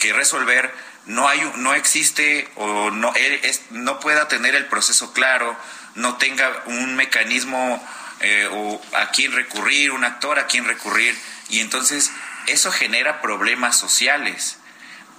que 0.02 0.12
resolver, 0.14 0.74
no, 1.06 1.30
hay, 1.30 1.40
no 1.58 1.74
existe 1.76 2.50
o 2.56 2.90
no, 2.90 3.14
es, 3.16 3.62
no 3.70 4.00
pueda 4.00 4.28
tener 4.28 4.56
el 4.56 4.66
proceso 4.66 5.14
claro, 5.14 5.56
no 5.96 6.18
tenga 6.18 6.64
un 6.66 6.96
mecanismo 6.96 7.88
eh, 8.20 8.50
o 8.52 8.82
a 8.98 9.12
quién 9.12 9.32
recurrir, 9.32 9.92
un 9.92 10.04
actor 10.04 10.40
a 10.40 10.48
quién 10.48 10.66
recurrir, 10.66 11.16
y 11.50 11.60
entonces 11.60 12.12
eso 12.48 12.72
genera 12.72 13.22
problemas 13.22 13.80
sociales. 13.80 14.58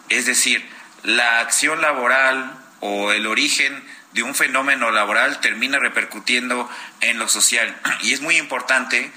Es 0.08 0.26
decir, 0.26 0.68
la 1.04 1.40
acción 1.40 1.80
laboral 1.80 2.58
o 2.80 3.12
el 3.12 3.26
origen 3.26 3.84
de 4.12 4.24
un 4.24 4.34
fenómeno 4.34 4.90
laboral 4.90 5.40
termina 5.40 5.78
repercutiendo 5.78 6.68
en 7.00 7.18
lo 7.18 7.28
social. 7.28 7.74
Y 8.02 8.12
es 8.12 8.20
muy 8.20 8.36
importante 8.36 9.12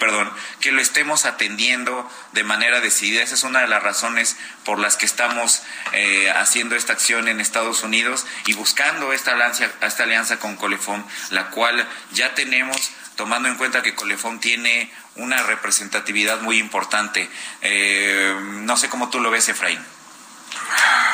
perdón, 0.00 0.32
que 0.60 0.72
lo 0.72 0.80
estemos 0.80 1.26
atendiendo 1.26 2.10
de 2.32 2.42
manera 2.42 2.80
decidida. 2.80 3.22
Esa 3.22 3.36
es 3.36 3.44
una 3.44 3.60
de 3.60 3.68
las 3.68 3.82
razones 3.82 4.36
por 4.64 4.80
las 4.80 4.96
que 4.96 5.06
estamos 5.06 5.62
eh, 5.92 6.32
haciendo 6.34 6.74
esta 6.74 6.94
acción 6.94 7.28
en 7.28 7.40
Estados 7.40 7.84
Unidos 7.84 8.26
y 8.46 8.54
buscando 8.54 9.12
esta 9.12 9.32
alianza, 9.32 9.70
esta 9.82 10.02
alianza 10.02 10.40
con 10.40 10.56
Colefón, 10.56 11.06
la 11.30 11.50
cual 11.50 11.86
ya 12.10 12.34
tenemos 12.34 12.90
tomando 13.14 13.48
en 13.48 13.56
cuenta 13.56 13.82
que 13.82 13.94
Colefón 13.94 14.40
tiene 14.40 14.90
una 15.16 15.42
representatividad 15.42 16.40
muy 16.40 16.56
importante. 16.56 17.28
Eh, 17.60 18.34
no 18.40 18.76
sé 18.78 18.88
cómo 18.88 19.10
tú 19.10 19.20
lo 19.20 19.30
ves, 19.30 19.48
Efraín. 19.50 19.84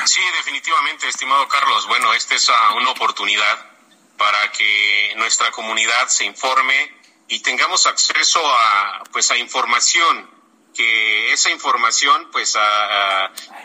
Sí, 0.05 0.21
definitivamente, 0.39 1.09
estimado 1.09 1.49
Carlos. 1.49 1.87
Bueno, 1.89 2.15
esta 2.15 2.37
es 2.37 2.49
una 2.77 2.91
oportunidad 2.91 3.67
para 4.17 4.53
que 4.53 5.15
nuestra 5.17 5.51
comunidad 5.51 6.07
se 6.07 6.25
informe, 6.25 6.95
y 7.29 7.41
tengamos 7.41 7.87
acceso 7.87 8.41
a, 8.45 9.03
pues, 9.13 9.31
a 9.31 9.37
información, 9.37 10.31
que 10.75 11.33
esa 11.33 11.51
información, 11.51 12.29
pues, 12.31 12.57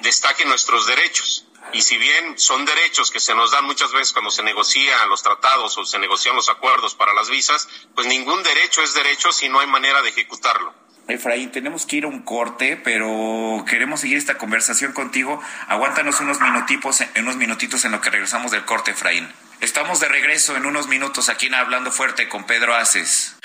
destaque 0.02 0.46
nuestros 0.46 0.88
derechos. 0.88 1.46
Y 1.74 1.82
si 1.84 1.98
bien 1.98 2.38
son 2.40 2.66
derechos 2.66 3.12
que 3.12 3.20
se 3.20 3.36
nos 3.36 3.52
dan 3.52 3.66
muchas 3.66 3.92
veces 3.92 4.14
cuando 4.14 4.32
se 4.32 4.44
negocian 4.44 5.08
los 5.10 5.22
tratados 5.22 5.78
o 5.78 5.86
se 5.86 6.00
negocian 6.00 6.36
los 6.36 6.50
acuerdos 6.50 6.96
para 6.96 7.14
las 7.14 7.30
visas, 7.30 7.68
pues 7.94 8.08
ningún 8.08 8.42
derecho 8.44 8.82
es 8.82 8.94
derecho 8.94 9.32
si 9.32 9.48
no 9.48 9.60
hay 9.60 9.68
manera 9.68 10.02
de 10.02 10.10
ejecutarlo. 10.10 10.74
Efraín, 11.08 11.52
tenemos 11.52 11.86
que 11.86 11.98
ir 11.98 12.06
a 12.06 12.08
un 12.08 12.24
corte, 12.24 12.78
pero 12.78 13.64
queremos 13.70 14.02
seguir 14.02 14.18
esta 14.18 14.38
conversación 14.38 14.94
contigo. 14.94 15.42
Aguántanos 15.68 16.20
unos 16.20 16.40
minutitos, 16.42 17.00
unos 17.18 17.36
minutitos 17.36 17.86
en 17.86 17.92
lo 17.92 18.02
que 18.02 18.10
regresamos 18.10 18.52
del 18.52 18.66
corte, 18.66 18.92
Efraín. 18.92 19.32
Estamos 19.62 20.00
de 20.00 20.08
regreso 20.08 20.58
en 20.58 20.66
unos 20.66 20.88
minutos 20.88 21.30
aquí 21.30 21.46
en 21.46 21.54
Hablando 21.54 21.92
Fuerte 21.92 22.28
con 22.28 22.46
Pedro 22.46 22.74
Aces. 22.74 23.36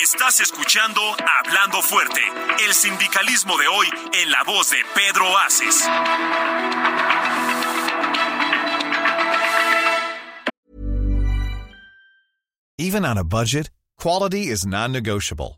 Estás 0.00 0.38
escuchando 0.38 1.00
Hablando 1.40 1.82
Fuerte, 1.82 2.20
el 2.64 2.72
sindicalismo 2.72 3.58
de 3.58 3.66
hoy 3.66 3.88
en 4.22 4.30
la 4.30 4.44
voz 4.44 4.70
de 4.70 4.78
Pedro 4.94 5.36
Aces. 5.38 5.88
Even 12.78 13.04
on 13.04 13.18
a 13.18 13.24
budget, 13.24 13.70
quality 13.96 14.46
is 14.46 14.64
non-negotiable. 14.64 15.57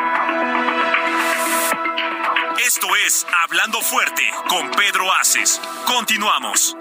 Hablando 3.43 3.81
Fuerte 3.81 4.23
con 4.47 4.71
Pedro 4.71 5.11
Aces. 5.13 5.59
Continuamos. 5.85 6.77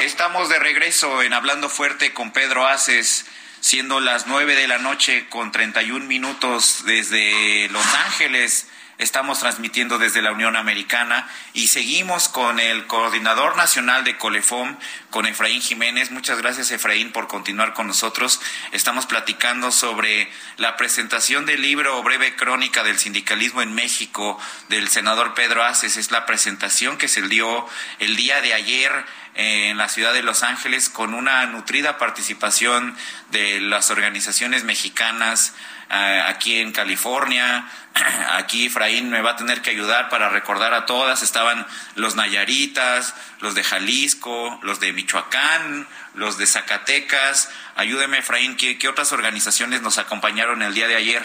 Estamos 0.00 0.48
de 0.48 0.60
regreso 0.60 1.22
en 1.22 1.32
Hablando 1.32 1.68
Fuerte 1.68 2.14
con 2.14 2.32
Pedro 2.32 2.68
Aces, 2.68 3.26
siendo 3.60 3.98
las 3.98 4.28
9 4.28 4.54
de 4.54 4.68
la 4.68 4.78
noche 4.78 5.28
con 5.28 5.50
31 5.50 6.04
minutos 6.06 6.84
desde 6.86 7.68
Los 7.70 7.86
Ángeles. 8.06 8.68
Estamos 8.96 9.40
transmitiendo 9.40 9.98
desde 9.98 10.22
la 10.22 10.30
Unión 10.30 10.54
Americana 10.54 11.28
y 11.52 11.66
seguimos 11.66 12.28
con 12.28 12.60
el 12.60 12.86
coordinador 12.86 13.56
nacional 13.56 14.04
de 14.04 14.16
Colefom, 14.16 14.76
con 15.10 15.26
Efraín 15.26 15.60
Jiménez. 15.60 16.12
Muchas 16.12 16.38
gracias, 16.38 16.70
Efraín, 16.70 17.10
por 17.10 17.26
continuar 17.26 17.74
con 17.74 17.88
nosotros. 17.88 18.40
Estamos 18.70 19.06
platicando 19.06 19.72
sobre 19.72 20.30
la 20.58 20.76
presentación 20.76 21.44
del 21.44 21.62
libro 21.62 22.00
Breve 22.04 22.36
Crónica 22.36 22.84
del 22.84 22.98
Sindicalismo 22.98 23.62
en 23.62 23.74
México 23.74 24.38
del 24.68 24.88
senador 24.88 25.34
Pedro 25.34 25.64
Aces. 25.64 25.96
Es 25.96 26.12
la 26.12 26.24
presentación 26.24 26.96
que 26.96 27.08
se 27.08 27.22
dio 27.22 27.66
el 27.98 28.14
día 28.14 28.40
de 28.42 28.54
ayer 28.54 28.92
en 29.34 29.76
la 29.76 29.88
ciudad 29.88 30.12
de 30.12 30.22
Los 30.22 30.42
Ángeles 30.44 30.88
con 30.88 31.14
una 31.14 31.44
nutrida 31.46 31.98
participación 31.98 32.96
de 33.32 33.60
las 33.60 33.90
organizaciones 33.90 34.62
mexicanas 34.62 35.52
eh, 35.52 35.54
aquí 35.88 36.60
en 36.60 36.72
California. 36.72 37.68
Aquí 38.32 38.66
Efraín 38.66 39.08
me 39.08 39.22
va 39.22 39.32
a 39.32 39.36
tener 39.36 39.62
que 39.62 39.70
ayudar 39.70 40.08
para 40.08 40.28
recordar 40.28 40.74
a 40.74 40.84
todas. 40.84 41.22
Estaban 41.22 41.64
los 41.94 42.16
Nayaritas, 42.16 43.14
los 43.38 43.54
de 43.54 43.62
Jalisco, 43.62 44.58
los 44.62 44.80
de 44.80 44.92
Michoacán, 44.92 45.86
los 46.14 46.36
de 46.36 46.46
Zacatecas. 46.46 47.50
Ayúdeme, 47.76 48.18
Efraín, 48.18 48.56
¿qué, 48.56 48.78
qué 48.78 48.88
otras 48.88 49.12
organizaciones 49.12 49.80
nos 49.82 49.98
acompañaron 49.98 50.62
el 50.62 50.74
día 50.74 50.88
de 50.88 50.96
ayer? 50.96 51.22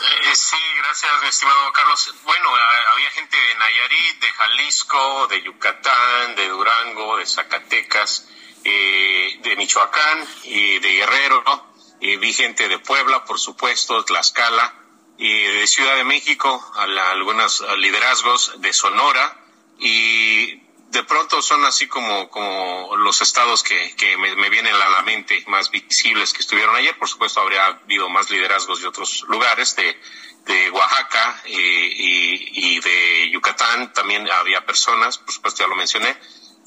Eh, 0.00 0.34
sí, 0.34 0.56
gracias, 0.78 1.12
mi 1.22 1.28
estimado 1.28 1.72
Carlos. 1.72 2.14
Bueno, 2.24 2.48
había 2.92 3.10
gente 3.10 3.36
de 3.36 3.54
Nayarit, 3.54 4.20
de 4.20 4.32
Jalisco, 4.32 5.26
de 5.28 5.42
Yucatán, 5.42 6.34
de 6.34 6.48
Durango, 6.48 7.16
de 7.18 7.26
Zacatecas, 7.26 8.28
eh, 8.64 9.38
de 9.40 9.56
Michoacán 9.56 10.26
y 10.44 10.78
de 10.78 10.92
Guerrero. 10.92 11.73
Y 12.04 12.18
vi 12.18 12.34
gente 12.34 12.68
de 12.68 12.78
Puebla, 12.78 13.24
por 13.24 13.40
supuesto, 13.40 14.04
Tlaxcala, 14.04 14.74
y 15.16 15.42
de 15.42 15.66
Ciudad 15.66 15.96
de 15.96 16.04
México, 16.04 16.62
algunos 16.76 17.64
liderazgos 17.78 18.52
de 18.58 18.74
Sonora 18.74 19.42
y 19.78 20.54
de 20.90 21.02
pronto 21.04 21.40
son 21.40 21.64
así 21.64 21.88
como, 21.88 22.28
como 22.28 22.94
los 22.98 23.22
estados 23.22 23.62
que, 23.62 23.96
que 23.96 24.18
me, 24.18 24.50
vienen 24.50 24.74
a 24.74 24.90
la 24.90 25.00
mente 25.00 25.42
más 25.46 25.70
visibles 25.70 26.34
que 26.34 26.40
estuvieron 26.40 26.76
ayer. 26.76 26.94
Por 26.98 27.08
supuesto, 27.08 27.40
habría 27.40 27.64
habido 27.64 28.10
más 28.10 28.28
liderazgos 28.28 28.82
de 28.82 28.88
otros 28.88 29.24
lugares, 29.28 29.74
de, 29.74 29.98
de 30.44 30.70
Oaxaca 30.72 31.42
eh, 31.46 31.50
y, 31.56 32.76
y, 32.76 32.80
de 32.80 33.30
Yucatán 33.30 33.94
también 33.94 34.28
había 34.30 34.66
personas, 34.66 35.16
por 35.16 35.32
supuesto 35.32 35.62
ya 35.62 35.68
lo 35.68 35.74
mencioné. 35.74 36.14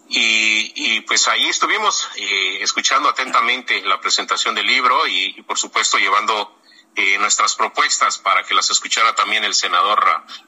Y, 0.10 0.72
y 0.76 1.02
pues 1.02 1.28
ahí 1.28 1.46
estuvimos 1.46 2.10
eh, 2.16 2.60
escuchando 2.62 3.10
atentamente 3.10 3.82
la 3.82 4.00
presentación 4.00 4.56
del 4.56 4.66
libro 4.66 5.06
y, 5.08 5.36
y 5.38 5.42
por 5.42 5.58
supuesto 5.58 5.98
llevando 5.98 6.62
eh, 6.96 7.18
nuestras 7.20 7.56
propuestas 7.56 8.18
para 8.18 8.44
que 8.44 8.54
las 8.54 8.70
escuchara 8.70 9.16
también 9.16 9.44
el 9.44 9.54
senador 9.54 10.00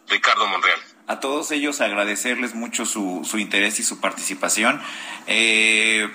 Ricardo 0.08 0.48
Monreal 0.48 0.80
a 1.10 1.20
todos 1.20 1.50
ellos 1.50 1.82
agradecerles 1.82 2.54
mucho 2.54 2.86
su, 2.86 3.28
su 3.28 3.40
interés 3.40 3.80
y 3.80 3.84
su 3.84 4.00
participación. 4.00 4.80
Eh, 5.26 6.08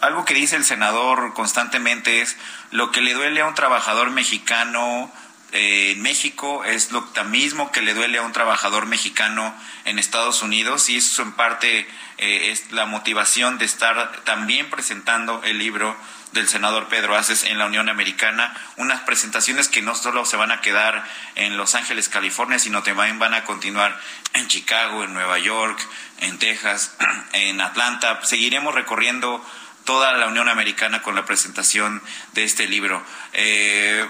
algo 0.00 0.24
que 0.24 0.32
dice 0.32 0.56
el 0.56 0.64
senador 0.64 1.34
constantemente 1.34 2.22
es 2.22 2.38
lo 2.70 2.90
que 2.90 3.02
le 3.02 3.12
duele 3.12 3.42
a 3.42 3.46
un 3.46 3.54
trabajador 3.54 4.10
mexicano 4.10 5.12
en 5.52 6.02
México 6.02 6.64
es 6.64 6.92
lo 6.92 7.08
mismo 7.26 7.72
que 7.72 7.80
le 7.80 7.94
duele 7.94 8.18
a 8.18 8.22
un 8.22 8.32
trabajador 8.32 8.86
mexicano 8.86 9.54
en 9.86 9.98
Estados 9.98 10.42
Unidos 10.42 10.88
y 10.90 10.96
eso 10.96 11.22
en 11.22 11.32
parte 11.32 11.88
eh, 12.18 12.50
es 12.50 12.70
la 12.72 12.84
motivación 12.84 13.58
de 13.58 13.64
estar 13.64 14.24
también 14.24 14.68
presentando 14.68 15.42
el 15.44 15.58
libro 15.58 15.96
del 16.32 16.48
senador 16.48 16.88
Pedro 16.88 17.16
Aces 17.16 17.44
en 17.44 17.58
la 17.58 17.66
Unión 17.66 17.88
Americana, 17.88 18.54
unas 18.76 19.00
presentaciones 19.00 19.68
que 19.68 19.80
no 19.80 19.94
solo 19.94 20.26
se 20.26 20.36
van 20.36 20.52
a 20.52 20.60
quedar 20.60 21.04
en 21.36 21.56
Los 21.56 21.74
Ángeles, 21.74 22.10
California, 22.10 22.58
sino 22.58 22.82
también 22.82 23.18
van 23.18 23.32
a 23.34 23.44
continuar 23.44 23.98
en 24.34 24.46
Chicago, 24.48 25.04
en 25.04 25.14
Nueva 25.14 25.38
York, 25.38 25.80
en 26.18 26.38
Texas, 26.38 26.94
en 27.32 27.60
Atlanta. 27.60 28.20
Seguiremos 28.22 28.74
recorriendo 28.74 29.44
toda 29.84 30.12
la 30.12 30.26
Unión 30.26 30.50
Americana 30.50 31.00
con 31.00 31.14
la 31.14 31.24
presentación 31.24 32.02
de 32.34 32.44
este 32.44 32.68
libro. 32.68 33.02
Eh, 33.32 34.06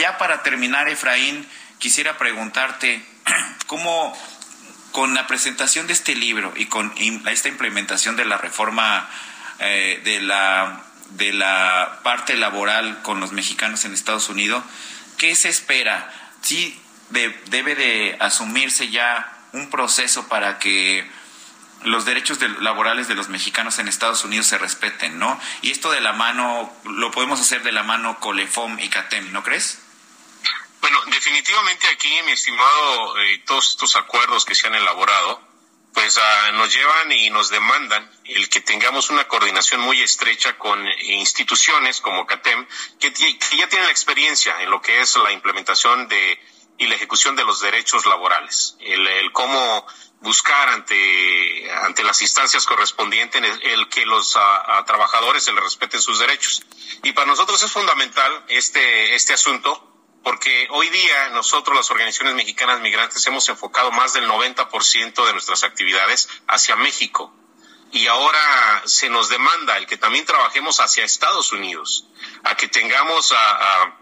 ya 0.00 0.18
para 0.18 0.42
terminar, 0.42 0.88
Efraín, 0.88 1.46
quisiera 1.78 2.18
preguntarte 2.18 3.04
cómo 3.66 4.16
con 4.92 5.14
la 5.14 5.26
presentación 5.26 5.86
de 5.86 5.92
este 5.92 6.14
libro 6.14 6.52
y 6.56 6.66
con 6.66 6.92
esta 7.26 7.48
implementación 7.48 8.16
de 8.16 8.24
la 8.24 8.38
reforma 8.38 9.08
eh, 9.58 10.00
de 10.04 10.20
la 10.20 10.84
de 11.10 11.32
la 11.32 12.00
parte 12.02 12.36
laboral 12.36 13.02
con 13.02 13.20
los 13.20 13.32
mexicanos 13.32 13.84
en 13.84 13.92
Estados 13.92 14.28
Unidos, 14.28 14.64
¿qué 15.18 15.34
se 15.36 15.48
espera? 15.48 16.10
Sí 16.40 16.80
debe 17.10 17.74
de 17.74 18.16
asumirse 18.20 18.90
ya 18.90 19.30
un 19.52 19.70
proceso 19.70 20.28
para 20.28 20.58
que 20.58 21.08
los 21.84 22.04
derechos 22.04 22.38
laborales 22.60 23.08
de 23.08 23.14
los 23.14 23.28
mexicanos 23.28 23.78
en 23.78 23.88
Estados 23.88 24.24
Unidos 24.24 24.46
se 24.46 24.58
respeten, 24.58 25.18
¿no? 25.18 25.40
Y 25.62 25.70
esto 25.70 25.90
de 25.90 26.00
la 26.00 26.12
mano, 26.12 26.72
lo 26.84 27.10
podemos 27.10 27.40
hacer 27.40 27.62
de 27.62 27.72
la 27.72 27.82
mano 27.82 28.18
Colefom 28.20 28.78
y 28.78 28.88
CATEM, 28.88 29.32
¿no 29.32 29.42
crees? 29.42 29.78
Bueno, 30.80 31.00
definitivamente 31.06 31.86
aquí, 31.88 32.14
mi 32.26 32.32
estimado, 32.32 33.18
eh, 33.20 33.42
todos 33.46 33.70
estos 33.70 33.96
acuerdos 33.96 34.44
que 34.44 34.54
se 34.54 34.66
han 34.66 34.74
elaborado, 34.74 35.40
pues 35.94 36.18
ah, 36.18 36.50
nos 36.52 36.74
llevan 36.74 37.12
y 37.12 37.30
nos 37.30 37.48
demandan 37.48 38.10
el 38.24 38.48
que 38.48 38.60
tengamos 38.60 39.10
una 39.10 39.28
coordinación 39.28 39.80
muy 39.80 40.02
estrecha 40.02 40.58
con 40.58 40.84
instituciones 41.02 42.00
como 42.00 42.26
CATEM, 42.26 42.66
que, 42.98 43.12
ya 43.12 43.68
tienen 43.68 43.86
la 43.86 43.92
experiencia 43.92 44.60
en 44.60 44.70
lo 44.70 44.82
que 44.82 45.00
es 45.00 45.16
la 45.16 45.32
implementación 45.32 46.08
de 46.08 46.40
y 46.78 46.86
la 46.86 46.94
ejecución 46.96 47.36
de 47.36 47.44
los 47.44 47.60
derechos 47.60 48.06
laborales, 48.06 48.76
el, 48.80 49.32
cómo 49.32 49.86
buscar 50.20 50.70
ante, 50.70 51.70
ante 51.82 52.02
las 52.02 52.20
instancias 52.22 52.64
correspondientes 52.66 53.42
el, 53.62 53.88
que 53.88 54.06
los 54.06 54.36
ah, 54.36 54.82
trabajadores 54.86 55.44
se 55.44 55.52
les 55.52 55.62
respeten 55.62 56.00
sus 56.00 56.18
derechos. 56.18 56.62
Y 57.02 57.12
para 57.12 57.26
nosotros 57.26 57.62
es 57.62 57.70
fundamental 57.70 58.44
este, 58.48 59.14
este 59.14 59.34
asunto 59.34 59.90
porque 60.24 60.66
hoy 60.70 60.88
día 60.88 61.28
nosotros, 61.28 61.76
las 61.76 61.90
organizaciones 61.90 62.34
mexicanas 62.34 62.80
migrantes, 62.80 63.24
hemos 63.26 63.46
enfocado 63.50 63.92
más 63.92 64.14
del 64.14 64.26
90% 64.26 65.26
de 65.26 65.32
nuestras 65.32 65.62
actividades 65.62 66.28
hacia 66.48 66.74
México. 66.76 67.32
y 67.92 68.08
ahora 68.08 68.82
se 68.86 69.08
nos 69.08 69.28
demanda 69.28 69.76
el 69.76 69.86
que 69.86 69.96
también 69.96 70.24
trabajemos 70.24 70.80
hacia 70.80 71.04
Estados 71.04 71.52
Unidos, 71.52 72.06
a 72.42 72.56
que 72.56 72.66
tengamos 72.66 73.32
a, 73.32 73.96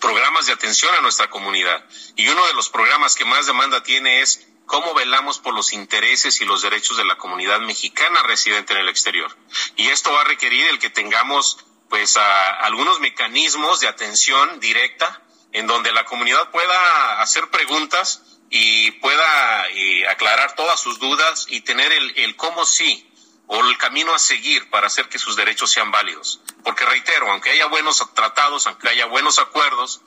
programas 0.00 0.46
de 0.46 0.52
atención 0.52 0.94
a 0.94 1.00
nuestra 1.00 1.30
comunidad. 1.30 1.84
Y 2.16 2.28
uno 2.28 2.46
de 2.46 2.54
los 2.54 2.68
programas 2.68 3.14
que 3.14 3.24
más 3.24 3.46
demanda 3.46 3.82
tiene 3.82 4.20
es 4.20 4.46
cómo 4.66 4.94
velamos 4.94 5.38
por 5.38 5.54
los 5.54 5.72
intereses 5.72 6.40
y 6.40 6.44
los 6.44 6.62
derechos 6.62 6.96
de 6.96 7.04
la 7.04 7.16
comunidad 7.16 7.60
mexicana 7.60 8.22
residente 8.22 8.72
en 8.72 8.80
el 8.80 8.88
exterior. 8.88 9.36
Y 9.76 9.88
esto 9.88 10.12
va 10.12 10.22
a 10.22 10.24
requerir 10.24 10.66
el 10.68 10.78
que 10.78 10.90
tengamos 10.90 11.58
pues 11.88 12.16
algunos 12.16 13.00
mecanismos 13.00 13.80
de 13.80 13.88
atención 13.88 14.58
directa 14.60 15.22
en 15.52 15.66
donde 15.66 15.92
la 15.92 16.04
comunidad 16.04 16.50
pueda 16.50 17.20
hacer 17.20 17.48
preguntas 17.50 18.22
y 18.50 18.90
pueda 18.92 19.68
eh, 19.70 20.08
aclarar 20.08 20.54
todas 20.56 20.80
sus 20.80 20.98
dudas 20.98 21.46
y 21.48 21.60
tener 21.60 21.92
el, 21.92 22.18
el 22.18 22.36
cómo 22.36 22.66
sí 22.66 23.08
o 23.46 23.60
el 23.64 23.76
camino 23.78 24.14
a 24.14 24.18
seguir 24.18 24.70
para 24.70 24.86
hacer 24.86 25.08
que 25.08 25.18
sus 25.18 25.36
derechos 25.36 25.70
sean 25.70 25.90
válidos. 25.90 26.40
Porque 26.62 26.84
reitero, 26.84 27.30
aunque 27.30 27.50
haya 27.50 27.66
buenos 27.66 28.02
tratados, 28.14 28.66
aunque 28.66 28.88
haya 28.88 29.06
buenos 29.06 29.38
acuerdos, 29.38 30.00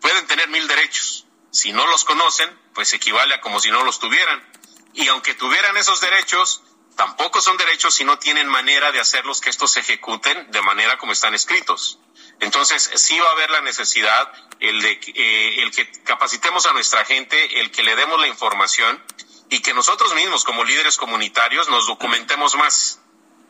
pueden 0.00 0.26
tener 0.26 0.48
mil 0.48 0.66
derechos. 0.68 1.26
Si 1.50 1.72
no 1.72 1.86
los 1.86 2.04
conocen, 2.04 2.50
pues 2.74 2.92
equivale 2.92 3.34
a 3.34 3.40
como 3.40 3.60
si 3.60 3.70
no 3.70 3.84
los 3.84 3.98
tuvieran. 3.98 4.42
Y 4.92 5.08
aunque 5.08 5.34
tuvieran 5.34 5.76
esos 5.76 6.00
derechos, 6.00 6.62
tampoco 6.96 7.40
son 7.40 7.56
derechos 7.56 7.94
si 7.94 8.04
no 8.04 8.18
tienen 8.18 8.48
manera 8.48 8.92
de 8.92 9.00
hacerlos 9.00 9.40
que 9.40 9.50
estos 9.50 9.72
se 9.72 9.80
ejecuten 9.80 10.50
de 10.50 10.62
manera 10.62 10.98
como 10.98 11.12
están 11.12 11.34
escritos. 11.34 11.98
Entonces, 12.40 12.90
sí 12.94 13.18
va 13.18 13.28
a 13.28 13.32
haber 13.32 13.50
la 13.50 13.60
necesidad 13.60 14.32
el 14.60 14.80
de 14.80 15.00
eh, 15.14 15.62
el 15.62 15.70
que 15.72 15.90
capacitemos 16.02 16.66
a 16.66 16.72
nuestra 16.72 17.04
gente, 17.04 17.60
el 17.60 17.70
que 17.70 17.82
le 17.82 17.96
demos 17.96 18.20
la 18.20 18.28
información 18.28 19.02
y 19.50 19.60
que 19.60 19.74
nosotros 19.74 20.14
mismos 20.14 20.44
como 20.44 20.64
líderes 20.64 20.96
comunitarios 20.96 21.68
nos 21.68 21.86
documentemos 21.86 22.56
más 22.56 23.00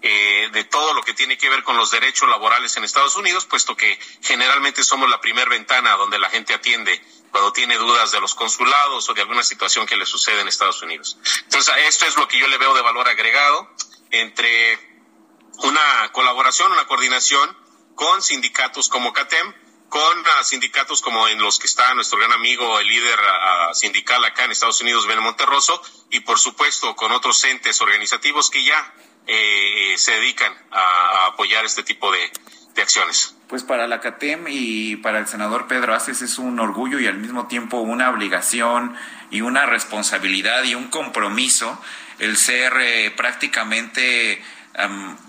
eh, 0.02 0.50
de 0.52 0.64
todo 0.64 0.92
lo 0.92 1.02
que 1.02 1.14
tiene 1.14 1.38
que 1.38 1.48
ver 1.48 1.62
con 1.62 1.78
los 1.78 1.90
derechos 1.90 2.28
laborales 2.28 2.76
en 2.76 2.85
Estados 2.85 3.16
Unidos, 3.16 3.46
puesto 3.46 3.74
que 3.74 3.98
generalmente 4.22 4.85
somos 4.85 5.09
la 5.09 5.20
primera 5.20 5.48
ventana 5.48 5.96
donde 5.96 6.18
la 6.18 6.28
gente 6.28 6.52
atiende 6.52 7.02
cuando 7.30 7.52
tiene 7.52 7.76
dudas 7.76 8.12
de 8.12 8.20
los 8.20 8.35
consulados 8.35 9.09
o 9.09 9.14
de 9.14 9.22
alguna 9.22 9.42
situación 9.42 9.87
que 9.87 9.96
le 9.96 10.04
sucede 10.04 10.42
en 10.42 10.48
Estados 10.48 10.83
Unidos. 10.83 11.16
Entonces, 11.44 11.74
esto 11.88 12.04
es 12.07 12.16
lo 12.16 12.28
que 12.28 12.38
yo 12.38 12.46
le 12.48 12.59
veo 12.59 12.74
de 12.74 12.83
valor 12.83 13.09
agregado 13.09 13.70
entre 14.11 14.78
una 15.62 16.12
colaboración, 16.12 16.70
una 16.70 16.87
coordinación 16.87 17.57
con 17.94 18.22
sindicatos 18.22 18.88
como 18.88 19.12
CATEM, 19.12 19.54
con 19.94 20.24
sindicatos 20.42 21.00
como 21.00 21.28
en 21.28 21.38
los 21.40 21.61
que 21.61 21.68
está 21.68 21.94
nuestro 21.94 22.18
gran 22.18 22.33
amigo, 22.33 22.80
el 22.80 22.88
líder 22.88 23.16
sindical 23.74 24.24
acá 24.24 24.44
en 24.44 24.50
Estados 24.50 24.80
Unidos, 24.80 25.07
Ben 25.07 25.20
Monterroso, 25.20 25.80
y 26.11 26.18
por 26.18 26.40
supuesto 26.40 26.96
con 26.96 27.12
otros 27.12 27.44
entes 27.44 27.80
organizativos 27.80 28.50
que 28.50 28.64
ya 28.64 28.92
eh, 29.28 29.94
se 29.96 30.11
dedican 30.11 30.52
a, 30.72 31.26
apoyar 31.26 31.64
este 31.64 31.85
tipo 31.85 32.11
de, 32.11 32.18
acciones. 32.83 33.37
Pues 33.46 33.62
para 33.62 33.87
la 33.87 34.00
CATEM 34.00 34.46
y 34.48 34.96
para 34.96 35.20
el 35.20 35.28
senador 35.28 35.68
Pedro 35.68 35.94
Aces 35.94 36.22
es 36.22 36.38
un 36.38 36.59
orgullo 36.59 36.98
y 36.98 37.07
al 37.07 37.18
mismo 37.18 37.46
tiempo 37.46 37.76
una 37.76 38.11
obligación 38.11 38.96
y 39.30 39.42
una 39.42 39.64
responsabilidad 39.64 40.64
y 40.64 40.74
un 40.74 40.88
compromiso 40.88 41.80
el 42.18 42.37
ser 42.37 42.72
eh, 42.80 43.12
prácticamente 43.12 44.42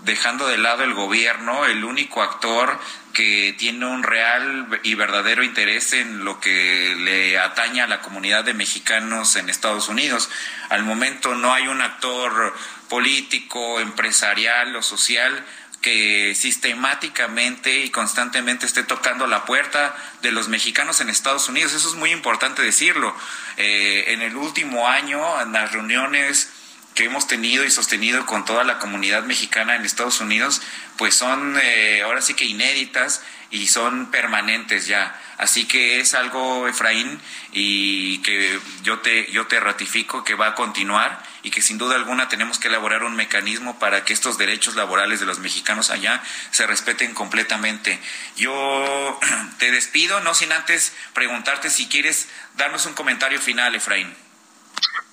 dejando 0.02 0.48
de 0.48 0.58
lado 0.58 0.82
el 0.82 0.94
gobierno, 0.94 1.66
el 1.66 1.84
único 1.84 2.22
actor 2.22 2.80
que 3.12 3.54
tiene 3.56 3.86
un 3.86 4.02
real 4.02 4.80
y 4.82 4.94
verdadero 4.94 5.44
interés 5.44 5.92
en 5.92 6.24
lo 6.24 6.40
que 6.40 6.94
le 6.98 7.38
atañe 7.38 7.80
a 7.80 7.86
la 7.86 8.02
comunidad 8.02 8.44
de 8.44 8.54
mexicanos 8.54 9.36
en 9.36 9.48
Estados 9.48 9.88
Unidos. 9.88 10.28
Al 10.68 10.82
momento 10.82 11.34
no 11.34 11.54
hay 11.54 11.68
un 11.68 11.80
actor 11.80 12.54
político, 12.88 13.80
empresarial 13.80 14.74
o 14.76 14.82
social 14.82 15.44
que 15.80 16.34
sistemáticamente 16.34 17.78
y 17.84 17.90
constantemente 17.90 18.66
esté 18.66 18.82
tocando 18.82 19.28
la 19.28 19.44
puerta 19.44 19.94
de 20.20 20.32
los 20.32 20.48
mexicanos 20.48 21.00
en 21.00 21.08
Estados 21.08 21.48
Unidos. 21.48 21.74
Eso 21.74 21.88
es 21.88 21.94
muy 21.94 22.10
importante 22.10 22.60
decirlo. 22.62 23.14
Eh, 23.56 24.06
en 24.08 24.22
el 24.22 24.36
último 24.36 24.88
año, 24.88 25.40
en 25.40 25.52
las 25.52 25.72
reuniones 25.72 26.50
que 26.96 27.04
hemos 27.04 27.28
tenido 27.28 27.64
y 27.64 27.70
sostenido 27.70 28.24
con 28.24 28.46
toda 28.46 28.64
la 28.64 28.78
comunidad 28.78 29.22
mexicana 29.24 29.76
en 29.76 29.84
Estados 29.84 30.20
Unidos, 30.20 30.62
pues 30.96 31.14
son 31.14 31.56
eh, 31.62 32.00
ahora 32.02 32.22
sí 32.22 32.32
que 32.32 32.46
inéditas 32.46 33.22
y 33.50 33.66
son 33.68 34.10
permanentes 34.10 34.86
ya. 34.86 35.14
Así 35.36 35.66
que 35.66 36.00
es 36.00 36.14
algo, 36.14 36.66
Efraín, 36.66 37.20
y 37.52 38.18
que 38.22 38.58
yo 38.82 39.00
te, 39.00 39.30
yo 39.30 39.46
te 39.46 39.60
ratifico 39.60 40.24
que 40.24 40.34
va 40.34 40.48
a 40.48 40.54
continuar 40.54 41.22
y 41.42 41.50
que 41.50 41.60
sin 41.60 41.76
duda 41.76 41.96
alguna 41.96 42.30
tenemos 42.30 42.58
que 42.58 42.68
elaborar 42.68 43.04
un 43.04 43.14
mecanismo 43.14 43.78
para 43.78 44.04
que 44.04 44.14
estos 44.14 44.38
derechos 44.38 44.74
laborales 44.74 45.20
de 45.20 45.26
los 45.26 45.38
mexicanos 45.38 45.90
allá 45.90 46.22
se 46.50 46.66
respeten 46.66 47.12
completamente. 47.12 48.00
Yo 48.36 49.20
te 49.58 49.70
despido, 49.70 50.20
no 50.20 50.32
sin 50.32 50.50
antes 50.50 50.94
preguntarte 51.12 51.68
si 51.68 51.88
quieres 51.88 52.28
darnos 52.56 52.86
un 52.86 52.94
comentario 52.94 53.38
final, 53.38 53.74
Efraín. 53.74 54.25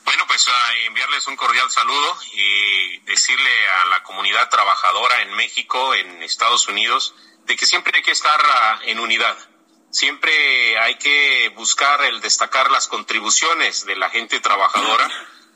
Bueno, 0.04 0.28
pues 0.28 0.46
enviarles 0.86 1.28
un 1.28 1.38
cordial 1.38 1.72
saludo 1.72 2.18
y 2.34 2.98
decirle 3.00 3.68
a 3.70 3.86
la 3.86 4.04
comunidad 4.04 4.50
trabajadora 4.50 5.22
en 5.22 5.34
México, 5.34 5.96
en 5.96 6.22
Estados 6.24 6.68
Unidos, 6.68 7.16
de 7.46 7.56
que 7.56 7.66
siempre 7.66 7.94
hay 7.96 8.04
que 8.04 8.12
estar 8.12 8.40
ah, 8.44 8.80
en 8.84 9.00
unidad. 9.00 9.38
Siempre 9.92 10.78
hay 10.80 10.98
que 10.98 11.50
buscar 11.56 12.04
el 12.04 12.20
destacar 12.20 12.70
las 12.72 12.88
contribuciones 12.88 13.86
de 13.86 13.96
la 13.96 14.10
gente 14.10 14.40
trabajadora 14.40 15.10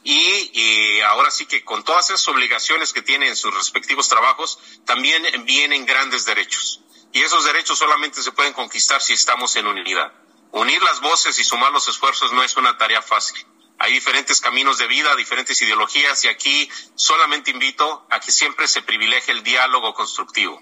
y, 0.04 1.02
ahora 1.02 1.32
sí 1.32 1.46
que 1.46 1.66
con 1.66 1.84
todas 1.84 2.10
esas 2.10 2.28
obligaciones 2.30 2.94
que 2.94 3.02
tienen 3.02 3.30
en 3.30 3.36
sus 3.36 3.54
respectivos 3.54 4.08
trabajos, 4.08 4.60
también 4.86 5.24
vienen 5.46 5.86
grandes 5.86 6.24
derechos. 6.24 6.82
Y 7.12 7.22
esos 7.22 7.44
derechos 7.44 7.80
solamente 7.80 8.22
se 8.22 8.32
pueden 8.32 8.54
conquistar 8.54 9.02
si 9.02 9.14
estamos 9.14 9.56
en 9.56 9.68
unidad. 9.68 10.14
Unir 10.52 10.82
las 10.84 11.02
voces 11.02 11.38
y 11.40 11.44
sumar 11.44 11.72
los 11.74 11.88
esfuerzos 11.88 12.32
no 12.32 12.44
es 12.44 12.56
una 12.56 12.78
tarea 12.78 13.02
fácil 13.02 13.46
hay 13.80 13.94
diferentes 13.94 14.42
caminos 14.42 14.78
de 14.78 14.88
vida, 14.88 15.16
diferentes 15.16 15.62
ideologías 15.62 16.24
y 16.26 16.28
aquí 16.28 16.70
solamente 16.96 17.52
invito 17.52 18.08
a 18.10 18.20
que 18.20 18.32
siempre 18.32 18.68
se 18.68 18.82
privilegie 18.82 19.34
el 19.34 19.44
diálogo 19.44 19.94
constructivo, 19.94 20.62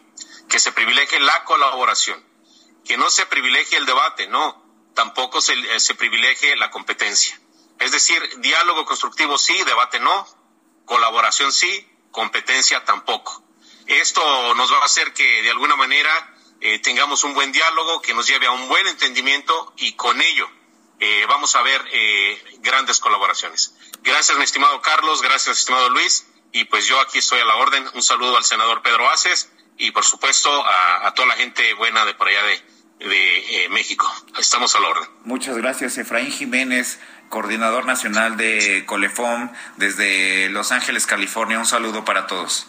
que 0.50 0.60
se 0.60 0.72
privilegie 0.74 1.20
la 1.20 1.44
colaboración, 1.46 2.24
que 2.84 2.98
no 2.98 3.10
se 3.10 3.26
privilegie 3.26 3.78
el 3.78 3.86
debate, 3.86 4.28
no, 4.28 4.64
tampoco 4.94 5.40
se, 5.40 5.54
eh, 5.54 5.80
se 5.80 5.96
privilegie 5.96 6.56
la 6.58 6.72
competencia. 6.72 7.40
Es 7.80 7.92
decir, 7.92 8.22
diálogo 8.40 8.86
constructivo 8.86 9.38
sí, 9.38 9.56
debate 9.64 10.00
no, 10.00 10.28
colaboración 10.86 11.52
sí, 11.52 11.88
competencia 12.12 12.84
tampoco. 12.84 13.44
Esto 13.88 14.56
nos 14.56 14.72
va 14.72 14.80
a 14.80 14.86
hacer 14.86 15.14
que 15.14 15.42
de 15.44 15.52
alguna 15.52 15.76
manera 15.76 16.36
eh, 16.60 16.80
tengamos 16.80 17.24
un 17.24 17.34
buen 17.34 17.52
diálogo 17.52 18.02
que 18.02 18.14
nos 18.14 18.28
lleve 18.28 18.48
a 18.48 18.52
un 18.52 18.68
buen 18.68 18.88
entendimiento 18.88 19.74
y 19.78 19.94
con 19.94 20.22
ello 20.22 20.50
eh, 21.00 21.26
vamos 21.28 21.56
a 21.56 21.62
ver 21.62 21.82
eh, 21.92 22.44
grandes 22.60 23.00
colaboraciones. 23.00 23.76
Gracias, 24.04 24.38
mi 24.38 24.44
estimado 24.44 24.82
Carlos, 24.82 25.22
gracias, 25.22 25.60
estimado 25.60 25.90
Luis, 25.90 26.28
y 26.52 26.66
pues 26.66 26.86
yo 26.88 27.00
aquí 27.02 27.20
estoy 27.20 27.40
a 27.40 27.46
la 27.46 27.56
orden. 27.56 27.86
Un 27.94 28.04
saludo 28.04 28.38
al 28.38 28.46
senador 28.46 28.82
Pedro 28.82 29.10
Aces 29.10 29.52
y, 29.78 29.92
por 29.92 30.06
supuesto, 30.06 30.50
a, 30.66 31.14
toda 31.14 31.28
la 31.28 31.36
gente 31.36 31.74
buena 31.74 32.06
de 32.06 32.14
por 32.14 32.28
allá 32.28 32.44
de, 32.44 33.08
de 33.08 33.66
eh, 33.66 33.70
México. 33.70 34.12
Estamos 34.38 34.76
a 34.76 34.80
la 34.80 34.88
orden. 34.90 35.10
Muchas 35.24 35.58
gracias, 35.58 35.98
Efraín 35.98 36.32
Jiménez 36.32 37.00
coordinador 37.30 37.86
nacional 37.86 38.38
de 38.38 38.84
Colefom 38.86 39.52
desde 39.78 40.50
Los 40.50 40.72
Ángeles, 40.72 41.06
California. 41.06 41.60
Un 41.60 41.66
saludo 41.66 42.06
para 42.06 42.28
todos. 42.28 42.68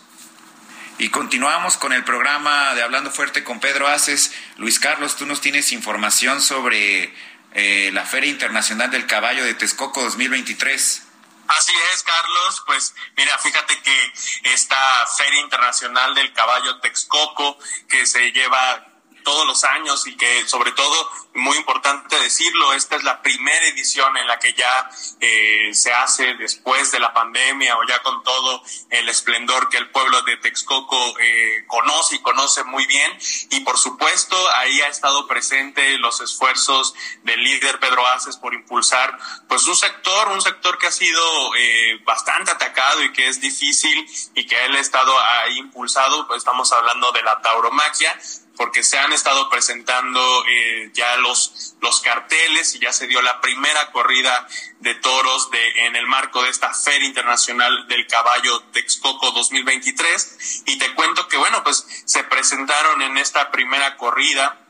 Y 0.99 1.11
continuamos 1.11 1.77
con 1.77 1.93
el 1.93 2.05
programa 2.05 2.75
de 2.75 2.83
Hablando 2.83 3.11
Fuerte 3.11 3.45
con 3.45 3.61
Pedro 3.61 3.87
Aces. 3.87 4.33
Luis 4.57 4.81
Carlos, 4.81 5.17
tú 5.17 5.27
nos 5.27 5.41
tienes 5.43 5.73
información 5.73 6.41
sobre 6.41 7.15
eh, 7.57 7.91
la 7.93 8.05
Feria 8.05 8.31
Internacional 8.31 8.91
del 8.91 9.07
Caballo 9.07 9.43
de 9.43 9.55
Texcoco 9.55 10.03
2023. 10.03 11.03
Así 11.49 11.73
es, 11.95 12.03
Carlos. 12.03 12.63
Pues 12.67 12.95
mira, 13.17 13.39
fíjate 13.39 13.81
que 13.81 14.13
esta 14.53 14.77
Feria 15.17 15.41
Internacional 15.41 16.15
del 16.15 16.35
Caballo 16.35 16.81
Texcoco 16.81 17.59
que 17.89 18.05
se 18.07 18.31
lleva 18.33 18.87
todos 19.27 19.45
los 19.45 19.65
años 19.65 20.07
y 20.07 20.17
que 20.17 20.47
sobre 20.47 20.71
todo, 20.71 21.11
muy 21.35 21.57
importante 21.57 22.17
decirlo, 22.21 22.73
esta 22.75 22.95
es 22.95 23.03
la 23.03 23.21
primera 23.23 23.67
edición 23.67 24.17
en 24.17 24.27
la 24.29 24.39
que 24.39 24.55
ya 24.55 24.89
eh, 25.21 25.71
se 25.75 25.93
hace 25.93 26.35
después 26.37 26.93
de 26.93 27.01
la 27.01 27.13
pandemia 27.13 27.77
o 27.77 27.85
ya 27.89 28.01
con 28.03 28.23
todo 28.23 28.63
el 28.89 29.09
esplendor 29.09 29.69
que 29.69 29.79
el 29.79 29.91
pueblo 29.91 30.23
de 30.23 30.37
Texcoco 30.37 30.97
eh, 31.19 31.65
conoce 31.67 32.15
y 32.15 32.23
conoce 32.23 32.63
muy 32.65 32.87
bien. 32.87 33.19
Y 33.51 33.61
por 33.61 33.77
supuesto, 33.79 34.37
ahí 34.55 34.81
ha 34.83 34.89
estado 34.89 35.27
presente 35.27 35.99
los 35.99 36.21
esfuerzos 36.21 36.95
del 37.25 37.43
líder 37.43 37.81
Pedro 37.81 38.07
Aces 38.07 38.37
por 38.37 38.55
impulsar 38.55 39.19
pues 39.49 39.67
un 39.67 39.77
sector, 39.77 40.29
un 40.29 40.41
sector 40.41 40.79
que 40.79 40.87
ha 40.87 40.93
sido 40.93 41.21
eh, 41.57 41.99
bastante 42.05 42.53
atacado 42.53 43.03
y 43.03 43.13
que 43.13 43.27
es 43.27 43.41
difícil 43.41 44.07
y 44.37 44.47
que 44.47 44.65
él 44.67 44.77
ha 44.77 44.81
estado 44.81 45.13
ahí 45.21 45.59
impulsado, 45.59 46.29
pues 46.29 46.39
estamos 46.39 46.73
hablando 46.73 47.11
de 47.11 47.23
la 47.25 47.43
tauromaquia, 47.43 48.17
porque 48.57 48.83
se 48.83 48.99
han 48.99 49.13
estado 49.13 49.49
presentando 49.51 50.45
eh, 50.49 50.91
ya 50.95 51.17
los, 51.17 51.75
los 51.81 52.01
carteles 52.01 52.75
y 52.75 52.79
ya 52.79 52.93
se 52.93 53.07
dio 53.07 53.21
la 53.23 53.41
primera 53.41 53.93
corrida 53.93 54.49
de 54.81 54.95
toros 54.95 55.51
de, 55.51 55.87
en 55.87 55.97
el 55.97 56.07
marco 56.07 56.43
de 56.43 56.51
esta 56.51 56.73
Feria 56.73 57.07
Internacional 57.07 57.87
del 57.89 58.07
Caballo 58.07 58.63
Texcoco 58.73 59.31
2023. 59.33 60.63
Y 60.67 60.79
te 60.79 60.95
cuento 60.95 61.29
que, 61.29 61.37
bueno, 61.37 61.63
pues 61.63 61.87
se 62.05 62.25
presentaron 62.25 63.03
en 63.03 63.19
esta 63.19 63.51
primera 63.51 63.97
corrida 63.97 64.67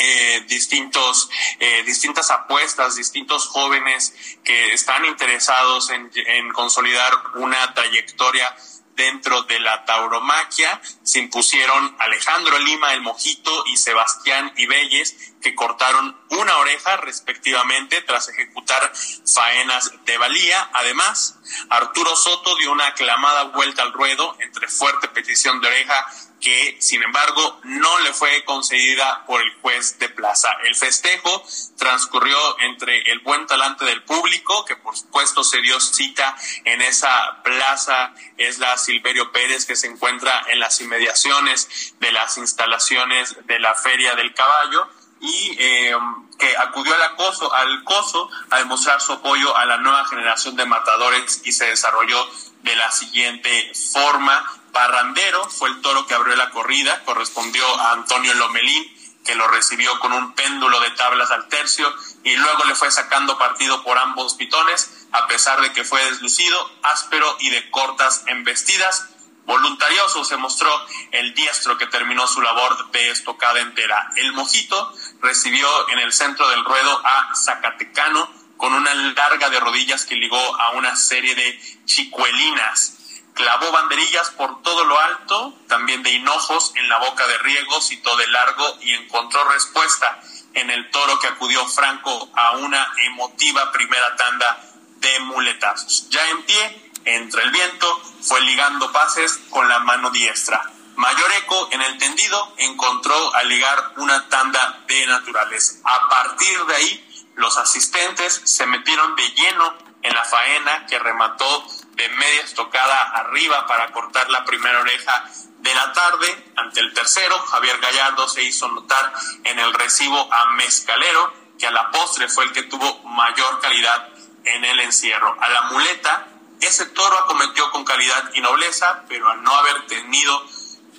eh, 0.00 0.44
distintos, 0.46 1.28
eh, 1.58 1.82
distintas 1.84 2.30
apuestas, 2.30 2.94
distintos 2.94 3.46
jóvenes 3.48 4.14
que 4.44 4.72
están 4.72 5.04
interesados 5.04 5.90
en, 5.90 6.10
en 6.14 6.52
consolidar 6.52 7.12
una 7.34 7.74
trayectoria 7.74 8.54
dentro 8.98 9.42
de 9.44 9.58
la 9.60 9.86
tauromaquia. 9.86 10.82
Se 11.02 11.20
impusieron 11.20 11.96
Alejandro 11.98 12.58
Lima 12.58 12.92
el 12.92 13.00
Mojito 13.00 13.64
y 13.66 13.78
Sebastián 13.78 14.52
Ibelles, 14.56 15.34
que 15.40 15.54
cortaron 15.54 16.14
una 16.30 16.58
oreja 16.58 16.98
respectivamente 16.98 18.02
tras 18.02 18.28
ejecutar 18.28 18.92
faenas 19.32 19.92
de 20.04 20.18
valía. 20.18 20.68
Además, 20.74 21.38
Arturo 21.70 22.14
Soto 22.16 22.56
dio 22.56 22.72
una 22.72 22.88
aclamada 22.88 23.44
vuelta 23.44 23.82
al 23.82 23.92
ruedo 23.92 24.36
entre 24.40 24.68
fuerte 24.68 25.08
petición 25.08 25.60
de 25.60 25.68
oreja 25.68 26.06
que 26.40 26.76
sin 26.80 27.02
embargo 27.02 27.60
no 27.64 27.98
le 28.00 28.12
fue 28.12 28.44
concedida 28.44 29.24
por 29.26 29.40
el 29.40 29.52
juez 29.60 29.98
de 29.98 30.08
plaza. 30.08 30.48
El 30.64 30.74
festejo 30.74 31.44
transcurrió 31.76 32.36
entre 32.60 33.10
el 33.10 33.20
buen 33.20 33.46
talante 33.46 33.84
del 33.84 34.02
público, 34.04 34.64
que 34.64 34.76
por 34.76 34.96
supuesto 34.96 35.42
se 35.44 35.60
dio 35.60 35.80
cita 35.80 36.36
en 36.64 36.80
esa 36.82 37.42
plaza, 37.42 38.12
es 38.36 38.58
la 38.58 38.76
Silverio 38.76 39.32
Pérez, 39.32 39.66
que 39.66 39.76
se 39.76 39.88
encuentra 39.88 40.44
en 40.48 40.60
las 40.60 40.80
inmediaciones 40.80 41.94
de 41.98 42.12
las 42.12 42.38
instalaciones 42.38 43.36
de 43.46 43.58
la 43.58 43.74
Feria 43.74 44.14
del 44.14 44.34
Caballo, 44.34 44.88
y 45.20 45.56
eh, 45.58 45.96
que 46.38 46.56
acudió 46.56 46.94
al 46.94 47.02
acoso, 47.02 47.52
al 47.52 47.82
coso 47.84 48.30
a 48.50 48.58
demostrar 48.58 49.00
su 49.00 49.12
apoyo 49.12 49.56
a 49.56 49.64
la 49.66 49.78
nueva 49.78 50.04
generación 50.04 50.54
de 50.56 50.64
matadores 50.64 51.42
y 51.44 51.52
se 51.52 51.66
desarrolló 51.66 52.24
de 52.68 52.76
la 52.76 52.90
siguiente 52.90 53.72
forma. 53.92 54.44
Parrandero 54.72 55.48
fue 55.48 55.70
el 55.70 55.80
toro 55.80 56.06
que 56.06 56.14
abrió 56.14 56.36
la 56.36 56.50
corrida, 56.50 57.02
correspondió 57.04 57.64
a 57.80 57.92
Antonio 57.92 58.34
Lomelín, 58.34 58.84
que 59.24 59.34
lo 59.34 59.48
recibió 59.48 59.98
con 60.00 60.12
un 60.12 60.34
péndulo 60.34 60.78
de 60.80 60.90
tablas 60.90 61.30
al 61.30 61.48
tercio 61.48 61.90
y 62.24 62.36
luego 62.36 62.64
le 62.64 62.74
fue 62.74 62.90
sacando 62.90 63.38
partido 63.38 63.82
por 63.82 63.96
ambos 63.98 64.34
pitones, 64.34 65.06
a 65.12 65.26
pesar 65.26 65.60
de 65.62 65.72
que 65.72 65.84
fue 65.84 66.04
deslucido, 66.04 66.70
áspero 66.82 67.36
y 67.40 67.48
de 67.48 67.70
cortas 67.70 68.24
embestidas. 68.26 69.08
Voluntarioso 69.46 70.24
se 70.24 70.36
mostró 70.36 70.70
el 71.12 71.34
diestro 71.34 71.78
que 71.78 71.86
terminó 71.86 72.26
su 72.26 72.42
labor 72.42 72.90
de 72.90 73.10
estocada 73.10 73.60
entera. 73.60 74.10
El 74.16 74.34
mojito 74.34 74.94
recibió 75.22 75.66
en 75.88 76.00
el 76.00 76.12
centro 76.12 76.46
del 76.50 76.64
ruedo 76.66 77.00
a 77.02 77.34
Zacatecano 77.34 78.37
con 78.58 78.74
una 78.74 78.94
larga 78.94 79.48
de 79.48 79.60
rodillas 79.60 80.04
que 80.04 80.16
ligó 80.16 80.60
a 80.60 80.72
una 80.72 80.94
serie 80.94 81.34
de 81.34 81.58
chicuelinas 81.86 82.98
clavó 83.38 83.70
banderillas 83.70 84.30
por 84.30 84.62
todo 84.62 84.84
lo 84.84 84.98
alto, 84.98 85.54
también 85.68 86.02
de 86.02 86.10
hinojos 86.10 86.72
en 86.74 86.88
la 86.88 86.98
boca 86.98 87.24
de 87.28 87.38
Riego, 87.38 87.80
citó 87.80 88.16
de 88.16 88.26
largo 88.26 88.78
y 88.82 88.92
encontró 88.94 89.44
respuesta 89.44 90.20
en 90.54 90.68
el 90.70 90.90
toro 90.90 91.20
que 91.20 91.28
acudió 91.28 91.64
Franco 91.66 92.30
a 92.34 92.56
una 92.56 92.84
emotiva 93.06 93.70
primera 93.70 94.16
tanda 94.16 94.60
de 94.96 95.20
muletazos. 95.20 96.08
Ya 96.10 96.28
en 96.30 96.42
pie, 96.42 96.90
entre 97.04 97.44
el 97.44 97.52
viento, 97.52 98.02
fue 98.22 98.40
ligando 98.40 98.90
pases 98.90 99.38
con 99.50 99.68
la 99.68 99.78
mano 99.78 100.10
diestra. 100.10 100.60
Mayor 100.96 101.30
eco 101.38 101.68
en 101.70 101.80
el 101.80 101.96
tendido 101.96 102.54
encontró 102.56 103.34
a 103.36 103.44
ligar 103.44 103.92
una 103.98 104.28
tanda 104.28 104.82
de 104.88 105.06
naturales. 105.06 105.80
A 105.84 106.08
partir 106.08 106.64
de 106.64 106.74
ahí, 106.74 107.07
los 107.38 107.56
asistentes 107.56 108.40
se 108.44 108.66
metieron 108.66 109.14
de 109.14 109.28
lleno 109.30 109.74
en 110.02 110.12
la 110.12 110.24
faena 110.24 110.86
que 110.86 110.98
remató 110.98 111.64
de 111.92 112.08
media 112.08 112.42
estocada 112.42 113.00
arriba 113.14 113.64
para 113.66 113.92
cortar 113.92 114.28
la 114.28 114.44
primera 114.44 114.80
oreja 114.80 115.24
de 115.58 115.74
la 115.74 115.92
tarde. 115.92 116.52
Ante 116.56 116.80
el 116.80 116.92
tercero, 116.92 117.38
Javier 117.38 117.78
Gallardo 117.78 118.28
se 118.28 118.42
hizo 118.42 118.66
notar 118.68 119.12
en 119.44 119.58
el 119.58 119.72
recibo 119.72 120.32
a 120.32 120.46
Mezcalero, 120.52 121.32
que 121.56 121.68
a 121.68 121.70
la 121.70 121.90
postre 121.92 122.28
fue 122.28 122.44
el 122.44 122.52
que 122.52 122.64
tuvo 122.64 123.02
mayor 123.04 123.60
calidad 123.60 124.08
en 124.44 124.64
el 124.64 124.80
encierro. 124.80 125.36
A 125.40 125.48
la 125.48 125.62
muleta, 125.62 126.26
ese 126.60 126.86
toro 126.86 127.18
acometió 127.20 127.70
con 127.70 127.84
calidad 127.84 128.32
y 128.34 128.40
nobleza, 128.40 129.04
pero 129.08 129.30
al 129.30 129.44
no 129.44 129.54
haber 129.54 129.86
tenido 129.86 130.44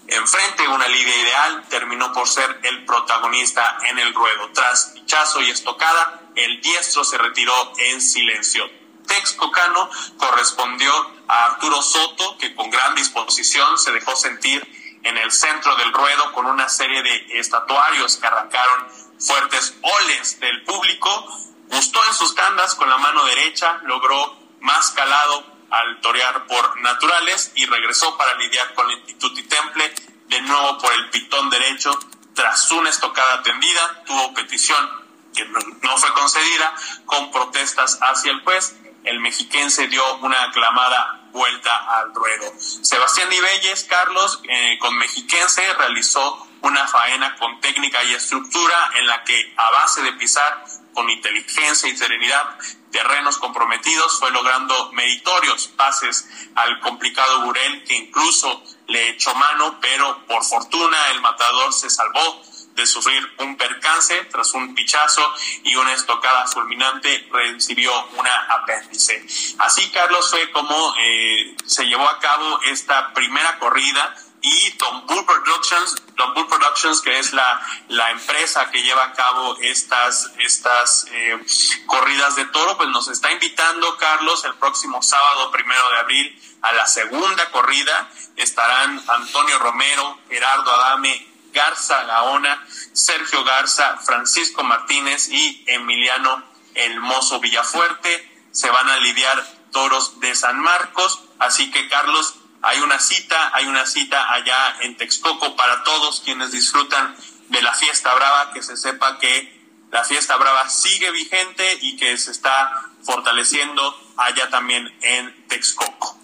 enfrente 0.07 0.67
una 0.67 0.87
lidia 0.87 1.21
ideal, 1.21 1.65
terminó 1.69 2.13
por 2.13 2.27
ser 2.27 2.59
el 2.63 2.85
protagonista 2.85 3.77
en 3.89 3.99
el 3.99 4.13
ruedo. 4.13 4.49
Tras 4.53 4.91
pichazo 4.93 5.41
y 5.41 5.49
estocada, 5.49 6.18
el 6.45 6.61
diestro 6.61 7.03
se 7.03 7.17
retiró 7.17 7.53
en 7.77 8.01
silencio 8.01 8.69
texcocano 9.09 9.89
correspondió 10.17 10.91
a 11.27 11.45
Arturo 11.45 11.81
Soto, 11.81 12.37
que 12.37 12.55
con 12.55 12.69
gran 12.69 12.95
disposición 12.95 13.77
se 13.77 13.91
dejó 13.91 14.15
sentir 14.15 14.65
en 15.03 15.17
el 15.17 15.31
centro 15.31 15.75
del 15.75 15.91
ruedo 15.91 16.31
con 16.33 16.45
una 16.45 16.69
serie 16.69 17.01
de 17.01 17.39
estatuarios 17.39 18.17
que 18.17 18.27
arrancaron 18.27 18.87
fuertes 19.19 19.75
oles 19.81 20.39
del 20.39 20.63
público. 20.63 21.27
Gustó 21.67 21.99
en 22.05 22.13
sus 22.13 22.35
tandas 22.35 22.75
con 22.75 22.89
la 22.89 22.97
mano 22.97 23.25
derecha, 23.25 23.79
logró 23.83 24.37
más 24.61 24.91
calado 24.91 25.43
al 25.71 26.01
torear 26.01 26.47
por 26.47 26.79
naturales 26.81 27.51
y 27.55 27.65
regresó 27.65 28.17
para 28.17 28.35
lidiar 28.35 28.73
con 28.73 28.87
lentitud 28.87 29.37
y 29.37 29.43
temple, 29.43 29.93
de 30.27 30.41
nuevo 30.41 30.77
por 30.79 30.93
el 30.93 31.09
pitón 31.09 31.49
derecho. 31.49 31.91
Tras 32.33 32.71
una 32.71 32.89
estocada 32.89 33.43
tendida, 33.43 34.03
tuvo 34.05 34.33
petición 34.33 35.08
no 35.45 35.97
fue 35.97 36.13
concedida, 36.13 36.73
con 37.05 37.31
protestas 37.31 37.97
hacia 38.01 38.31
el 38.31 38.41
juez 38.43 38.75
el 39.03 39.19
mexiquense 39.19 39.87
dio 39.87 40.03
una 40.17 40.43
aclamada 40.43 41.21
vuelta 41.31 41.75
al 41.99 42.13
ruedo. 42.13 42.53
Sebastián 42.59 43.31
Ibelles, 43.31 43.85
Carlos, 43.85 44.41
eh, 44.47 44.77
con 44.79 44.95
mexiquense, 44.97 45.73
realizó 45.73 46.47
una 46.61 46.87
faena 46.87 47.35
con 47.37 47.61
técnica 47.61 48.03
y 48.03 48.13
estructura 48.13 48.91
en 48.99 49.07
la 49.07 49.23
que 49.23 49.53
a 49.55 49.71
base 49.71 50.01
de 50.01 50.13
pisar 50.13 50.63
con 50.93 51.09
inteligencia 51.09 51.87
y 51.87 51.95
serenidad 51.95 52.57
terrenos 52.91 53.37
comprometidos 53.37 54.19
fue 54.19 54.31
logrando 54.31 54.91
meritorios 54.91 55.67
pases 55.67 56.27
al 56.55 56.79
complicado 56.79 57.41
Burel 57.45 57.83
que 57.85 57.95
incluso 57.95 58.63
le 58.87 59.09
echó 59.09 59.33
mano, 59.35 59.79
pero 59.79 60.25
por 60.25 60.43
fortuna 60.43 60.97
el 61.11 61.21
matador 61.21 61.71
se 61.71 61.89
salvó 61.89 62.41
de 62.79 62.87
sufrir 62.87 63.21
un 63.37 63.57
percance 63.57 64.15
tras 64.31 64.53
un 64.53 64.73
pichazo 64.73 65.21
y 65.63 65.75
una 65.75 65.93
estocada 65.93 66.47
fulminante 66.47 67.27
recibió 67.31 67.91
una 68.17 68.31
apéndice. 68.49 69.25
Así, 69.59 69.89
Carlos, 69.91 70.29
fue 70.29 70.51
como 70.51 70.93
eh, 70.99 71.55
se 71.65 71.85
llevó 71.85 72.07
a 72.07 72.19
cabo 72.19 72.61
esta 72.63 73.13
primera 73.13 73.59
corrida 73.59 74.15
y 74.41 74.71
Don 74.77 75.05
Bull 75.05 75.25
Productions, 75.25 75.95
Don 76.15 76.33
Bull 76.33 76.47
Productions, 76.47 77.01
que 77.01 77.19
es 77.19 77.33
la, 77.33 77.61
la 77.89 78.11
empresa 78.11 78.69
que 78.71 78.81
lleva 78.81 79.03
a 79.03 79.13
cabo 79.13 79.57
estas, 79.61 80.31
estas 80.37 81.05
eh, 81.11 81.37
corridas 81.85 82.35
de 82.35 82.45
toro, 82.45 82.77
pues 82.77 82.89
nos 82.89 83.07
está 83.09 83.31
invitando, 83.31 83.97
Carlos, 83.97 84.45
el 84.45 84.55
próximo 84.55 85.01
sábado 85.01 85.51
primero 85.51 85.89
de 85.91 85.97
abril 85.97 86.41
a 86.61 86.71
la 86.73 86.87
segunda 86.87 87.49
corrida. 87.51 88.09
Estarán 88.37 89.03
Antonio 89.09 89.59
Romero, 89.59 90.19
Gerardo 90.29 90.71
Adame, 90.71 91.28
Garza 91.53 92.03
Gaona, 92.03 92.65
Sergio 92.93 93.43
Garza, 93.43 93.97
Francisco 93.97 94.63
Martínez 94.63 95.29
y 95.29 95.63
Emiliano 95.67 96.43
El 96.75 96.99
Mozo 96.99 97.39
Villafuerte. 97.39 98.29
Se 98.51 98.69
van 98.69 98.89
a 98.89 98.97
lidiar 98.97 99.45
toros 99.71 100.19
de 100.19 100.35
San 100.35 100.59
Marcos. 100.59 101.21
Así 101.39 101.71
que, 101.71 101.87
Carlos, 101.87 102.35
hay 102.61 102.79
una 102.79 102.99
cita, 102.99 103.51
hay 103.53 103.65
una 103.65 103.85
cita 103.85 104.33
allá 104.33 104.77
en 104.81 104.97
Texcoco 104.97 105.55
para 105.55 105.83
todos 105.83 106.21
quienes 106.21 106.51
disfrutan 106.51 107.15
de 107.47 107.61
la 107.61 107.73
fiesta 107.73 108.13
brava, 108.13 108.51
que 108.53 108.61
se 108.61 108.77
sepa 108.77 109.17
que 109.19 109.59
la 109.91 110.03
fiesta 110.03 110.35
brava 110.37 110.69
sigue 110.69 111.09
vigente 111.11 111.79
y 111.81 111.97
que 111.97 112.17
se 112.17 112.31
está 112.31 112.89
fortaleciendo 113.03 114.13
allá 114.17 114.49
también 114.49 114.93
en 115.01 115.47
Texcoco. 115.47 116.17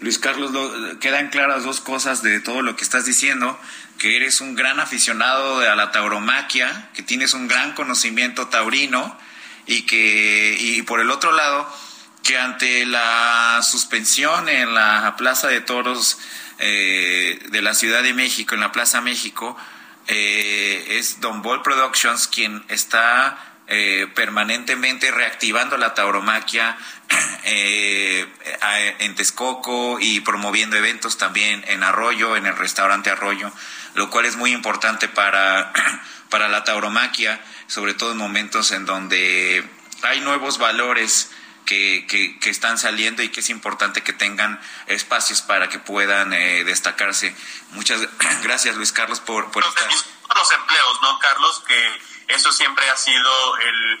Luis 0.00 0.18
Carlos, 0.18 0.50
quedan 1.00 1.28
claras 1.28 1.64
dos 1.64 1.80
cosas 1.80 2.22
de 2.22 2.40
todo 2.40 2.62
lo 2.62 2.74
que 2.74 2.84
estás 2.84 3.04
diciendo 3.04 3.58
que 4.00 4.16
eres 4.16 4.40
un 4.40 4.56
gran 4.56 4.80
aficionado 4.80 5.60
a 5.60 5.76
la 5.76 5.92
tauromaquia, 5.92 6.88
que 6.94 7.02
tienes 7.02 7.34
un 7.34 7.48
gran 7.48 7.74
conocimiento 7.74 8.48
taurino 8.48 9.16
y 9.66 9.82
que, 9.82 10.56
y 10.58 10.80
por 10.82 11.00
el 11.00 11.10
otro 11.10 11.32
lado, 11.32 11.70
que 12.22 12.38
ante 12.38 12.86
la 12.86 13.60
suspensión 13.62 14.48
en 14.48 14.72
la 14.72 15.14
Plaza 15.18 15.48
de 15.48 15.60
Toros 15.60 16.18
eh, 16.58 17.40
de 17.50 17.60
la 17.60 17.74
Ciudad 17.74 18.02
de 18.02 18.14
México, 18.14 18.54
en 18.54 18.62
la 18.62 18.72
Plaza 18.72 19.02
México, 19.02 19.54
eh, 20.06 20.96
es 20.98 21.20
Don 21.20 21.42
Ball 21.42 21.60
Productions 21.60 22.26
quien 22.26 22.64
está 22.68 23.38
eh, 23.66 24.08
permanentemente 24.14 25.10
reactivando 25.10 25.76
la 25.76 25.92
tauromaquia, 25.92 26.78
en 27.44 29.14
Texcoco 29.14 29.98
y 30.00 30.20
promoviendo 30.20 30.76
eventos 30.76 31.18
también 31.18 31.62
en 31.68 31.82
Arroyo, 31.82 32.36
en 32.36 32.46
el 32.46 32.56
restaurante 32.56 33.10
Arroyo, 33.10 33.52
lo 33.94 34.10
cual 34.10 34.26
es 34.26 34.36
muy 34.36 34.52
importante 34.52 35.08
para, 35.08 35.72
para 36.30 36.48
la 36.48 36.64
tauromaquia, 36.64 37.40
sobre 37.66 37.94
todo 37.94 38.12
en 38.12 38.18
momentos 38.18 38.72
en 38.72 38.86
donde 38.86 39.68
hay 40.02 40.20
nuevos 40.20 40.58
valores 40.58 41.30
que, 41.66 42.06
que, 42.40 42.50
están 42.50 42.78
saliendo 42.78 43.22
y 43.22 43.28
que 43.28 43.40
es 43.40 43.50
importante 43.50 44.02
que 44.02 44.12
tengan 44.12 44.60
espacios 44.86 45.40
para 45.40 45.68
que 45.68 45.78
puedan 45.78 46.32
eh, 46.32 46.64
destacarse. 46.64 47.34
Muchas 47.70 48.00
gracias, 48.42 48.76
Luis 48.76 48.92
Carlos, 48.92 49.20
por, 49.20 49.52
por 49.52 49.64
estar. 49.64 49.88
Los 49.88 50.50
empleos, 50.52 51.02
¿no, 51.02 51.18
Carlos? 51.20 51.62
Que 51.66 52.00
eso 52.28 52.52
siempre 52.52 52.88
ha 52.90 52.96
sido 52.96 53.56
el, 53.58 54.00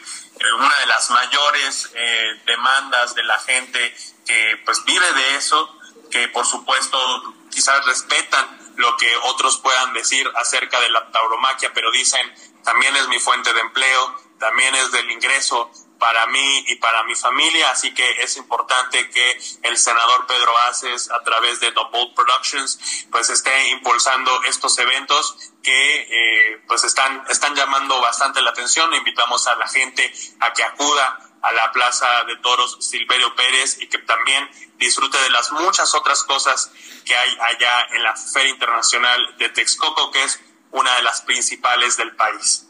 una 0.58 0.76
de 0.78 0.86
las 0.86 1.10
mayores 1.10 1.90
eh, 1.94 2.40
demandas 2.46 3.14
de 3.14 3.24
la 3.24 3.38
gente 3.38 3.94
que 4.26 4.60
pues 4.64 4.84
vive 4.84 5.12
de 5.12 5.36
eso, 5.36 5.78
que 6.10 6.28
por 6.28 6.46
supuesto 6.46 7.34
quizás 7.50 7.84
respetan 7.86 8.59
lo 8.76 8.96
que 8.96 9.10
otros 9.24 9.58
puedan 9.58 9.92
decir 9.92 10.30
acerca 10.36 10.80
de 10.80 10.90
la 10.90 11.10
tauromaquia, 11.10 11.72
pero 11.74 11.90
dicen 11.90 12.32
también 12.64 12.94
es 12.96 13.08
mi 13.08 13.18
fuente 13.18 13.52
de 13.52 13.60
empleo, 13.60 14.16
también 14.38 14.74
es 14.74 14.92
del 14.92 15.10
ingreso 15.10 15.70
para 15.98 16.26
mí 16.28 16.64
y 16.68 16.76
para 16.76 17.04
mi 17.04 17.14
familia, 17.14 17.70
así 17.70 17.92
que 17.92 18.22
es 18.22 18.38
importante 18.38 19.10
que 19.10 19.40
el 19.62 19.76
senador 19.76 20.26
Pedro 20.26 20.56
Aces 20.70 21.10
a 21.10 21.22
través 21.22 21.60
de 21.60 21.70
The 21.72 21.80
Bold 21.92 22.14
Productions 22.14 23.06
pues 23.12 23.28
esté 23.28 23.68
impulsando 23.68 24.42
estos 24.44 24.78
eventos 24.78 25.36
que 25.62 26.00
eh, 26.10 26.62
pues 26.66 26.84
están 26.84 27.24
están 27.28 27.54
llamando 27.54 28.00
bastante 28.00 28.40
la 28.40 28.50
atención. 28.50 28.92
Invitamos 28.94 29.46
a 29.46 29.56
la 29.56 29.68
gente 29.68 30.10
a 30.40 30.52
que 30.54 30.64
acuda 30.64 31.29
a 31.42 31.52
la 31.52 31.72
Plaza 31.72 32.06
de 32.26 32.36
Toros 32.36 32.78
Silverio 32.80 33.34
Pérez 33.34 33.78
y 33.80 33.88
que 33.88 33.98
también 33.98 34.48
disfrute 34.78 35.18
de 35.18 35.30
las 35.30 35.52
muchas 35.52 35.94
otras 35.94 36.22
cosas 36.24 36.72
que 37.04 37.14
hay 37.14 37.30
allá 37.40 37.86
en 37.94 38.02
la 38.02 38.14
Feria 38.16 38.50
Internacional 38.50 39.36
de 39.38 39.48
Texcoco, 39.48 40.10
que 40.10 40.22
es 40.22 40.40
una 40.70 40.94
de 40.96 41.02
las 41.02 41.22
principales 41.22 41.96
del 41.96 42.14
país. 42.14 42.66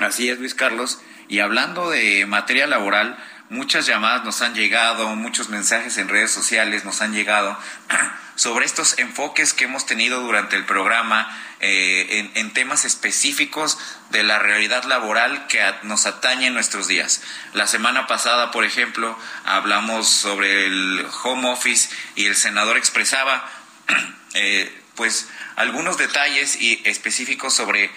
Así 0.00 0.28
es, 0.28 0.38
Luis 0.38 0.54
Carlos. 0.54 1.00
Y 1.28 1.40
hablando 1.40 1.90
de 1.90 2.26
materia 2.26 2.66
laboral, 2.66 3.16
muchas 3.50 3.86
llamadas 3.86 4.24
nos 4.24 4.42
han 4.42 4.54
llegado, 4.54 5.14
muchos 5.16 5.48
mensajes 5.48 5.98
en 5.98 6.08
redes 6.08 6.30
sociales 6.30 6.84
nos 6.84 7.00
han 7.02 7.12
llegado 7.12 7.58
sobre 8.36 8.66
estos 8.66 8.98
enfoques 8.98 9.52
que 9.52 9.64
hemos 9.64 9.86
tenido 9.86 10.20
durante 10.20 10.56
el 10.56 10.64
programa 10.64 11.28
eh, 11.60 12.30
en, 12.34 12.52
temas 12.52 12.84
específicos 12.84 13.78
de 14.10 14.22
la 14.22 14.38
realidad 14.38 14.84
laboral 14.84 15.46
que 15.46 15.60
nos 15.82 16.06
atañe 16.06 16.48
en 16.48 16.54
nuestros 16.54 16.88
días. 16.88 17.22
La 17.52 17.66
semana 17.66 18.06
pasada, 18.06 18.50
por 18.50 18.64
ejemplo, 18.64 19.18
hablamos 19.44 20.08
sobre 20.08 20.66
el 20.66 21.06
home 21.22 21.50
office 21.50 21.88
y 22.16 22.26
el 22.26 22.36
senador 22.36 22.76
expresaba 22.76 23.48
eh, 24.34 24.82
pues 24.94 25.28
algunos 25.56 25.96
detalles 25.96 26.60
y 26.60 26.82
específicos 26.84 27.54
sobre 27.54 27.90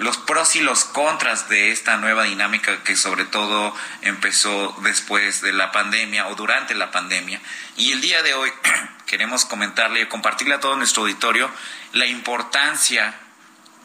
los 0.00 0.16
pros 0.16 0.56
y 0.56 0.60
los 0.60 0.84
contras 0.84 1.48
de 1.48 1.70
esta 1.70 1.96
nueva 1.98 2.24
dinámica 2.24 2.82
que 2.82 2.96
sobre 2.96 3.24
todo 3.24 3.74
empezó 4.02 4.76
después 4.82 5.42
de 5.42 5.52
la 5.52 5.72
pandemia 5.72 6.28
o 6.28 6.34
durante 6.34 6.74
la 6.74 6.90
pandemia. 6.90 7.40
Y 7.76 7.92
el 7.92 8.00
día 8.00 8.22
de 8.22 8.34
hoy 8.34 8.50
queremos 9.06 9.44
comentarle 9.44 10.08
compartirle 10.08 10.54
a 10.54 10.60
todo 10.60 10.76
nuestro 10.76 11.02
auditorio 11.02 11.50
la 11.92 12.06
importancia 12.06 13.14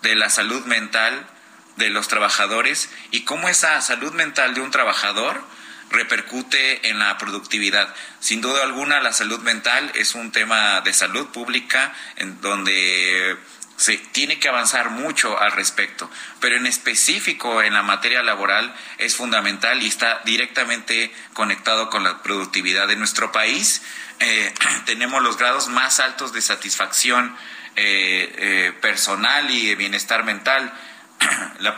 de 0.01 0.15
la 0.15 0.29
salud 0.29 0.65
mental 0.65 1.27
de 1.75 1.89
los 1.89 2.07
trabajadores 2.07 2.89
y 3.11 3.25
cómo 3.25 3.49
esa 3.49 3.81
salud 3.81 4.13
mental 4.13 4.53
de 4.53 4.61
un 4.61 4.71
trabajador 4.71 5.43
repercute 5.89 6.89
en 6.89 6.99
la 6.99 7.17
productividad. 7.17 7.93
Sin 8.19 8.41
duda 8.41 8.63
alguna, 8.63 9.01
la 9.01 9.13
salud 9.13 9.39
mental 9.41 9.91
es 9.95 10.15
un 10.15 10.31
tema 10.31 10.81
de 10.81 10.93
salud 10.93 11.27
pública 11.27 11.93
en 12.15 12.39
donde 12.41 13.37
se 13.77 13.97
tiene 13.97 14.39
que 14.39 14.47
avanzar 14.47 14.91
mucho 14.91 15.37
al 15.39 15.51
respecto, 15.51 16.09
pero 16.39 16.55
en 16.55 16.65
específico 16.65 17.61
en 17.61 17.73
la 17.73 17.83
materia 17.83 18.23
laboral 18.23 18.73
es 18.97 19.15
fundamental 19.15 19.81
y 19.83 19.87
está 19.87 20.21
directamente 20.23 21.13
conectado 21.33 21.89
con 21.89 22.03
la 22.03 22.21
productividad 22.23 22.87
de 22.87 22.95
nuestro 22.95 23.31
país. 23.31 23.81
Eh, 24.19 24.53
tenemos 24.85 25.21
los 25.21 25.37
grados 25.37 25.67
más 25.67 25.99
altos 25.99 26.31
de 26.31 26.41
satisfacción 26.41 27.35
eh, 27.75 28.33
eh, 28.37 28.73
personal 28.81 29.51
y 29.51 29.67
de 29.67 29.75
bienestar 29.75 30.23
mental, 30.23 30.73
la 31.59 31.75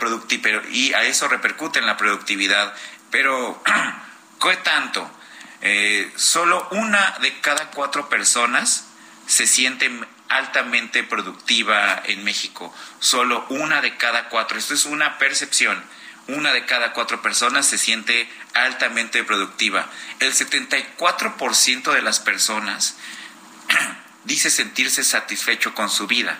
y 0.70 0.92
a 0.92 1.02
eso 1.02 1.26
repercute 1.26 1.80
en 1.80 1.86
la 1.86 1.96
productividad. 1.96 2.74
Pero, 3.10 3.62
¿qué 4.40 4.56
tanto? 4.56 5.14
solo 6.14 6.68
una 6.70 7.16
de 7.20 7.40
cada 7.40 7.70
cuatro 7.70 8.08
personas 8.08 8.86
se 9.26 9.44
siente 9.44 9.90
altamente 10.28 11.02
productiva 11.02 12.02
en 12.04 12.24
México. 12.24 12.74
Solo 13.00 13.46
una 13.48 13.80
de 13.80 13.96
cada 13.96 14.28
cuatro, 14.28 14.58
esto 14.58 14.74
es 14.74 14.84
una 14.84 15.18
percepción, 15.18 15.82
una 16.28 16.52
de 16.52 16.66
cada 16.66 16.92
cuatro 16.92 17.22
personas 17.22 17.66
se 17.66 17.78
siente 17.78 18.28
altamente 18.54 19.24
productiva. 19.24 19.88
El 20.20 20.34
74% 20.34 21.92
de 21.92 22.02
las 22.02 22.20
personas 22.20 22.96
dice 24.24 24.50
sentirse 24.50 25.04
satisfecho 25.04 25.74
con 25.74 25.88
su 25.88 26.06
vida 26.06 26.38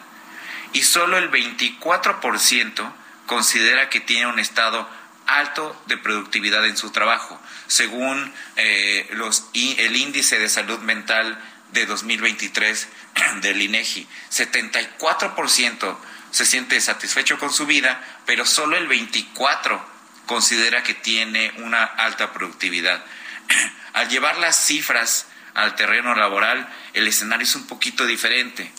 y 0.72 0.82
solo 0.82 1.16
el 1.16 1.30
24% 1.30 2.92
considera 3.26 3.88
que 3.88 4.00
tiene 4.00 4.26
un 4.26 4.38
estado 4.38 4.88
alto 5.26 5.80
de 5.86 5.98
productividad 5.98 6.66
en 6.66 6.76
su 6.76 6.90
trabajo, 6.90 7.40
según 7.66 8.32
eh, 8.56 9.06
los, 9.12 9.44
el 9.54 9.96
índice 9.96 10.38
de 10.38 10.48
salud 10.48 10.78
mental 10.80 11.38
de 11.72 11.86
2023 11.86 12.88
del 13.42 13.62
INEGI. 13.62 14.06
74% 14.30 15.96
se 16.30 16.46
siente 16.46 16.80
satisfecho 16.80 17.38
con 17.38 17.52
su 17.52 17.66
vida, 17.66 18.02
pero 18.26 18.44
solo 18.44 18.76
el 18.76 18.88
24% 18.88 19.80
considera 20.26 20.82
que 20.82 20.94
tiene 20.94 21.52
una 21.58 21.84
alta 21.84 22.32
productividad. 22.32 23.02
Al 23.94 24.08
llevar 24.08 24.38
las 24.38 24.62
cifras 24.64 25.26
al 25.54 25.74
terreno 25.74 26.14
laboral, 26.14 26.68
el 26.92 27.08
escenario 27.08 27.44
es 27.44 27.56
un 27.56 27.66
poquito 27.66 28.06
diferente. 28.06 28.70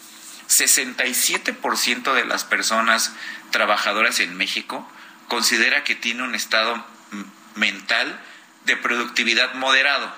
67% 0.48 2.14
de 2.14 2.26
las 2.26 2.46
personas 2.46 3.12
trabajadoras 3.52 4.22
en 4.22 4.38
México 4.38 4.90
considera 5.28 5.84
que 5.84 5.96
tiene 5.96 6.24
un 6.24 6.36
estado 6.36 6.86
mental 7.56 8.22
de 8.66 8.78
productividad 8.78 9.56
moderado 9.56 10.14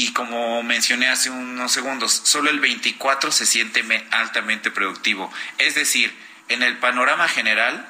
y 0.00 0.14
como 0.14 0.62
mencioné 0.62 1.08
hace 1.08 1.28
unos 1.28 1.72
segundos, 1.72 2.22
solo 2.24 2.48
el 2.48 2.58
24 2.58 3.30
se 3.30 3.44
siente 3.44 3.84
altamente 4.10 4.70
productivo. 4.70 5.30
Es 5.58 5.74
decir, 5.74 6.16
en 6.48 6.62
el 6.62 6.78
panorama 6.78 7.28
general, 7.28 7.86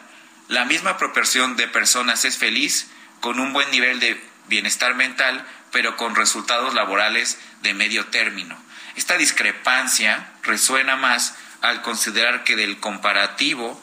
la 0.49 0.65
misma 0.65 0.99
proporción 0.99 1.55
de 1.55 1.69
personas 1.69 2.25
es 2.25 2.37
feliz 2.37 2.89
con 3.21 3.39
un 3.39 3.53
buen 3.53 3.71
nivel 3.71 4.01
de 4.01 4.21
bienestar 4.49 4.97
mental, 4.97 5.47
pero 5.71 5.97
con 5.97 6.17
resultados 6.17 6.75
laborales 6.75 7.39
de 7.63 7.75
medio 7.75 8.07
término. 8.07 8.61
Esta 8.97 9.17
discrepancia 9.17 10.33
resuena 10.43 10.97
más 10.97 11.37
al 11.61 11.81
considerar 11.83 12.43
que 12.43 12.57
del 12.57 12.81
comparativo 12.81 13.81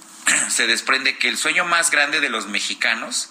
se 0.50 0.66
desprende 0.66 1.16
que 1.16 1.30
el 1.30 1.38
sueño 1.38 1.64
más 1.64 1.90
grande 1.90 2.20
de 2.20 2.28
los 2.28 2.46
mexicanos 2.46 3.30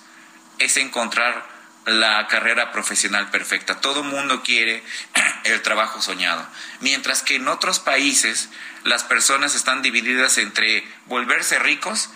es 0.57 0.75
encontrar 0.77 1.58
la 1.85 2.27
carrera 2.27 2.71
profesional 2.71 3.29
perfecta. 3.29 3.81
Todo 3.81 4.03
mundo 4.03 4.43
quiere 4.43 4.83
el 5.43 5.61
trabajo 5.61 6.01
soñado. 6.01 6.45
Mientras 6.79 7.21
que 7.23 7.35
en 7.35 7.47
otros 7.47 7.79
países 7.79 8.49
las 8.83 9.03
personas 9.03 9.55
están 9.55 9.81
divididas 9.81 10.37
entre 10.37 10.87
volverse 11.05 11.59
ricos 11.59 12.09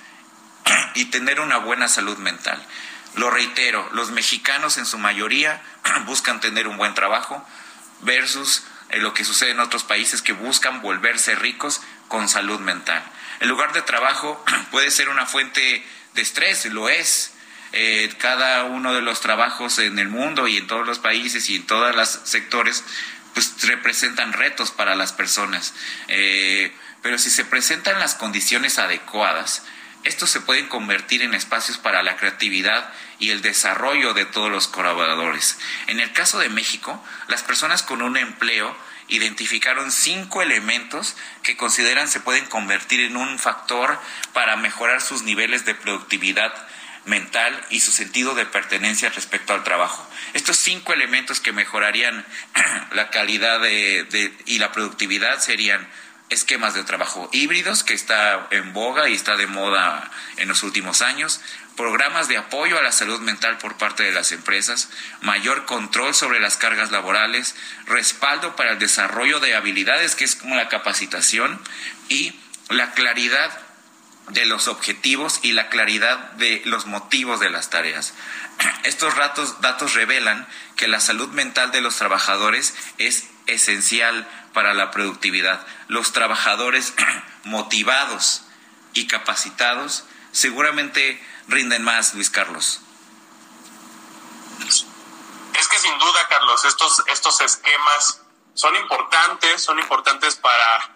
y 0.95 1.05
tener 1.05 1.39
una 1.39 1.57
buena 1.57 1.88
salud 1.88 2.18
mental. 2.18 2.61
Lo 3.16 3.30
reitero, 3.30 3.88
los 3.93 4.11
mexicanos 4.11 4.78
en 4.78 4.86
su 4.86 4.97
mayoría 4.97 5.61
buscan 6.05 6.39
tener 6.39 6.68
un 6.68 6.78
buen 6.78 6.93
trabajo 6.93 7.45
versus 8.01 8.64
eh, 8.89 8.99
lo 8.99 9.14
que 9.14 9.24
sucede 9.24 9.51
en 9.51 9.59
otros 9.59 9.84
países 9.84 10.22
que 10.22 10.34
buscan 10.34 10.82
volverse 10.82 11.36
ricos 11.36 11.82
con 12.07 12.30
salud 12.30 12.59
mental. 12.59 13.03
El 13.39 13.49
lugar 13.49 13.74
de 13.74 13.82
trabajo 13.82 14.43
puede 14.72 14.91
ser 14.91 15.09
una 15.09 15.26
fuente 15.26 15.86
de 16.14 16.22
estrés, 16.22 16.66
lo 16.66 16.89
es, 16.89 17.34
eh, 17.74 18.13
cada 18.19 18.63
uno 18.65 18.93
de 18.93 19.01
los 19.01 19.19
trabajos 19.19 19.80
en 19.80 19.97
el 19.97 20.07
mundo 20.07 20.47
y 20.47 20.57
en 20.57 20.67
todos 20.67 20.86
los 20.86 20.99
países 20.99 21.49
y 21.49 21.55
en 21.55 21.65
todos 21.65 21.95
los 21.95 22.07
sectores, 22.24 22.84
pues 23.34 23.55
representan 23.63 24.32
retos 24.32 24.71
para 24.71 24.95
las 24.95 25.11
personas. 25.11 25.74
Eh, 26.07 26.71
pero 27.01 27.17
si 27.17 27.30
se 27.30 27.45
presentan 27.45 27.99
las 27.99 28.15
condiciones 28.15 28.78
adecuadas, 28.78 29.63
estos 30.03 30.30
se 30.30 30.41
pueden 30.41 30.67
convertir 30.67 31.24
en 31.24 31.34
espacios 31.34 31.78
para 31.78 32.03
la 32.03 32.15
creatividad 32.17 32.91
y 33.19 33.32
el 33.32 33.41
desarrollo 33.41 34.13
de 34.13 34.26
todos 34.26 34.51
los 34.51 34.67
colaboradores. 34.67 35.57
En 35.88 35.99
el 35.99 36.11
caso 36.13 36.39
de 36.39 36.49
México, 36.49 37.03
las 37.28 37.41
personas 37.41 37.82
con 37.82 38.01
un 38.01 38.17
empleo 38.17 38.76
identificaron 39.07 39.91
cinco 39.91 40.41
elementos 40.41 41.15
que 41.41 41.57
consideran 41.57 42.07
se 42.07 42.19
pueden 42.19 42.45
convertir 42.45 42.99
en 42.99 43.17
un 43.17 43.39
factor 43.39 43.99
para 44.34 44.57
mejorar 44.57 45.01
sus 45.01 45.24
niveles 45.24 45.65
de 45.65 45.76
productividad 45.76 46.53
mental 47.06 47.60
y 47.70 47.80
su 47.80 47.91
sentido 47.91 48.36
de 48.36 48.45
pertenencia 48.45 49.10
respecto 49.10 49.54
al 49.54 49.64
trabajo. 49.64 50.08
Estos 50.34 50.58
cinco 50.58 50.93
elementos 50.93 51.39
que 51.39 51.51
mejorarían 51.51 52.26
la 52.91 53.10
calidad 53.10 53.60
de, 53.62 54.34
y 54.45 54.60
la 54.60 54.72
productividad 54.72 55.39
serían 55.39 55.88
esquemas 56.30 56.74
de 56.74 56.84
trabajo 56.84 57.30
híbridos, 57.32 57.84
que 57.84 57.93
está 57.93 58.47
en 58.51 58.74
boga 58.74 59.10
y 59.10 59.14
está 59.14 59.36
de 59.36 59.47
moda 59.47 60.10
en 60.38 60.47
los 60.47 60.64
últimos 60.64 61.01
años, 61.01 61.41
programas 61.76 62.28
de 62.28 62.38
apoyo 62.38 62.78
a 62.78 62.82
la 62.82 62.91
salud 62.91 63.20
mental 63.22 63.58
por 63.58 63.78
parte 63.78 64.04
de 64.04 64.12
las 64.12 64.32
empresas, 64.32 64.89
mayor 65.22 65.66
control 65.66 66.16
sobre 66.16 66.39
las 66.39 66.58
cargas 66.58 66.91
laborales, 66.91 67.56
respaldo 67.86 68.56
para 68.56 68.72
el 68.72 68.80
desarrollo 68.80 69.39
de 69.39 69.56
habilidades, 69.56 70.16
que 70.16 70.26
es 70.26 70.36
como 70.36 70.56
la 70.56 70.70
capacitación, 70.70 71.60
y 72.10 72.39
la 72.70 72.91
claridad 72.91 73.62
de 74.30 74.45
los 74.45 74.67
objetivos 74.67 75.39
y 75.41 75.51
la 75.51 75.69
claridad 75.69 76.32
de 76.34 76.61
los 76.65 76.86
motivos 76.86 77.39
de 77.39 77.49
las 77.49 77.69
tareas. 77.69 78.13
Estos 78.84 79.15
datos, 79.15 79.61
datos 79.61 79.93
revelan 79.93 80.47
que 80.76 80.88
la 80.88 80.99
salud 80.99 81.30
mental 81.30 81.71
de 81.71 81.82
los 81.82 81.97
trabajadores 81.97 82.74
es 82.97 83.26
esencial 83.47 84.28
para 84.53 84.74
la 84.74 84.91
productividad. 84.91 85.65
Los 85.88 86.13
trabajadores 86.13 86.93
motivados 87.43 88.43
y 88.93 89.07
capacitados 89.07 90.05
seguramente 90.32 91.21
rinden 91.47 91.84
más, 91.84 92.13
Luis 92.13 92.30
Carlos. 92.30 92.82
Es 95.59 95.67
que 95.67 95.80
sin 95.80 95.97
duda, 95.99 96.28
Carlos, 96.30 96.65
estos, 96.65 97.03
estos 97.07 97.41
esquemas 97.41 98.21
son 98.53 98.76
importantes, 98.76 99.63
son 99.63 99.80
importantes 99.80 100.36
para, 100.36 100.95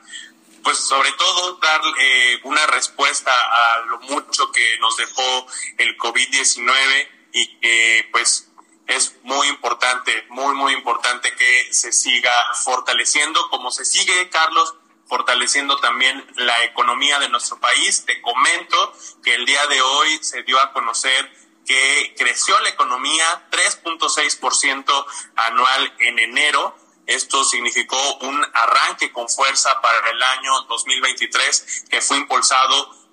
pues 0.68 0.80
sobre 0.80 1.14
todo, 1.14 1.54
dar 1.62 1.80
eh, 1.98 2.42
una 2.44 2.68
respuesta 2.68 3.32
a 3.32 3.86
lo 3.86 4.00
mucho 4.00 4.52
que 4.52 4.78
nos 4.80 4.98
dejó 4.98 5.48
el 5.78 5.98
COVID-19 5.98 7.08
y 7.32 7.58
que 7.62 8.10
pues 8.12 8.50
es 8.86 9.16
muy 9.24 9.48
importante, 9.48 10.26
muy, 10.28 10.54
muy 10.56 10.74
importante 10.74 11.34
que 11.36 11.74
se 11.74 11.94
siga 11.94 12.34
fortaleciendo, 12.66 13.50
como 13.50 13.72
se 13.72 13.86
sigue, 13.86 14.28
Carlos, 14.28 14.76
fortaleciendo 15.08 15.78
también 15.78 16.22
la 16.36 16.62
economía 16.66 17.18
de 17.20 17.30
nuestro 17.30 17.58
país. 17.62 18.04
Te 18.06 18.22
comento 18.22 18.94
que 19.24 19.36
el 19.36 19.46
día 19.46 19.66
de 19.68 19.82
hoy 19.82 20.20
se 20.22 20.44
dio 20.44 20.62
a 20.62 20.74
conocer 20.74 21.32
que 21.66 22.14
creció 22.18 22.60
la 22.60 22.68
economía 22.68 23.48
3.6% 23.52 25.06
anual 25.38 25.94
en 26.00 26.20
enero. 26.20 26.76
Esto 27.08 27.44
significó 27.44 27.98
un 28.18 28.46
arranque 28.54 29.12
con 29.12 29.28
fuerza 29.30 29.70
para 29.82 30.10
el 30.10 30.22
año 30.22 30.62
2023 30.64 31.86
que 31.90 32.02
fue 32.02 32.18
impulsado 32.18 33.08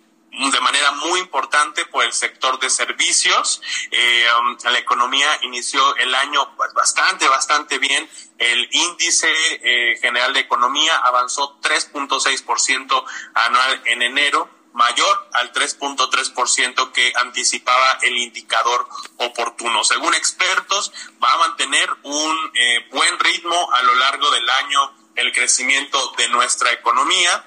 de 0.52 0.60
manera 0.60 0.90
muy 0.92 1.20
importante 1.20 1.86
por 1.86 2.04
el 2.04 2.12
sector 2.12 2.58
de 2.58 2.68
servicios. 2.68 3.62
Eh, 3.90 4.26
um, 4.40 4.56
la 4.64 4.78
economía 4.78 5.28
inició 5.42 5.94
el 5.96 6.12
año 6.14 6.56
pues, 6.56 6.72
bastante, 6.74 7.28
bastante 7.28 7.78
bien. 7.78 8.08
El 8.38 8.68
índice 8.72 9.28
eh, 9.62 9.96
general 10.00 10.34
de 10.34 10.40
economía 10.40 10.96
avanzó 10.96 11.60
3.6% 11.60 13.04
anual 13.34 13.82
en 13.84 14.02
enero 14.02 14.50
mayor 14.74 15.28
al 15.32 15.52
3.3% 15.52 16.92
que 16.92 17.12
anticipaba 17.16 17.98
el 18.02 18.16
indicador 18.18 18.88
oportuno. 19.18 19.82
Según 19.84 20.14
expertos, 20.14 20.92
va 21.22 21.32
a 21.32 21.38
mantener 21.38 21.88
un 22.02 22.52
eh, 22.54 22.86
buen 22.90 23.18
ritmo 23.20 23.72
a 23.72 23.82
lo 23.82 23.94
largo 23.94 24.30
del 24.30 24.50
año 24.50 24.92
el 25.16 25.32
crecimiento 25.32 26.12
de 26.18 26.28
nuestra 26.28 26.72
economía 26.72 27.46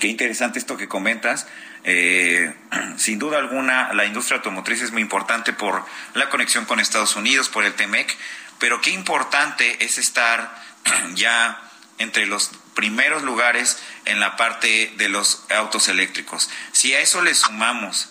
Qué 0.00 0.08
interesante 0.08 0.58
esto 0.58 0.76
que 0.76 0.88
comentas. 0.88 1.46
Eh, 1.84 2.54
sin 2.96 3.18
duda 3.18 3.38
alguna, 3.38 3.92
la 3.92 4.04
industria 4.04 4.38
automotriz 4.38 4.82
es 4.82 4.92
muy 4.92 5.02
importante 5.02 5.52
por 5.52 5.84
la 6.14 6.28
conexión 6.28 6.64
con 6.64 6.80
Estados 6.80 7.16
Unidos, 7.16 7.48
por 7.48 7.64
el 7.64 7.74
TEMEC, 7.74 8.16
pero 8.58 8.80
qué 8.80 8.90
importante 8.90 9.84
es 9.84 9.98
estar 9.98 10.54
ya 11.14 11.67
entre 11.98 12.26
los 12.26 12.50
primeros 12.74 13.22
lugares 13.22 13.78
en 14.04 14.20
la 14.20 14.36
parte 14.36 14.92
de 14.96 15.08
los 15.08 15.44
autos 15.50 15.88
eléctricos. 15.88 16.50
Si 16.72 16.94
a 16.94 17.00
eso 17.00 17.22
le 17.22 17.34
sumamos 17.34 18.08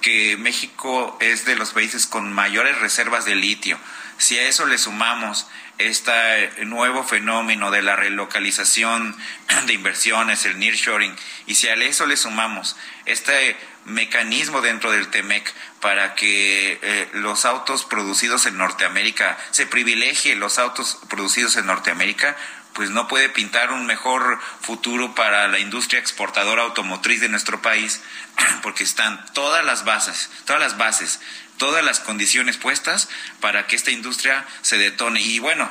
que 0.00 0.36
México 0.36 1.16
es 1.20 1.44
de 1.44 1.56
los 1.56 1.70
países 1.70 2.06
con 2.06 2.32
mayores 2.32 2.78
reservas 2.78 3.24
de 3.24 3.36
litio, 3.36 3.78
si 4.18 4.38
a 4.38 4.46
eso 4.46 4.66
le 4.66 4.78
sumamos 4.78 5.46
este 5.78 6.64
nuevo 6.64 7.02
fenómeno 7.02 7.70
de 7.70 7.82
la 7.82 7.96
relocalización 7.96 9.16
de 9.66 9.72
inversiones, 9.72 10.44
el 10.44 10.58
nearshoring, 10.58 11.16
y 11.46 11.54
si 11.54 11.68
a 11.68 11.74
eso 11.74 12.06
le 12.06 12.16
sumamos 12.16 12.76
este 13.06 13.56
mecanismo 13.84 14.60
dentro 14.60 14.92
del 14.92 15.08
TEMEC 15.08 15.52
para 15.80 16.14
que 16.14 16.78
eh, 16.82 17.08
los 17.14 17.44
autos 17.44 17.84
producidos 17.84 18.46
en 18.46 18.58
Norteamérica 18.58 19.36
se 19.50 19.66
privilegie 19.66 20.36
los 20.36 20.58
autos 20.58 20.98
producidos 21.08 21.56
en 21.56 21.66
Norteamérica, 21.66 22.36
pues 22.74 22.90
no 22.90 23.08
puede 23.08 23.28
pintar 23.28 23.72
un 23.72 23.86
mejor 23.86 24.40
futuro 24.60 25.14
para 25.14 25.48
la 25.48 25.58
industria 25.58 26.00
exportadora 26.00 26.62
automotriz 26.62 27.20
de 27.20 27.28
nuestro 27.28 27.60
país, 27.62 28.00
porque 28.62 28.84
están 28.84 29.24
todas 29.34 29.64
las 29.64 29.84
bases, 29.84 30.30
todas 30.46 30.60
las 30.60 30.78
bases 30.78 31.20
todas 31.62 31.84
las 31.84 32.00
condiciones 32.00 32.56
puestas 32.56 33.08
para 33.40 33.68
que 33.68 33.76
esta 33.76 33.92
industria 33.92 34.44
se 34.62 34.78
detone. 34.78 35.20
Y 35.20 35.38
bueno, 35.38 35.70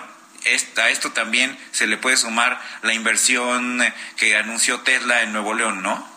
a 0.77 0.89
esto 0.89 1.11
también 1.11 1.57
se 1.71 1.85
le 1.85 1.97
puede 1.97 2.15
sumar 2.15 2.61
la 2.81 2.93
inversión 2.93 3.83
que 4.15 4.37
anunció 4.37 4.79
Tesla 4.81 5.21
en 5.23 5.33
Nuevo 5.33 5.53
León, 5.53 5.83
¿no? 5.83 6.09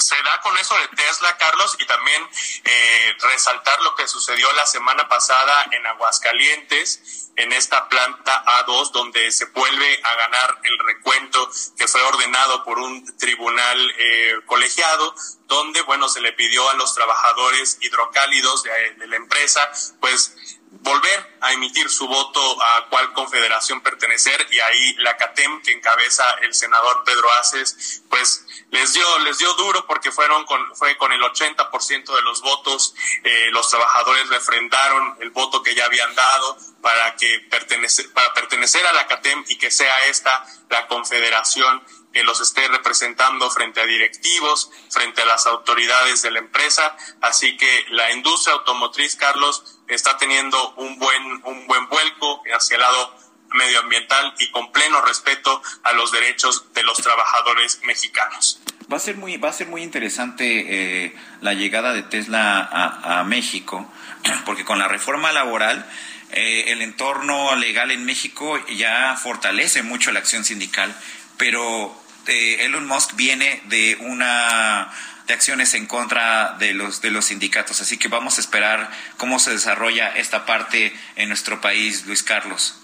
Se 0.00 0.20
da 0.22 0.40
con 0.40 0.56
eso 0.58 0.76
de 0.76 0.88
Tesla, 0.88 1.36
Carlos, 1.36 1.76
y 1.78 1.86
también 1.86 2.28
eh, 2.64 3.16
resaltar 3.20 3.80
lo 3.82 3.94
que 3.94 4.08
sucedió 4.08 4.50
la 4.52 4.66
semana 4.66 5.08
pasada 5.08 5.66
en 5.70 5.86
Aguascalientes, 5.86 7.30
en 7.36 7.52
esta 7.52 7.88
planta 7.88 8.44
A2, 8.44 8.90
donde 8.90 9.30
se 9.30 9.44
vuelve 9.46 10.00
a 10.02 10.14
ganar 10.16 10.58
el 10.64 10.78
recuento 10.80 11.50
que 11.76 11.86
fue 11.86 12.02
ordenado 12.02 12.64
por 12.64 12.78
un 12.78 13.16
tribunal 13.16 13.94
eh, 13.98 14.34
colegiado, 14.46 15.14
donde, 15.46 15.80
bueno, 15.82 16.08
se 16.08 16.20
le 16.20 16.32
pidió 16.32 16.68
a 16.68 16.74
los 16.74 16.94
trabajadores 16.94 17.78
hidrocálidos 17.80 18.64
de, 18.64 18.94
de 18.96 19.06
la 19.06 19.16
empresa, 19.16 19.70
pues 20.00 20.36
volver 20.70 21.38
a 21.40 21.52
emitir 21.52 21.88
su 21.88 22.06
voto 22.06 22.62
a 22.62 22.88
cuál 22.88 23.12
confederación 23.12 23.80
pertenecer 23.80 24.46
y 24.50 24.60
ahí 24.60 24.94
la 24.96 25.16
CATEM 25.16 25.62
que 25.62 25.72
encabeza 25.72 26.24
el 26.42 26.54
senador 26.54 27.04
Pedro 27.04 27.30
Aces 27.40 28.02
pues 28.08 28.44
les 28.70 28.92
dio 28.92 29.18
les 29.20 29.38
dio 29.38 29.52
duro 29.54 29.86
porque 29.86 30.12
fueron 30.12 30.44
con 30.44 30.60
fue 30.76 30.96
con 30.96 31.12
el 31.12 31.20
80% 31.22 32.14
de 32.14 32.22
los 32.22 32.42
votos 32.42 32.94
eh, 33.24 33.48
los 33.50 33.68
trabajadores 33.68 34.28
refrendaron 34.28 35.16
el 35.20 35.30
voto 35.30 35.62
que 35.62 35.74
ya 35.74 35.86
habían 35.86 36.14
dado 36.14 36.58
para 36.82 37.16
que 37.16 37.40
pertenecer 37.50 38.12
para 38.12 38.34
pertenecer 38.34 38.86
a 38.86 38.92
la 38.92 39.06
CATEM 39.06 39.44
y 39.48 39.56
que 39.56 39.70
sea 39.70 40.04
esta 40.06 40.44
la 40.68 40.86
confederación 40.86 41.82
que 42.12 42.22
los 42.22 42.40
esté 42.40 42.66
representando 42.68 43.50
frente 43.50 43.80
a 43.80 43.86
directivos, 43.86 44.70
frente 44.90 45.22
a 45.22 45.26
las 45.26 45.46
autoridades 45.46 46.22
de 46.22 46.30
la 46.30 46.38
empresa. 46.38 46.96
Así 47.20 47.56
que 47.56 47.84
la 47.90 48.12
industria 48.12 48.54
automotriz, 48.54 49.16
Carlos, 49.16 49.80
está 49.88 50.16
teniendo 50.16 50.74
un 50.74 50.98
buen, 50.98 51.22
un 51.44 51.66
buen 51.66 51.88
vuelco 51.88 52.42
hacia 52.54 52.76
el 52.76 52.80
lado 52.80 53.18
medioambiental 53.50 54.34
y 54.38 54.50
con 54.50 54.72
pleno 54.72 55.00
respeto 55.02 55.62
a 55.82 55.92
los 55.92 56.12
derechos 56.12 56.72
de 56.74 56.82
los 56.82 56.98
trabajadores 56.98 57.80
mexicanos. 57.84 58.60
Va 58.90 58.96
a 58.96 59.00
ser 59.00 59.16
muy, 59.16 59.36
va 59.36 59.50
a 59.50 59.52
ser 59.52 59.66
muy 59.68 59.82
interesante 59.82 61.04
eh, 61.04 61.16
la 61.40 61.52
llegada 61.54 61.92
de 61.92 62.02
Tesla 62.02 62.68
a, 63.02 63.24
México, 63.24 63.90
porque 64.46 64.64
con 64.64 64.78
la 64.78 64.88
reforma 64.88 65.32
laboral 65.32 65.86
eh, 66.30 66.64
el 66.68 66.82
entorno 66.82 67.54
legal 67.56 67.90
en 67.90 68.04
México 68.04 68.58
ya 68.68 69.16
fortalece 69.16 69.82
mucho 69.82 70.10
la 70.12 70.20
acción 70.20 70.44
sindical, 70.44 70.94
pero 71.38 71.96
eh, 72.26 72.64
Elon 72.66 72.86
Musk 72.86 73.14
viene 73.14 73.62
de 73.66 73.96
una 74.00 74.92
de 75.26 75.34
acciones 75.34 75.74
en 75.74 75.86
contra 75.86 76.54
de 76.58 76.74
los 76.74 77.00
de 77.00 77.10
los 77.10 77.26
sindicatos, 77.26 77.80
así 77.80 77.98
que 77.98 78.08
vamos 78.08 78.38
a 78.38 78.40
esperar 78.40 78.90
cómo 79.16 79.38
se 79.38 79.50
desarrolla 79.50 80.08
esta 80.16 80.44
parte 80.44 80.94
en 81.16 81.28
nuestro 81.28 81.60
país, 81.60 82.04
Luis 82.06 82.22
Carlos. 82.22 82.76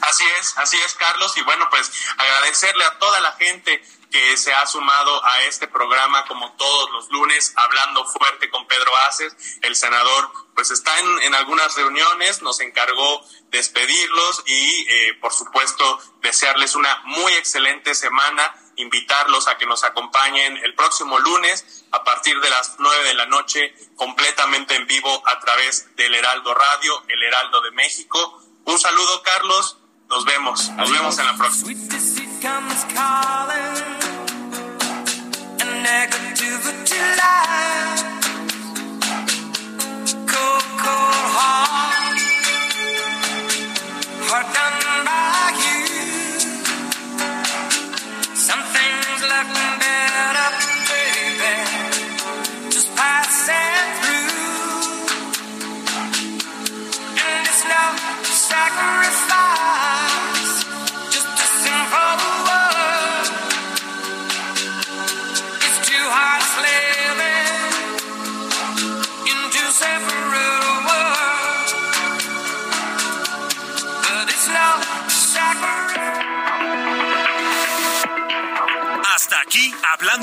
Así 0.00 0.24
es, 0.40 0.54
así 0.58 0.76
es, 0.84 0.94
Carlos, 0.94 1.32
y 1.36 1.42
bueno, 1.42 1.68
pues 1.70 1.90
agradecerle 2.18 2.84
a 2.84 2.98
toda 2.98 3.20
la 3.20 3.32
gente 3.32 3.82
que 4.12 4.36
se 4.36 4.52
ha 4.52 4.66
sumado 4.66 5.24
a 5.24 5.42
este 5.44 5.66
programa 5.66 6.24
como 6.26 6.52
todos 6.52 6.90
los 6.90 7.10
lunes, 7.10 7.54
hablando 7.56 8.04
fuerte 8.04 8.50
con 8.50 8.66
Pedro 8.66 8.92
Aces. 9.08 9.34
El 9.62 9.74
senador 9.74 10.30
pues 10.54 10.70
está 10.70 10.92
en, 11.00 11.34
algunas 11.34 11.74
reuniones, 11.74 12.42
nos 12.42 12.60
encargó 12.60 13.24
despedirlos 13.48 14.42
y 14.46 14.86
eh, 14.88 15.14
por 15.14 15.32
supuesto 15.32 15.98
desearles 16.20 16.74
una 16.74 17.02
muy 17.06 17.32
excelente 17.32 17.94
semana, 17.94 18.54
invitarlos 18.76 19.48
a 19.48 19.56
que 19.56 19.64
nos 19.64 19.82
acompañen 19.82 20.58
el 20.58 20.74
próximo 20.74 21.18
lunes 21.18 21.84
a 21.90 22.04
partir 22.04 22.38
de 22.40 22.50
las 22.50 22.76
nueve 22.78 23.04
de 23.04 23.14
la 23.14 23.26
noche 23.26 23.74
completamente 23.96 24.76
en 24.76 24.86
vivo 24.86 25.22
a 25.26 25.40
través 25.40 25.96
del 25.96 26.14
Heraldo 26.14 26.54
Radio, 26.54 27.02
el 27.08 27.22
Heraldo 27.22 27.62
de 27.62 27.70
México. 27.70 28.42
Un 28.64 28.78
saludo 28.78 29.22
Carlos, 29.22 29.78
nos 30.08 30.24
vemos, 30.26 30.68
nos 30.70 30.90
vemos 30.90 31.18
en 31.18 31.26
la 31.26 31.36
próxima. 31.36 31.72
Negativity 35.82 37.00
lies. 37.20 38.02
Cold, 40.32 40.66
cold 40.82 41.26
heart, 41.36 42.18
done 44.54 45.04
by 45.06 45.50
you. 45.64 45.82
Some 48.46 48.62
things 48.74 49.20
look 49.32 49.48
better, 49.82 50.50
baby, 50.90 51.54
just 52.70 52.88
passing 52.94 53.86
through. 54.02 55.12
And 57.26 57.46
it's 57.48 57.64
sacrifice. 58.48 59.61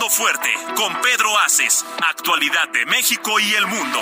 Fuerte, 0.10 0.50
con 0.76 0.94
Pedro 1.02 1.38
Aces, 1.40 1.84
actualidad 2.08 2.70
de 2.70 2.86
México 2.86 3.40
y 3.40 3.54
el 3.56 3.66
mundo. 3.66 4.00